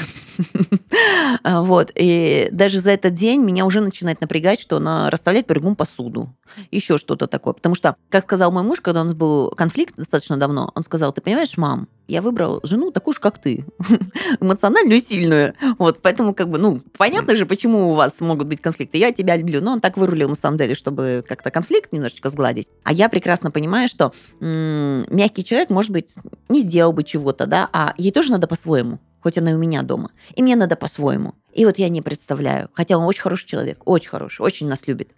Вот. 1.43 1.91
И 1.95 2.49
даже 2.51 2.79
за 2.79 2.91
этот 2.91 3.13
день 3.13 3.41
меня 3.41 3.65
уже 3.65 3.81
начинает 3.81 4.21
напрягать, 4.21 4.59
что 4.59 4.77
она 4.77 5.09
расставляет 5.09 5.47
по 5.47 5.53
кругом 5.53 5.75
посуду. 5.75 6.33
Еще 6.71 6.97
что-то 6.97 7.27
такое. 7.27 7.53
Потому 7.53 7.75
что, 7.75 7.95
как 8.09 8.23
сказал 8.23 8.51
мой 8.51 8.63
муж, 8.63 8.81
когда 8.81 9.01
у 9.01 9.03
нас 9.05 9.13
был 9.13 9.49
конфликт 9.51 9.95
достаточно 9.95 10.37
давно, 10.37 10.71
он 10.75 10.83
сказал, 10.83 11.13
ты 11.13 11.21
понимаешь, 11.21 11.57
мам, 11.57 11.87
я 12.07 12.21
выбрал 12.21 12.59
жену 12.63 12.91
такую 12.91 13.13
же, 13.13 13.21
как 13.21 13.41
ты. 13.41 13.65
Эмоциональную 14.41 14.97
и 14.97 14.99
сильную. 14.99 15.53
Вот. 15.77 16.01
Поэтому, 16.01 16.33
как 16.33 16.49
бы, 16.49 16.57
ну, 16.57 16.81
понятно 16.97 17.35
же, 17.35 17.45
почему 17.45 17.91
у 17.91 17.93
вас 17.93 18.19
могут 18.19 18.47
быть 18.47 18.61
конфликты. 18.61 18.97
Я 18.97 19.11
тебя 19.13 19.37
люблю. 19.37 19.61
Но 19.61 19.71
он 19.73 19.81
так 19.81 19.95
вырулил, 19.97 20.27
на 20.29 20.35
самом 20.35 20.57
деле, 20.57 20.75
чтобы 20.75 21.23
как-то 21.27 21.51
конфликт 21.51 21.93
немножечко 21.93 22.29
сгладить. 22.29 22.67
А 22.83 22.91
я 22.91 23.07
прекрасно 23.07 23.51
понимаю, 23.51 23.87
что 23.87 24.13
мягкий 24.39 25.45
человек, 25.45 25.69
может 25.69 25.91
быть, 25.91 26.09
не 26.49 26.61
сделал 26.61 26.91
бы 26.91 27.03
чего-то, 27.03 27.45
да, 27.45 27.69
а 27.71 27.93
ей 27.97 28.11
тоже 28.11 28.31
надо 28.31 28.47
по-своему, 28.47 28.99
хоть 29.21 29.37
она 29.37 29.51
и 29.51 29.53
у 29.53 29.57
меня 29.57 29.81
дома. 29.81 30.11
И 30.35 30.43
мне 30.43 30.55
надо 30.55 30.75
по-своему. 30.75 31.35
И 31.53 31.65
вот 31.65 31.77
я 31.77 31.89
не 31.89 32.01
представляю. 32.01 32.69
Хотя 32.73 32.97
он 32.97 33.05
очень 33.05 33.21
хороший 33.21 33.47
человек, 33.47 33.81
очень 33.85 34.09
хороший, 34.09 34.41
очень 34.41 34.67
нас 34.67 34.87
любит. 34.87 35.15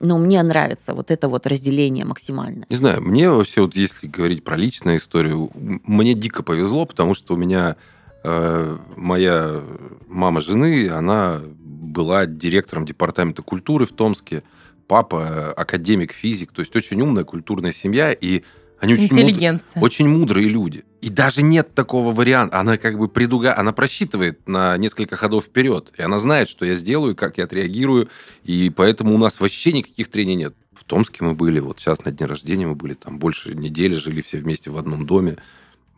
Но 0.00 0.16
мне 0.16 0.42
нравится 0.42 0.94
вот 0.94 1.10
это 1.10 1.28
вот 1.28 1.46
разделение 1.46 2.06
максимально. 2.06 2.64
Не 2.70 2.76
знаю, 2.76 3.02
мне 3.02 3.30
вообще, 3.30 3.60
вот 3.60 3.76
если 3.76 4.06
говорить 4.06 4.42
про 4.42 4.56
личную 4.56 4.96
историю, 4.96 5.50
мне 5.54 6.14
дико 6.14 6.42
повезло, 6.42 6.86
потому 6.86 7.14
что 7.14 7.34
у 7.34 7.36
меня 7.36 7.76
э, 8.24 8.78
моя 8.96 9.62
мама 10.08 10.40
жены, 10.40 10.88
она 10.88 11.42
была 11.58 12.24
директором 12.24 12.86
департамента 12.86 13.42
культуры 13.42 13.84
в 13.84 13.90
Томске, 13.90 14.42
папа 14.88 15.52
академик, 15.52 16.12
физик, 16.12 16.52
то 16.52 16.60
есть 16.60 16.74
очень 16.74 17.00
умная 17.02 17.24
культурная 17.24 17.72
семья, 17.72 18.10
и 18.10 18.42
они 18.80 18.94
очень, 18.94 19.14
мудр... 19.14 19.60
очень 19.76 20.08
мудрые 20.08 20.48
люди. 20.48 20.84
И 21.00 21.08
даже 21.08 21.42
нет 21.42 21.74
такого 21.74 22.12
варианта. 22.12 22.60
Она 22.60 22.76
как 22.76 22.98
бы 22.98 23.08
предуга... 23.08 23.56
Она 23.56 23.72
просчитывает 23.72 24.46
на 24.46 24.76
несколько 24.76 25.16
ходов 25.16 25.44
вперед. 25.44 25.92
И 25.96 26.02
она 26.02 26.18
знает, 26.18 26.48
что 26.48 26.66
я 26.66 26.74
сделаю, 26.74 27.16
как 27.16 27.38
я 27.38 27.44
отреагирую. 27.44 28.08
И 28.44 28.70
поэтому 28.70 29.14
у 29.14 29.18
нас 29.18 29.40
вообще 29.40 29.72
никаких 29.72 30.08
трений 30.08 30.34
нет. 30.34 30.54
В 30.72 30.84
Томске 30.84 31.24
мы 31.24 31.34
были, 31.34 31.58
вот 31.60 31.78
сейчас 31.78 32.04
на 32.04 32.10
дне 32.10 32.26
рождения 32.26 32.66
мы 32.66 32.74
были, 32.74 32.94
там 32.94 33.18
больше 33.18 33.54
недели 33.54 33.94
жили 33.94 34.22
все 34.22 34.38
вместе 34.38 34.70
в 34.70 34.76
одном 34.76 35.06
доме. 35.06 35.36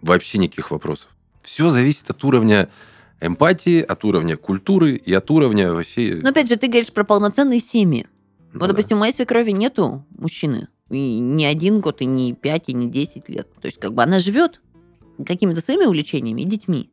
Вообще 0.03 0.39
никаких 0.39 0.71
вопросов. 0.71 1.09
Все 1.43 1.69
зависит 1.71 2.09
от 2.11 2.23
уровня 2.25 2.69
эмпатии, 3.21 3.81
от 3.81 4.05
уровня 4.05 4.37
культуры 4.37 4.97
и 4.97 5.13
от 5.13 5.31
уровня 5.31 5.73
вообще... 5.73 6.21
Но 6.23 6.31
опять 6.31 6.49
же, 6.49 6.57
ты 6.57 6.69
говоришь 6.69 6.93
про 6.93 7.05
полноценные 7.05 7.61
семьи. 7.61 8.07
Ну, 8.53 8.61
вот, 8.61 8.61
да. 8.61 8.67
допустим, 8.69 8.99
у 8.99 9.01
моей 9.01 9.13
свекрови 9.13 9.51
нету 9.51 10.05
мужчины. 10.17 10.69
И 10.91 11.19
не 11.19 11.47
один 11.47 11.81
год, 11.81 12.03
и 12.03 12.05
не 12.05 12.35
пять, 12.35 12.65
и 12.69 12.73
не 12.73 12.91
десять 12.91 13.29
лет. 13.29 13.49
То 13.61 13.67
есть, 13.67 13.81
как 13.81 13.95
бы 13.95 14.03
она 14.03 14.19
живет 14.19 14.61
какими-то 15.25 15.61
своими 15.61 15.85
увлечениями 15.85 16.43
детьми. 16.43 16.91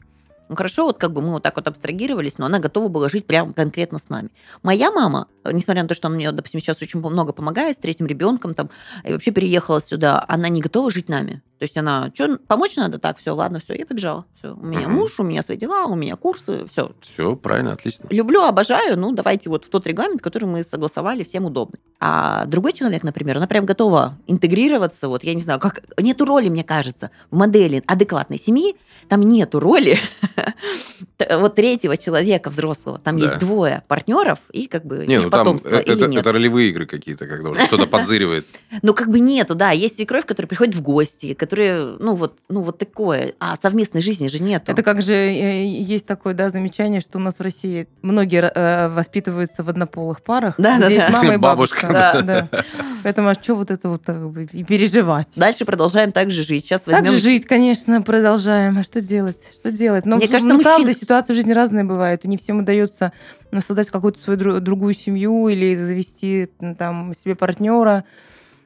Ну, 0.50 0.56
хорошо, 0.56 0.86
вот 0.86 0.98
как 0.98 1.14
бы 1.14 1.22
мы 1.22 1.32
вот 1.32 1.44
так 1.44 1.56
вот 1.56 1.68
абстрагировались, 1.68 2.40
но 2.40 2.48
она 2.48 2.58
готова 2.58 2.88
была 2.88 3.08
жить 3.08 3.28
прямо 3.28 3.54
конкретно 3.54 4.00
с 4.00 4.10
нами. 4.10 4.30
Моя 4.64 4.92
мама, 4.92 5.28
несмотря 5.46 5.84
на 5.84 5.88
то, 5.88 5.94
что 5.94 6.08
она 6.08 6.16
мне, 6.16 6.32
допустим, 6.32 6.60
сейчас 6.60 6.82
очень 6.82 7.00
много 7.00 7.34
помогает 7.34 7.76
с 7.78 7.80
третьим 7.80 8.08
ребенком, 8.08 8.56
там, 8.56 8.72
и 9.04 9.14
вообще 9.14 9.30
переехала 9.30 9.80
сюда, 9.80 10.26
она 10.28 10.50
не 10.50 10.62
готова 10.62 10.90
жить 10.90 11.08
нами. 11.08 11.44
То 11.60 11.64
есть 11.64 11.78
она, 11.78 12.10
что, 12.14 12.40
помочь 12.48 12.78
надо? 12.78 13.00
Так, 13.00 13.18
все, 13.18 13.32
ладно, 13.32 13.60
все, 13.60 13.76
я 13.76 13.86
побежала. 13.86 14.26
Все, 14.38 14.54
у 14.54 14.66
меня 14.66 14.88
угу. 14.88 14.92
муж, 14.92 15.20
у 15.20 15.24
меня 15.24 15.44
свои 15.44 15.58
дела, 15.58 15.88
у 15.88 15.96
меня 15.96 16.16
курсы, 16.16 16.66
все. 16.72 16.94
Все, 17.02 17.36
правильно, 17.36 17.74
отлично. 17.74 18.08
Люблю, 18.10 18.44
обожаю, 18.44 18.98
ну, 18.98 19.12
давайте 19.12 19.50
вот 19.50 19.66
в 19.66 19.70
тот 19.70 19.86
регламент, 19.86 20.22
который 20.22 20.46
мы 20.46 20.64
согласовали, 20.64 21.26
всем 21.26 21.44
удобный. 21.44 21.82
А 22.00 22.46
другой 22.46 22.72
человек, 22.72 23.04
например, 23.04 23.38
она 23.38 23.48
прям 23.48 23.66
готова 23.66 24.18
интегрироваться, 24.26 25.10
вот, 25.10 25.26
я 25.26 25.34
не 25.34 25.42
знаю, 25.42 25.60
как, 25.60 25.84
нету 26.02 26.24
роли, 26.24 26.48
мне 26.48 26.64
кажется, 26.64 27.12
в 27.30 27.36
модели 27.36 27.84
адекватной 27.86 28.40
семьи, 28.40 28.78
там 29.10 29.22
нету 29.24 29.60
роли 29.60 30.00
вот 31.30 31.56
третьего 31.56 31.98
человека 31.98 32.50
взрослого. 32.50 33.00
Там 33.00 33.18
есть 33.18 33.38
двое 33.40 33.84
партнеров 33.88 34.40
и 34.52 34.68
как 34.68 34.86
бы 34.86 35.06
не, 35.06 35.20
ну, 35.20 35.30
потомство 35.30 35.80
или 35.80 36.08
нет. 36.08 36.22
Это 36.22 36.32
ролевые 36.32 36.70
игры 36.70 36.86
какие-то, 36.86 37.28
когда 37.28 37.50
уже 37.50 37.66
кто-то 37.66 37.86
подзыривает. 37.86 38.46
Ну, 38.82 38.94
как 38.94 39.10
бы 39.10 39.20
нету, 39.20 39.56
да. 39.56 39.72
Есть 39.72 39.98
свекровь, 39.98 40.26
которая 40.26 40.48
приходит 40.48 40.76
в 40.76 40.82
гости, 40.82 41.34
которые, 41.50 41.98
ну, 42.00 42.14
вот, 42.14 42.38
ну, 42.48 42.62
вот 42.62 42.78
такое. 42.78 43.34
А 43.40 43.56
совместной 43.56 44.02
жизни 44.02 44.28
же 44.28 44.40
нету. 44.40 44.72
Это 44.72 44.84
как 44.84 45.02
же 45.02 45.16
э, 45.16 45.66
есть 45.66 46.06
такое, 46.06 46.36
да, 46.36 46.50
замечание, 46.50 47.02
что 47.02 47.18
у 47.18 47.22
нас 47.22 47.40
в 47.40 47.42
России 47.42 47.88
многие 48.04 48.44
э, 48.44 48.90
воспитываются 48.90 49.64
в 49.64 49.70
однополых 49.70 50.22
парах. 50.22 50.54
Да, 50.60 50.78
да, 50.78 50.90
да. 50.90 51.10
мама 51.10 51.34
и 51.34 51.38
бабушка. 51.38 51.88
Да, 51.88 52.22
да. 52.22 52.50
Поэтому 53.04 53.30
а 53.30 53.34
что 53.34 53.56
вот 53.56 53.72
это 53.72 53.90
вот 53.90 54.04
э, 54.08 54.46
и 54.52 54.64
переживать? 54.64 55.30
Дальше 55.36 55.66
продолжаем 55.66 56.12
так 56.12 56.30
же 56.30 56.44
жить. 56.44 56.66
Сейчас 56.66 56.86
возьмем... 56.86 57.06
Так 57.06 57.14
же 57.14 57.20
жить, 57.20 57.48
конечно, 57.48 58.04
продолжаем. 58.04 58.78
А 58.78 58.84
что 58.84 59.02
делать? 59.02 59.40
Что 59.52 59.72
делать? 59.72 60.06
Но, 60.06 60.18
Мне 60.18 60.28
кажется, 60.28 60.54
ну, 60.54 60.62
правда, 60.62 60.94
ситуации 60.94 61.34
в 61.34 61.36
жизни 61.36 61.54
разные 61.54 61.84
бывают, 61.84 62.26
и 62.26 62.28
не 62.28 62.38
всем 62.38 62.60
удается 62.60 63.12
ну, 63.50 63.60
создать 63.62 63.90
какую-то 63.90 64.20
свою 64.20 64.60
другую 64.60 64.94
семью 64.94 65.48
или 65.48 65.76
завести 65.76 66.48
там 66.78 67.14
себе 67.16 67.34
партнера. 67.34 68.06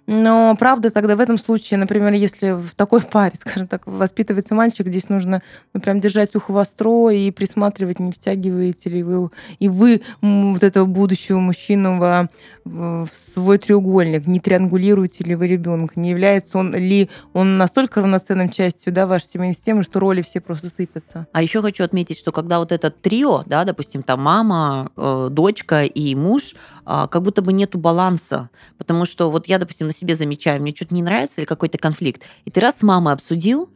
Но 0.05 0.55
правда 0.59 0.89
тогда 0.89 1.15
в 1.15 1.21
этом 1.21 1.37
случае, 1.37 1.79
например, 1.79 2.13
если 2.13 2.51
в 2.51 2.75
такой 2.75 3.01
паре, 3.11 3.35
скажем 3.39 3.67
так, 3.67 3.87
воспитывается 3.87 4.53
мальчик, 4.53 4.87
здесь 4.87 5.09
нужно 5.09 5.41
ну, 5.73 5.79
прям 5.79 6.01
держать 6.01 6.35
ухо 6.35 6.51
востро 6.51 7.09
и 7.09 7.31
присматривать, 7.31 7.99
не 7.99 8.11
втягиваете 8.11 8.89
ли 8.89 9.03
вы, 9.03 9.29
и 9.59 9.69
вы 9.69 10.01
вот 10.21 10.63
этого 10.63 10.85
будущего 10.85 11.39
мужчину 11.39 11.97
в, 11.99 12.29
в 12.65 13.09
свой 13.33 13.57
треугольник, 13.57 14.27
не 14.27 14.39
триангулируете 14.39 15.23
ли 15.23 15.35
вы 15.35 15.47
ребенка, 15.47 15.99
не 15.99 16.09
является 16.09 16.57
он 16.57 16.75
ли 16.75 17.09
он 17.33 17.57
настолько 17.57 18.01
равноценным 18.01 18.49
частью 18.49 18.91
да, 18.93 19.07
вашей 19.07 19.27
семейной 19.27 19.55
системы, 19.55 19.83
что 19.83 19.99
роли 19.99 20.21
все 20.21 20.41
просто 20.41 20.69
сыпятся. 20.69 21.27
А 21.31 21.41
еще 21.41 21.61
хочу 21.61 21.83
отметить, 21.83 22.17
что 22.17 22.31
когда 22.31 22.59
вот 22.59 22.71
это 22.71 22.89
трио, 22.91 23.43
да, 23.45 23.63
допустим, 23.63 24.03
там 24.03 24.21
мама, 24.21 24.91
э, 24.97 25.27
дочка 25.31 25.83
и 25.83 26.15
муж, 26.15 26.55
э, 26.85 27.05
как 27.09 27.21
будто 27.21 27.41
бы 27.41 27.53
нету 27.53 27.77
баланса, 27.77 28.49
потому 28.77 29.05
что 29.05 29.31
вот 29.31 29.47
я, 29.47 29.59
допустим, 29.59 29.92
себе 29.93 30.15
замечаю, 30.15 30.61
мне 30.61 30.75
что-то 30.75 30.93
не 30.93 31.01
нравится 31.01 31.41
или 31.41 31.45
какой-то 31.45 31.77
конфликт, 31.77 32.23
и 32.45 32.51
ты 32.51 32.59
раз 32.59 32.79
с 32.79 32.83
мамой 32.83 33.13
обсудил, 33.13 33.69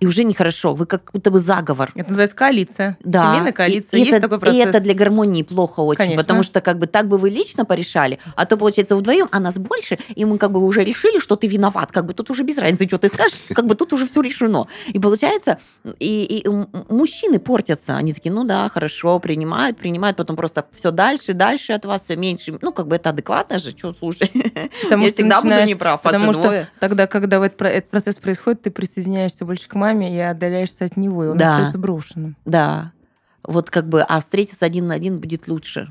и 0.00 0.06
уже 0.06 0.22
нехорошо. 0.22 0.74
Вы 0.74 0.86
как 0.86 1.10
будто 1.12 1.30
бы 1.30 1.40
заговор. 1.40 1.90
Это 1.96 2.08
называется 2.08 2.36
коалиция. 2.36 2.96
Да. 3.02 3.32
Семейная 3.32 3.52
коалиция. 3.52 3.98
И, 3.98 4.00
Есть 4.00 4.12
это, 4.12 4.22
такой 4.22 4.38
процесс. 4.38 4.56
И 4.56 4.60
это 4.60 4.80
для 4.80 4.94
гармонии 4.94 5.42
плохо 5.42 5.80
очень, 5.80 5.98
Конечно. 5.98 6.22
потому 6.22 6.42
что 6.44 6.60
как 6.60 6.78
бы 6.78 6.86
так 6.86 7.08
бы 7.08 7.18
вы 7.18 7.30
лично 7.30 7.64
порешали, 7.64 8.20
а 8.36 8.46
то 8.46 8.56
получается 8.56 8.94
вдвоем, 8.94 9.28
а 9.32 9.40
нас 9.40 9.58
больше, 9.58 9.98
и 10.14 10.24
мы 10.24 10.38
как 10.38 10.52
бы 10.52 10.64
уже 10.64 10.84
решили, 10.84 11.18
что 11.18 11.34
ты 11.34 11.48
виноват, 11.48 11.90
как 11.90 12.06
бы 12.06 12.14
тут 12.14 12.30
уже 12.30 12.44
без 12.44 12.58
разницы, 12.58 12.86
что 12.86 12.98
ты 12.98 13.08
скажешь, 13.08 13.38
как 13.52 13.66
бы 13.66 13.74
тут 13.74 13.92
уже 13.92 14.06
все 14.06 14.20
решено. 14.20 14.68
И 14.86 15.00
получается, 15.00 15.58
и, 15.98 16.24
и 16.24 16.48
мужчины 16.92 17.40
портятся, 17.40 17.96
они 17.96 18.12
такие, 18.12 18.32
ну 18.32 18.44
да, 18.44 18.68
хорошо, 18.68 19.18
принимают, 19.18 19.78
принимают, 19.78 20.16
потом 20.16 20.36
просто 20.36 20.64
все 20.72 20.92
дальше, 20.92 21.32
дальше 21.32 21.72
от 21.72 21.84
вас, 21.84 22.04
все 22.04 22.14
меньше. 22.14 22.56
Ну 22.62 22.72
как 22.72 22.86
бы 22.86 22.96
это 22.96 23.10
адекватно 23.10 23.58
же, 23.58 23.70
что, 23.70 23.92
слушай, 23.94 24.30
потому 24.84 25.06
я 25.06 25.12
всегда 25.12 25.42
буду 25.42 25.64
неправ, 25.64 26.02
Потому 26.02 26.32
что 26.32 26.68
тогда, 26.78 27.08
когда 27.08 27.44
этот 27.44 27.90
процесс 27.90 28.16
происходит, 28.16 28.62
ты 28.62 28.70
присоединяешься 28.70 29.44
больше 29.44 29.66
к 29.66 29.74
маме 29.74 29.87
маме 29.88 30.14
и 30.14 30.18
отдаляешься 30.18 30.84
от 30.84 30.96
него, 30.96 31.24
и 31.24 31.28
он 31.28 31.36
да. 31.36 31.52
остается 31.52 31.78
брошенным. 31.78 32.36
Да. 32.44 32.92
Вот 33.42 33.70
как 33.70 33.88
бы, 33.88 34.02
а 34.02 34.20
встретиться 34.20 34.66
один 34.66 34.88
на 34.88 34.94
один 34.94 35.18
будет 35.18 35.48
лучше. 35.48 35.88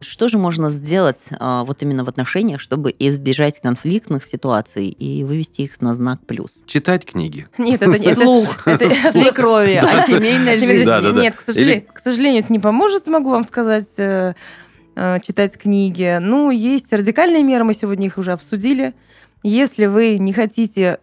Что 0.00 0.28
же 0.28 0.36
можно 0.36 0.70
сделать 0.70 1.28
а, 1.38 1.64
вот 1.64 1.82
именно 1.82 2.04
в 2.04 2.08
отношениях, 2.08 2.60
чтобы 2.60 2.92
избежать 2.98 3.60
конфликтных 3.60 4.24
ситуаций 4.24 4.88
и 4.88 5.22
вывести 5.22 5.62
их 5.62 5.80
на 5.80 5.94
знак 5.94 6.20
плюс? 6.26 6.60
Читать 6.66 7.04
книги. 7.04 7.46
Нет, 7.56 7.82
это 7.82 7.98
не 7.98 8.14
слух. 8.14 8.62
Свекрови 8.64 9.76
о 9.76 10.06
семейной 10.06 10.58
жизни. 10.58 11.20
Нет, 11.20 11.36
к 11.92 11.98
сожалению, 12.00 12.42
это 12.42 12.52
не 12.52 12.58
поможет, 12.58 13.06
могу 13.06 13.30
вам 13.30 13.44
сказать 13.44 13.90
э, 13.98 14.34
э, 14.96 15.20
читать 15.24 15.56
книги. 15.56 16.18
Ну, 16.20 16.50
есть 16.50 16.92
радикальные 16.92 17.44
меры, 17.44 17.62
мы 17.62 17.72
сегодня 17.72 18.06
их 18.06 18.18
уже 18.18 18.32
обсудили. 18.32 18.94
Если 19.44 19.86
вы 19.86 20.18
не 20.18 20.32
хотите 20.32 20.98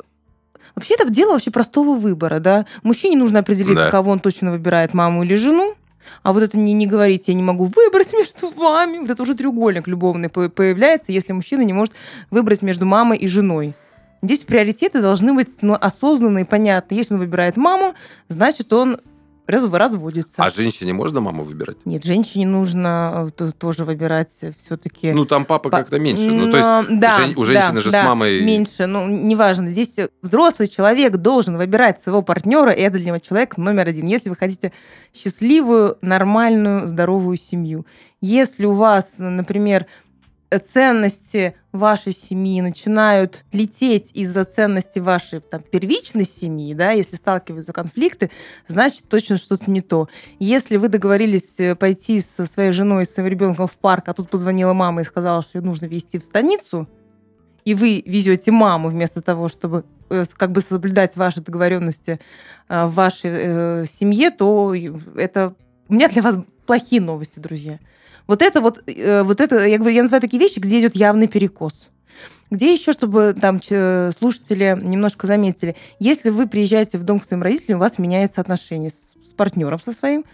Вообще 0.79 0.93
это 0.93 1.09
дело 1.09 1.33
вообще 1.33 1.51
простого 1.51 1.97
выбора, 1.97 2.39
да. 2.39 2.65
Мужчине 2.83 3.17
нужно 3.17 3.39
определиться, 3.39 3.83
да. 3.83 3.91
кого 3.91 4.11
он 4.11 4.19
точно 4.19 4.51
выбирает, 4.51 4.93
маму 4.93 5.23
или 5.23 5.33
жену. 5.33 5.75
А 6.23 6.31
вот 6.31 6.41
это 6.41 6.57
не, 6.57 6.71
не 6.71 6.87
говорить, 6.87 7.27
я 7.27 7.33
не 7.33 7.43
могу 7.43 7.65
выбрать 7.65 8.13
между 8.17 8.49
вами. 8.49 8.99
Вот 8.99 9.09
это 9.09 9.21
уже 9.21 9.35
треугольник 9.35 9.89
любовный 9.89 10.29
появляется, 10.29 11.11
если 11.11 11.33
мужчина 11.33 11.63
не 11.63 11.73
может 11.73 11.93
выбрать 12.31 12.61
между 12.61 12.85
мамой 12.85 13.17
и 13.17 13.27
женой. 13.27 13.73
Здесь 14.21 14.39
приоритеты 14.39 15.01
должны 15.01 15.33
быть 15.33 15.49
ну, 15.61 15.77
осознанные 15.79 16.45
и 16.45 16.47
понятны. 16.47 16.95
Если 16.95 17.13
он 17.13 17.19
выбирает 17.19 17.57
маму, 17.57 17.93
значит, 18.29 18.71
он 18.71 19.01
разводится. 19.49 20.33
А 20.37 20.49
женщине 20.49 20.93
можно 20.93 21.21
маму 21.21 21.43
выбирать? 21.43 21.77
Нет, 21.85 22.03
женщине 22.03 22.47
нужно 22.47 23.31
э, 23.37 23.51
тоже 23.57 23.85
выбирать 23.85 24.31
все-таки. 24.31 25.11
Ну, 25.11 25.25
там 25.25 25.45
папа 25.45 25.69
как-то 25.69 25.99
меньше. 25.99 26.29
Ну, 26.29 26.51
то 26.51 26.57
есть 26.57 26.99
да, 26.99 27.17
жен... 27.17 27.37
у 27.37 27.45
женщины 27.45 27.75
да, 27.75 27.81
же 27.81 27.91
да, 27.91 28.01
с 28.01 28.05
мамой... 28.05 28.41
меньше. 28.41 28.85
Ну, 28.85 29.07
неважно. 29.07 29.67
Здесь 29.67 29.95
взрослый 30.21 30.67
человек 30.67 31.17
должен 31.17 31.57
выбирать 31.57 32.01
своего 32.01 32.21
партнера, 32.21 32.71
и 32.71 32.81
это 32.81 32.97
для 32.97 33.07
него 33.07 33.19
человек 33.19 33.57
номер 33.57 33.87
один. 33.87 34.05
Если 34.05 34.29
вы 34.29 34.35
хотите 34.35 34.71
счастливую, 35.13 35.97
нормальную, 36.01 36.87
здоровую 36.87 37.37
семью. 37.37 37.85
Если 38.21 38.65
у 38.65 38.73
вас, 38.73 39.13
например, 39.17 39.85
ценности 40.57 41.55
вашей 41.71 42.11
семьи 42.11 42.61
начинают 42.61 43.43
лететь 43.51 44.09
из-за 44.15 44.45
ценности 44.45 44.97
вашей 44.97 45.41
там, 45.41 45.61
первичной 45.61 46.25
семьи, 46.25 46.73
да, 46.73 46.91
если 46.91 47.17
сталкиваются 47.17 47.71
конфликты, 47.71 48.31
значит 48.67 49.07
точно 49.07 49.37
что-то 49.37 49.69
не 49.69 49.81
то. 49.81 50.09
Если 50.39 50.77
вы 50.77 50.87
договорились 50.87 51.59
э, 51.59 51.75
пойти 51.75 52.19
со 52.19 52.45
своей 52.47 52.71
женой, 52.71 53.05
с 53.05 53.13
своим 53.13 53.29
ребенком 53.29 53.67
в 53.67 53.77
парк, 53.77 54.09
а 54.09 54.13
тут 54.13 54.29
позвонила 54.29 54.73
мама 54.73 55.01
и 55.01 55.03
сказала, 55.03 55.43
что 55.43 55.59
ее 55.59 55.65
нужно 55.65 55.85
везти 55.85 56.17
в 56.17 56.23
станицу, 56.23 56.87
и 57.65 57.75
вы 57.75 58.01
везете 58.05 58.51
маму 58.51 58.89
вместо 58.89 59.21
того, 59.21 59.47
чтобы 59.47 59.83
э, 60.09 60.23
как 60.37 60.51
бы 60.51 60.61
соблюдать 60.61 61.15
ваши 61.15 61.41
договоренности 61.41 62.19
э, 62.67 62.85
в 62.85 62.93
вашей 62.93 63.31
э, 63.33 63.85
семье, 63.85 64.31
то 64.31 64.73
это 65.15 65.53
у 65.87 65.93
меня 65.93 66.09
для 66.09 66.23
вас 66.23 66.37
плохие 66.65 67.01
новости, 67.01 67.39
друзья. 67.39 67.79
Вот 68.29 68.43
это 68.43 68.61
вот, 68.61 68.83
э, 68.85 69.23
вот 69.23 69.41
это, 69.41 69.65
я 69.65 69.79
говорю, 69.79 69.95
я 69.95 70.03
называю 70.03 70.21
такие 70.21 70.39
вещи, 70.39 70.59
где 70.59 70.79
идет 70.79 70.95
явный 70.95 71.27
перекос. 71.27 71.89
Где 72.51 72.71
еще, 72.71 72.91
чтобы 72.91 73.33
там 73.33 73.59
слушатели 73.59 74.77
немножко 74.79 75.25
заметили, 75.25 75.75
если 75.97 76.29
вы 76.29 76.45
приезжаете 76.45 76.99
в 76.99 77.03
дом 77.03 77.19
к 77.19 77.25
своим 77.25 77.41
родителям, 77.41 77.79
у 77.79 77.81
вас 77.81 77.97
меняется 77.97 78.39
отношение 78.39 78.91
с, 78.91 79.15
с 79.27 79.33
партнером 79.33 79.81
со 79.81 79.93
своим, 79.93 80.25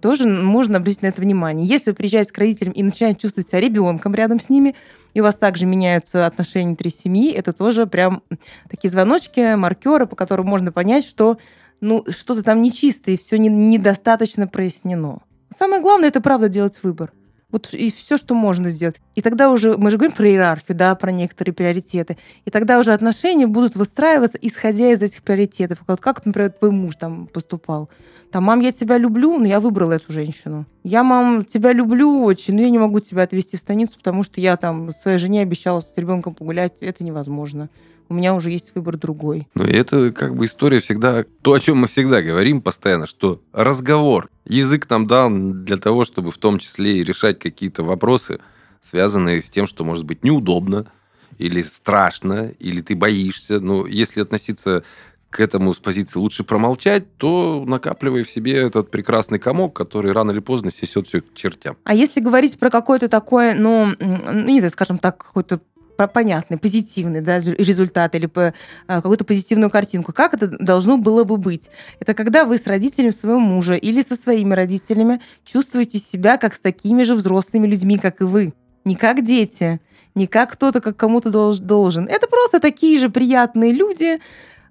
тоже 0.00 0.28
можно 0.28 0.76
обратить 0.76 1.02
на 1.02 1.08
это 1.08 1.20
внимание. 1.20 1.66
Если 1.66 1.90
вы 1.90 1.96
приезжаете 1.96 2.32
к 2.32 2.38
родителям 2.38 2.72
и 2.72 2.84
начинаете 2.84 3.18
чувствовать 3.22 3.48
себя 3.48 3.58
ребенком 3.58 4.14
рядом 4.14 4.38
с 4.38 4.48
ними, 4.48 4.76
и 5.14 5.20
у 5.20 5.24
вас 5.24 5.34
также 5.34 5.66
меняются 5.66 6.26
отношения 6.26 6.68
внутри 6.68 6.90
семьи, 6.90 7.32
это 7.32 7.52
тоже 7.52 7.88
прям 7.88 8.22
такие 8.68 8.90
звоночки, 8.90 9.56
маркеры, 9.56 10.06
по 10.06 10.14
которым 10.14 10.46
можно 10.46 10.70
понять, 10.70 11.04
что 11.04 11.38
ну, 11.80 12.04
что-то 12.10 12.44
там 12.44 12.62
нечисто, 12.62 13.10
и 13.10 13.16
все 13.16 13.38
не, 13.38 13.48
недостаточно 13.48 14.46
прояснено. 14.46 15.18
Самое 15.58 15.82
главное, 15.82 16.10
это 16.10 16.20
правда 16.20 16.48
делать 16.48 16.78
выбор. 16.84 17.10
Вот 17.52 17.72
и 17.72 17.90
все, 17.90 18.16
что 18.16 18.34
можно 18.34 18.68
сделать. 18.68 18.96
И 19.14 19.22
тогда 19.22 19.50
уже, 19.50 19.76
мы 19.76 19.90
же 19.90 19.96
говорим 19.96 20.16
про 20.16 20.28
иерархию, 20.28 20.76
да, 20.76 20.94
про 20.94 21.10
некоторые 21.10 21.52
приоритеты. 21.52 22.16
И 22.44 22.50
тогда 22.50 22.78
уже 22.78 22.92
отношения 22.92 23.46
будут 23.46 23.76
выстраиваться, 23.76 24.38
исходя 24.40 24.92
из 24.92 25.02
этих 25.02 25.22
приоритетов. 25.22 25.78
Вот 25.86 26.00
как, 26.00 26.24
например, 26.24 26.52
твой 26.52 26.70
муж 26.70 26.96
там 26.96 27.26
поступал. 27.26 27.90
Там, 28.30 28.44
мам, 28.44 28.60
я 28.60 28.70
тебя 28.70 28.96
люблю, 28.98 29.38
но 29.38 29.46
я 29.46 29.58
выбрала 29.58 29.92
эту 29.92 30.12
женщину. 30.12 30.64
Я, 30.84 31.02
мам, 31.02 31.44
тебя 31.44 31.72
люблю 31.72 32.22
очень, 32.22 32.54
но 32.54 32.60
я 32.60 32.70
не 32.70 32.78
могу 32.78 33.00
тебя 33.00 33.24
отвезти 33.24 33.56
в 33.56 33.60
станицу, 33.60 33.98
потому 33.98 34.22
что 34.22 34.40
я 34.40 34.56
там 34.56 34.90
своей 34.92 35.18
жене 35.18 35.42
обещала 35.42 35.80
с 35.80 35.92
ребенком 35.96 36.34
погулять. 36.34 36.74
Это 36.80 37.02
невозможно 37.02 37.68
у 38.10 38.14
меня 38.14 38.34
уже 38.34 38.50
есть 38.50 38.72
выбор 38.74 38.98
другой. 38.98 39.48
Ну, 39.54 39.64
и 39.64 39.72
это 39.72 40.10
как 40.10 40.34
бы 40.34 40.44
история 40.44 40.80
всегда, 40.80 41.24
то, 41.42 41.52
о 41.52 41.60
чем 41.60 41.78
мы 41.78 41.86
всегда 41.86 42.20
говорим 42.20 42.60
постоянно, 42.60 43.06
что 43.06 43.40
разговор, 43.52 44.28
язык 44.44 44.90
нам 44.90 45.06
дан 45.06 45.64
для 45.64 45.76
того, 45.76 46.04
чтобы 46.04 46.32
в 46.32 46.38
том 46.38 46.58
числе 46.58 46.98
и 46.98 47.04
решать 47.04 47.38
какие-то 47.38 47.84
вопросы, 47.84 48.40
связанные 48.82 49.40
с 49.40 49.48
тем, 49.48 49.66
что 49.68 49.84
может 49.84 50.04
быть 50.04 50.24
неудобно, 50.24 50.90
или 51.38 51.62
страшно, 51.62 52.52
или 52.58 52.82
ты 52.82 52.96
боишься. 52.96 53.60
Но 53.60 53.86
если 53.86 54.20
относиться 54.20 54.82
к 55.30 55.38
этому 55.38 55.72
с 55.72 55.78
позиции 55.78 56.18
лучше 56.18 56.42
промолчать, 56.42 57.16
то 57.16 57.64
накапливая 57.66 58.24
в 58.24 58.30
себе 58.30 58.54
этот 58.54 58.90
прекрасный 58.90 59.38
комок, 59.38 59.74
который 59.74 60.12
рано 60.12 60.32
или 60.32 60.40
поздно 60.40 60.72
сесет 60.72 61.06
все 61.06 61.22
к 61.22 61.34
чертям. 61.34 61.76
А 61.84 61.94
если 61.94 62.20
говорить 62.20 62.58
про 62.58 62.68
какое-то 62.68 63.08
такое, 63.08 63.54
ну, 63.54 63.94
ну 64.00 64.48
не 64.48 64.58
знаю, 64.58 64.72
скажем 64.72 64.98
так, 64.98 65.18
какой-то 65.18 65.60
понятный, 66.06 66.58
позитивный 66.58 67.20
да, 67.20 67.38
результат 67.38 68.14
или 68.14 68.26
по, 68.26 68.54
а, 68.86 68.96
какую-то 68.96 69.24
позитивную 69.24 69.70
картинку. 69.70 70.12
Как 70.12 70.34
это 70.34 70.48
должно 70.48 70.98
было 70.98 71.24
бы 71.24 71.36
быть? 71.36 71.70
Это 71.98 72.14
когда 72.14 72.44
вы 72.44 72.58
с 72.58 72.66
родителями 72.66 73.10
своего 73.10 73.38
мужа 73.38 73.74
или 73.74 74.02
со 74.02 74.16
своими 74.16 74.54
родителями 74.54 75.20
чувствуете 75.44 75.98
себя 75.98 76.36
как 76.36 76.54
с 76.54 76.60
такими 76.60 77.02
же 77.02 77.14
взрослыми 77.14 77.66
людьми, 77.66 77.98
как 77.98 78.20
и 78.20 78.24
вы. 78.24 78.54
Не 78.84 78.94
как 78.96 79.22
дети, 79.24 79.80
не 80.14 80.26
как 80.26 80.52
кто-то, 80.52 80.80
как 80.80 80.96
кому-то 80.96 81.30
должен. 81.58 82.06
Это 82.06 82.26
просто 82.26 82.60
такие 82.60 82.98
же 82.98 83.10
приятные 83.10 83.72
люди, 83.72 84.20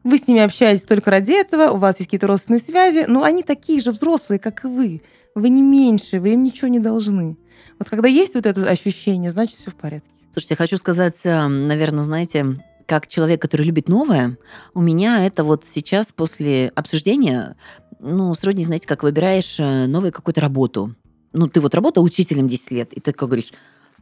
вы 0.04 0.18
с 0.18 0.28
ними 0.28 0.42
общаетесь 0.42 0.84
только 0.84 1.12
ради 1.12 1.34
этого, 1.34 1.72
у 1.72 1.78
вас 1.78 1.96
есть 1.98 2.08
какие-то 2.08 2.28
родственные 2.28 2.60
связи, 2.60 3.06
но 3.08 3.24
они 3.24 3.44
такие 3.44 3.82
же 3.82 3.92
взрослые, 3.92 4.40
как 4.40 4.64
и 4.64 4.68
вы. 4.68 5.02
Вы 5.36 5.50
не 5.50 5.62
меньше, 5.62 6.20
вы 6.20 6.34
им 6.34 6.44
ничего 6.44 6.68
не 6.70 6.80
должны. 6.80 7.38
Вот 7.78 7.90
когда 7.90 8.08
есть 8.08 8.36
вот 8.36 8.46
это 8.46 8.68
ощущение, 8.68 9.32
значит, 9.32 9.60
все 9.60 9.72
в 9.72 9.76
порядке. 9.76 10.10
Слушайте, 10.32 10.56
хочу 10.56 10.78
сказать, 10.78 11.20
эм, 11.24 11.68
наверное, 11.68 12.04
знаете, 12.04 12.64
как 12.86 13.08
человек, 13.08 13.42
который 13.42 13.64
любит 13.64 13.88
новое, 13.88 14.38
у 14.74 14.82
меня 14.82 15.26
это 15.26 15.44
вот 15.44 15.66
сейчас 15.66 16.12
после 16.12 16.72
обсуждения, 16.76 17.56
ну, 18.00 18.34
сродни, 18.34 18.64
знаете, 18.64 18.88
как 18.88 19.04
выбираешь 19.04 19.60
э, 19.60 19.88
новую 19.88 20.12
какую-то 20.12 20.42
работу. 20.42 20.96
Ну, 21.34 21.48
ты 21.48 21.62
вот 21.62 21.76
работал 21.76 22.04
учителем 22.04 22.48
10 22.48 22.72
лет, 22.72 22.94
и 22.94 23.00
ты 23.00 23.12
как 23.12 23.30
говоришь, 23.30 23.52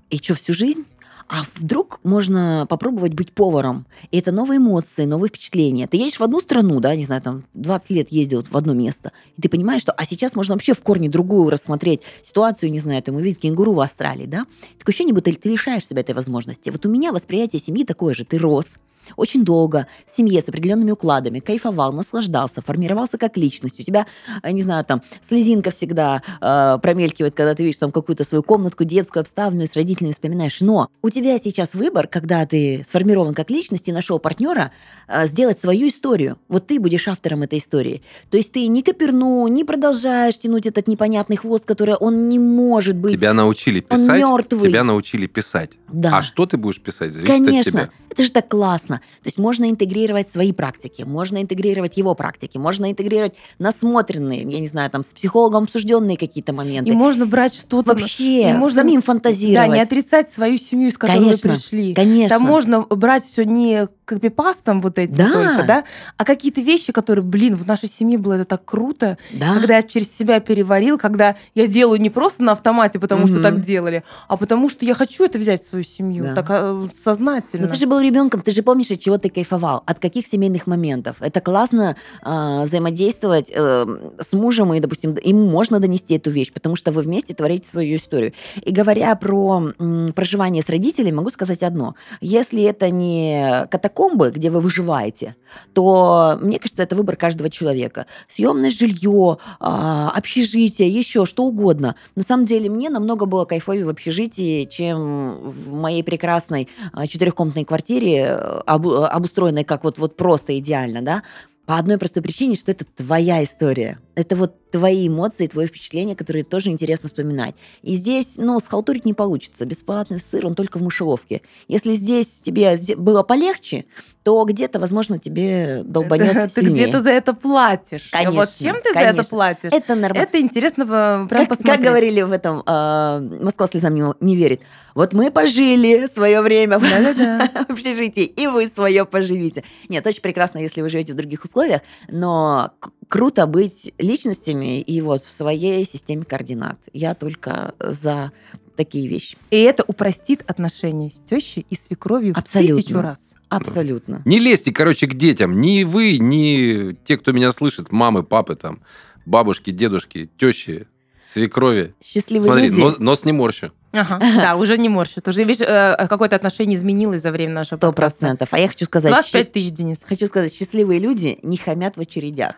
и 0.09 0.17
что, 0.17 0.35
всю 0.35 0.53
жизнь? 0.53 0.85
А 1.29 1.43
вдруг 1.55 1.99
можно 2.03 2.65
попробовать 2.69 3.13
быть 3.13 3.33
поваром? 3.33 3.85
И 4.11 4.17
это 4.19 4.31
новые 4.31 4.57
эмоции, 4.57 5.03
новые 5.03 5.29
впечатления. 5.29 5.85
Ты 5.87 5.97
едешь 5.97 6.19
в 6.19 6.23
одну 6.23 6.39
страну, 6.39 6.79
да, 6.79 6.95
не 6.95 7.03
знаю, 7.03 7.21
там 7.21 7.43
20 7.53 7.89
лет 7.91 8.11
ездил 8.11 8.43
в 8.43 8.55
одно 8.55 8.73
место, 8.73 9.11
и 9.35 9.41
ты 9.41 9.49
понимаешь, 9.49 9.81
что 9.81 9.91
а 9.91 10.05
сейчас 10.05 10.35
можно 10.35 10.55
вообще 10.55 10.73
в 10.73 10.81
корне 10.81 11.09
другую 11.09 11.49
рассмотреть 11.49 12.01
ситуацию, 12.23 12.71
не 12.71 12.79
знаю, 12.79 13.03
там 13.03 13.15
увидеть 13.15 13.41
кенгуру 13.41 13.73
в 13.73 13.81
Австралии, 13.81 14.25
да? 14.25 14.45
Такое 14.79 14.93
ощущение, 14.93 15.13
будто 15.13 15.31
ты 15.33 15.49
лишаешь 15.49 15.85
себя 15.85 16.01
этой 16.01 16.15
возможности. 16.15 16.69
Вот 16.69 16.85
у 16.85 16.89
меня 16.89 17.11
восприятие 17.11 17.61
семьи 17.61 17.83
такое 17.83 18.13
же. 18.13 18.23
Ты 18.23 18.37
рос, 18.37 18.77
очень 19.15 19.45
долго 19.45 19.87
в 20.05 20.15
семье 20.15 20.41
с 20.41 20.49
определенными 20.49 20.91
укладами, 20.91 21.39
кайфовал, 21.39 21.93
наслаждался, 21.93 22.61
формировался 22.61 23.17
как 23.17 23.37
личность. 23.37 23.79
У 23.79 23.83
тебя, 23.83 24.07
э, 24.43 24.51
не 24.51 24.61
знаю, 24.61 24.83
там 24.85 25.01
слезинка 25.21 25.71
всегда 25.71 26.21
э, 26.41 26.79
промелькивает, 26.81 27.35
когда 27.35 27.55
ты 27.55 27.63
видишь 27.63 27.77
там 27.77 27.91
какую-то 27.91 28.23
свою 28.23 28.43
комнатку 28.43 28.83
детскую, 28.83 29.21
обставленную, 29.21 29.67
с 29.67 29.75
родителями 29.75 30.11
вспоминаешь. 30.11 30.61
Но 30.61 30.89
у 31.01 31.09
тебя 31.09 31.37
сейчас 31.37 31.73
выбор, 31.73 32.07
когда 32.07 32.45
ты 32.45 32.85
сформирован 32.87 33.33
как 33.33 33.49
личность 33.49 33.87
и 33.87 33.91
нашел 33.91 34.19
партнера, 34.19 34.71
э, 35.07 35.27
сделать 35.27 35.59
свою 35.59 35.87
историю. 35.87 36.37
Вот 36.47 36.67
ты 36.67 36.79
будешь 36.79 37.07
автором 37.07 37.43
этой 37.43 37.59
истории. 37.59 38.01
То 38.29 38.37
есть 38.37 38.51
ты 38.51 38.67
не 38.67 38.81
коперну, 38.81 39.47
не 39.47 39.63
продолжаешь 39.63 40.37
тянуть 40.39 40.65
этот 40.65 40.87
непонятный 40.87 41.35
хвост, 41.35 41.65
который 41.65 41.95
он 41.95 42.29
не 42.29 42.39
может 42.39 42.95
быть. 42.95 43.13
Тебя 43.13 43.33
научили 43.33 43.79
писать. 43.79 44.23
Он 44.23 44.31
мертвый. 44.31 44.69
Тебя 44.69 44.83
научили 44.83 45.27
писать. 45.27 45.71
Да. 45.87 46.17
А 46.17 46.23
что 46.23 46.45
ты 46.45 46.57
будешь 46.57 46.81
писать, 46.81 47.11
зависит 47.11 47.27
Конечно. 47.27 47.59
от 47.59 47.65
тебя. 47.65 47.89
Это 48.09 48.23
же 48.23 48.31
так 48.31 48.47
классно. 48.47 48.96
То 48.97 49.27
есть 49.27 49.37
можно 49.37 49.69
интегрировать 49.69 50.29
свои 50.29 50.51
практики, 50.51 51.03
можно 51.03 51.41
интегрировать 51.41 51.97
его 51.97 52.15
практики, 52.15 52.57
можно 52.57 52.91
интегрировать 52.91 53.33
насмотренные, 53.59 54.41
я 54.41 54.59
не 54.59 54.67
знаю, 54.67 54.89
там 54.89 55.03
с 55.03 55.13
психологом 55.13 55.63
обсужденные 55.63 56.17
какие-то 56.17 56.53
моменты. 56.53 56.91
И 56.91 56.93
можно 56.93 57.25
брать 57.25 57.55
что-то... 57.55 57.93
Вообще, 57.93 58.49
и 58.49 58.53
можно 58.53 58.81
самим 58.81 59.01
фантазировать. 59.01 59.69
Да, 59.69 59.75
не 59.75 59.81
отрицать 59.81 60.31
свою 60.31 60.57
семью, 60.57 60.89
из 60.89 60.97
которой 60.97 61.17
конечно, 61.17 61.49
вы 61.49 61.55
пришли. 61.55 61.93
Конечно. 61.93 62.37
Там 62.37 62.47
можно 62.47 62.81
брать 62.81 63.25
все 63.25 63.45
не 63.45 63.87
копипастом 64.07 64.81
вот 64.81 64.97
этим 64.97 65.17
да. 65.17 65.33
только, 65.33 65.63
да, 65.67 65.83
а 66.15 66.23
какие-то 66.23 66.61
вещи, 66.61 66.93
которые, 66.93 67.23
блин, 67.23 67.55
в 67.55 67.67
нашей 67.67 67.89
семье 67.89 68.17
было 68.17 68.33
это 68.33 68.45
так 68.45 68.63
круто, 68.63 69.17
да. 69.33 69.53
когда 69.53 69.75
я 69.75 69.83
через 69.83 70.15
себя 70.15 70.39
переварил, 70.39 70.97
когда 70.97 71.35
я 71.55 71.67
делаю 71.67 71.99
не 71.99 72.09
просто 72.09 72.41
на 72.41 72.53
автомате, 72.53 72.99
потому 72.99 73.23
угу. 73.23 73.33
что 73.33 73.43
так 73.43 73.61
делали, 73.61 74.03
а 74.29 74.37
потому 74.37 74.69
что 74.69 74.85
я 74.85 74.93
хочу 74.93 75.25
это 75.25 75.37
взять 75.37 75.61
в 75.61 75.67
свою 75.67 75.83
семью, 75.83 76.23
да. 76.23 76.35
так 76.35 76.45
а, 76.49 76.87
сознательно. 77.03 77.67
Но 77.67 77.73
ты 77.73 77.77
же 77.77 77.85
был 77.85 77.99
ребенком, 77.99 78.41
ты 78.41 78.51
же 78.51 78.63
помнишь, 78.63 78.89
от 78.91 78.99
чего 79.01 79.17
ты 79.17 79.29
кайфовал, 79.29 79.83
от 79.85 79.99
каких 79.99 80.25
семейных 80.25 80.67
моментов. 80.67 81.17
Это 81.19 81.41
классно 81.41 81.97
э, 82.23 82.63
взаимодействовать 82.63 83.51
э, 83.53 83.85
с 84.19 84.31
мужем, 84.31 84.73
и, 84.73 84.79
допустим, 84.79 85.17
ему 85.21 85.49
можно 85.49 85.81
донести 85.81 86.15
эту 86.15 86.31
вещь, 86.31 86.53
потому 86.53 86.77
что 86.77 86.93
вы 86.93 87.01
вместе 87.01 87.33
творите 87.33 87.67
свою 87.69 87.97
историю. 87.97 88.31
И 88.61 88.71
говоря 88.71 89.13
про 89.15 89.73
м, 89.77 90.13
проживание 90.13 90.63
с 90.63 90.69
родителями, 90.69 91.15
могу 91.15 91.29
сказать 91.29 91.61
одно. 91.61 91.95
Если 92.21 92.63
это 92.63 92.89
не 92.89 93.67
катакомб, 93.69 93.96
катакомбы, 93.97 94.31
где 94.31 94.49
вы 94.49 94.59
выживаете, 94.59 95.35
то, 95.73 96.37
мне 96.41 96.59
кажется, 96.59 96.83
это 96.83 96.95
выбор 96.95 97.15
каждого 97.15 97.49
человека. 97.49 98.05
Съемное 98.29 98.69
жилье, 98.69 99.37
а, 99.59 100.11
общежитие, 100.11 100.89
еще 100.89 101.25
что 101.25 101.43
угодно. 101.43 101.95
На 102.15 102.21
самом 102.21 102.45
деле, 102.45 102.69
мне 102.69 102.89
намного 102.89 103.25
было 103.25 103.45
кайфовее 103.45 103.85
в 103.85 103.89
общежитии, 103.89 104.65
чем 104.65 105.39
в 105.41 105.73
моей 105.73 106.03
прекрасной 106.03 106.69
а, 106.93 107.07
четырехкомнатной 107.07 107.65
квартире, 107.65 108.17
э, 108.17 108.61
обустроенной 108.67 109.63
как 109.63 109.83
вот, 109.83 109.97
вот 109.97 110.15
просто 110.15 110.57
идеально, 110.59 111.01
да, 111.01 111.23
по 111.65 111.77
одной 111.77 111.97
простой 111.97 112.21
причине, 112.21 112.55
что 112.55 112.71
это 112.71 112.85
твоя 112.85 113.43
история. 113.43 113.99
Это 114.17 114.35
вот 114.35 114.71
твои 114.71 115.07
эмоции, 115.07 115.45
твои 115.45 115.67
впечатления, 115.67 116.15
которые 116.15 116.43
тоже 116.43 116.71
интересно 116.71 117.07
вспоминать. 117.07 117.53
И 117.83 117.93
здесь, 117.93 118.33
ну, 118.37 118.59
схалтурить 118.59 119.05
не 119.05 119.13
получится. 119.13 119.63
Бесплатный 119.63 120.19
сыр, 120.19 120.47
он 120.47 120.55
только 120.55 120.79
в 120.79 120.81
мышеловке. 120.81 121.43
Если 121.67 121.93
здесь 121.93 122.41
тебе 122.41 122.75
было 122.97 123.21
полегче, 123.21 123.85
то 124.23 124.43
где-то, 124.43 124.79
возможно, 124.79 125.19
тебе 125.19 125.83
долбанет 125.85 126.35
это, 126.35 126.55
Ты 126.55 126.61
где-то 126.61 127.01
за 127.01 127.11
это 127.11 127.33
платишь. 127.33 128.09
Конечно. 128.11 128.39
Вот 128.39 128.49
чем 128.59 128.75
ты 128.77 128.91
конечно. 128.91 129.13
за 129.13 129.21
это 129.21 129.29
платишь? 129.29 129.71
Это 129.71 129.93
нормально. 129.95 130.27
Это 130.27 130.41
интересно 130.41 130.85
прям 130.87 131.29
как, 131.29 131.47
посмотреть. 131.47 131.75
Как 131.75 131.85
говорили 131.85 132.23
в 132.23 132.31
этом 132.31 132.63
э, 132.65 133.39
«Москва 133.41 133.67
слезам 133.67 133.93
не, 133.93 134.03
не 134.19 134.35
верит». 134.35 134.61
Вот 134.95 135.13
мы 135.13 135.29
пожили 135.29 136.07
свое 136.07 136.41
время 136.41 136.79
в 136.79 137.69
общежитии, 137.69 138.23
и 138.23 138.47
вы 138.47 138.67
свое 138.67 139.05
поживите. 139.05 139.63
Нет, 139.89 140.05
очень 140.05 140.21
прекрасно, 140.21 140.57
если 140.57 140.81
вы 140.81 140.89
живете 140.89 141.13
в 141.13 141.15
других 141.15 141.43
условиях, 141.43 141.81
но 142.09 142.71
круто 143.07 143.47
быть 143.47 143.93
личностями 143.97 144.81
и 144.81 145.01
вот 145.01 145.23
в 145.23 145.31
своей 145.31 145.85
системе 145.85 146.23
координат. 146.23 146.77
Я 146.93 147.13
только 147.15 147.73
за 147.79 148.31
такие 148.75 149.07
вещи. 149.07 149.37
И 149.49 149.57
это 149.57 149.83
упростит 149.87 150.43
отношения 150.47 151.09
с 151.09 151.19
тещей 151.29 151.65
и 151.69 151.75
свекровью 151.75 152.33
Абсолютно. 152.37 152.75
в 152.75 152.77
тысячу 152.81 153.01
раз. 153.01 153.33
Абсолютно. 153.49 154.21
Не 154.25 154.39
лезьте, 154.39 154.71
короче, 154.71 155.07
к 155.07 155.13
детям. 155.13 155.59
Ни 155.59 155.83
вы, 155.83 156.17
ни 156.17 156.93
те, 157.05 157.17
кто 157.17 157.31
меня 157.31 157.51
слышит, 157.51 157.91
мамы, 157.91 158.23
папы, 158.23 158.55
там, 158.55 158.81
бабушки, 159.25 159.71
дедушки, 159.71 160.29
тещи, 160.37 160.87
свекрови. 161.25 161.93
Счастливые 162.03 162.49
Смотри, 162.49 162.69
люди. 162.69 162.81
Нос, 162.81 162.99
нос 162.99 163.25
не 163.25 163.31
морщу. 163.31 163.71
Ага, 163.93 164.19
да, 164.35 164.55
уже 164.57 164.77
не 164.77 164.89
морщит. 164.89 165.27
Уже, 165.27 165.43
видишь, 165.43 165.65
э, 165.65 166.07
какое-то 166.09 166.35
отношение 166.35 166.75
изменилось 166.75 167.21
за 167.21 167.31
время 167.31 167.53
нашего 167.53 167.77
Сто 167.77 167.93
процентов. 167.93 168.49
А 168.51 168.59
я 168.59 168.67
хочу 168.67 168.85
сказать... 168.85 169.11
25 169.11 169.51
тысяч, 169.53 169.71
Денис. 169.71 169.99
Хочу 170.03 170.27
сказать, 170.27 170.53
счастливые 170.53 170.99
люди 170.99 171.39
не 171.41 171.57
хамят 171.57 171.95
в 171.95 172.01
очередях. 172.01 172.55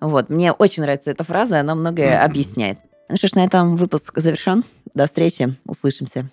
Вот, 0.00 0.28
мне 0.30 0.52
очень 0.52 0.82
нравится 0.82 1.10
эта 1.10 1.24
фраза, 1.24 1.60
она 1.60 1.74
многое 1.74 2.24
объясняет. 2.24 2.78
Ну 3.08 3.16
что 3.16 3.28
ж, 3.28 3.32
на 3.32 3.44
этом 3.44 3.76
выпуск 3.76 4.12
завершен. 4.18 4.64
До 4.94 5.06
встречи, 5.06 5.56
услышимся. 5.64 6.30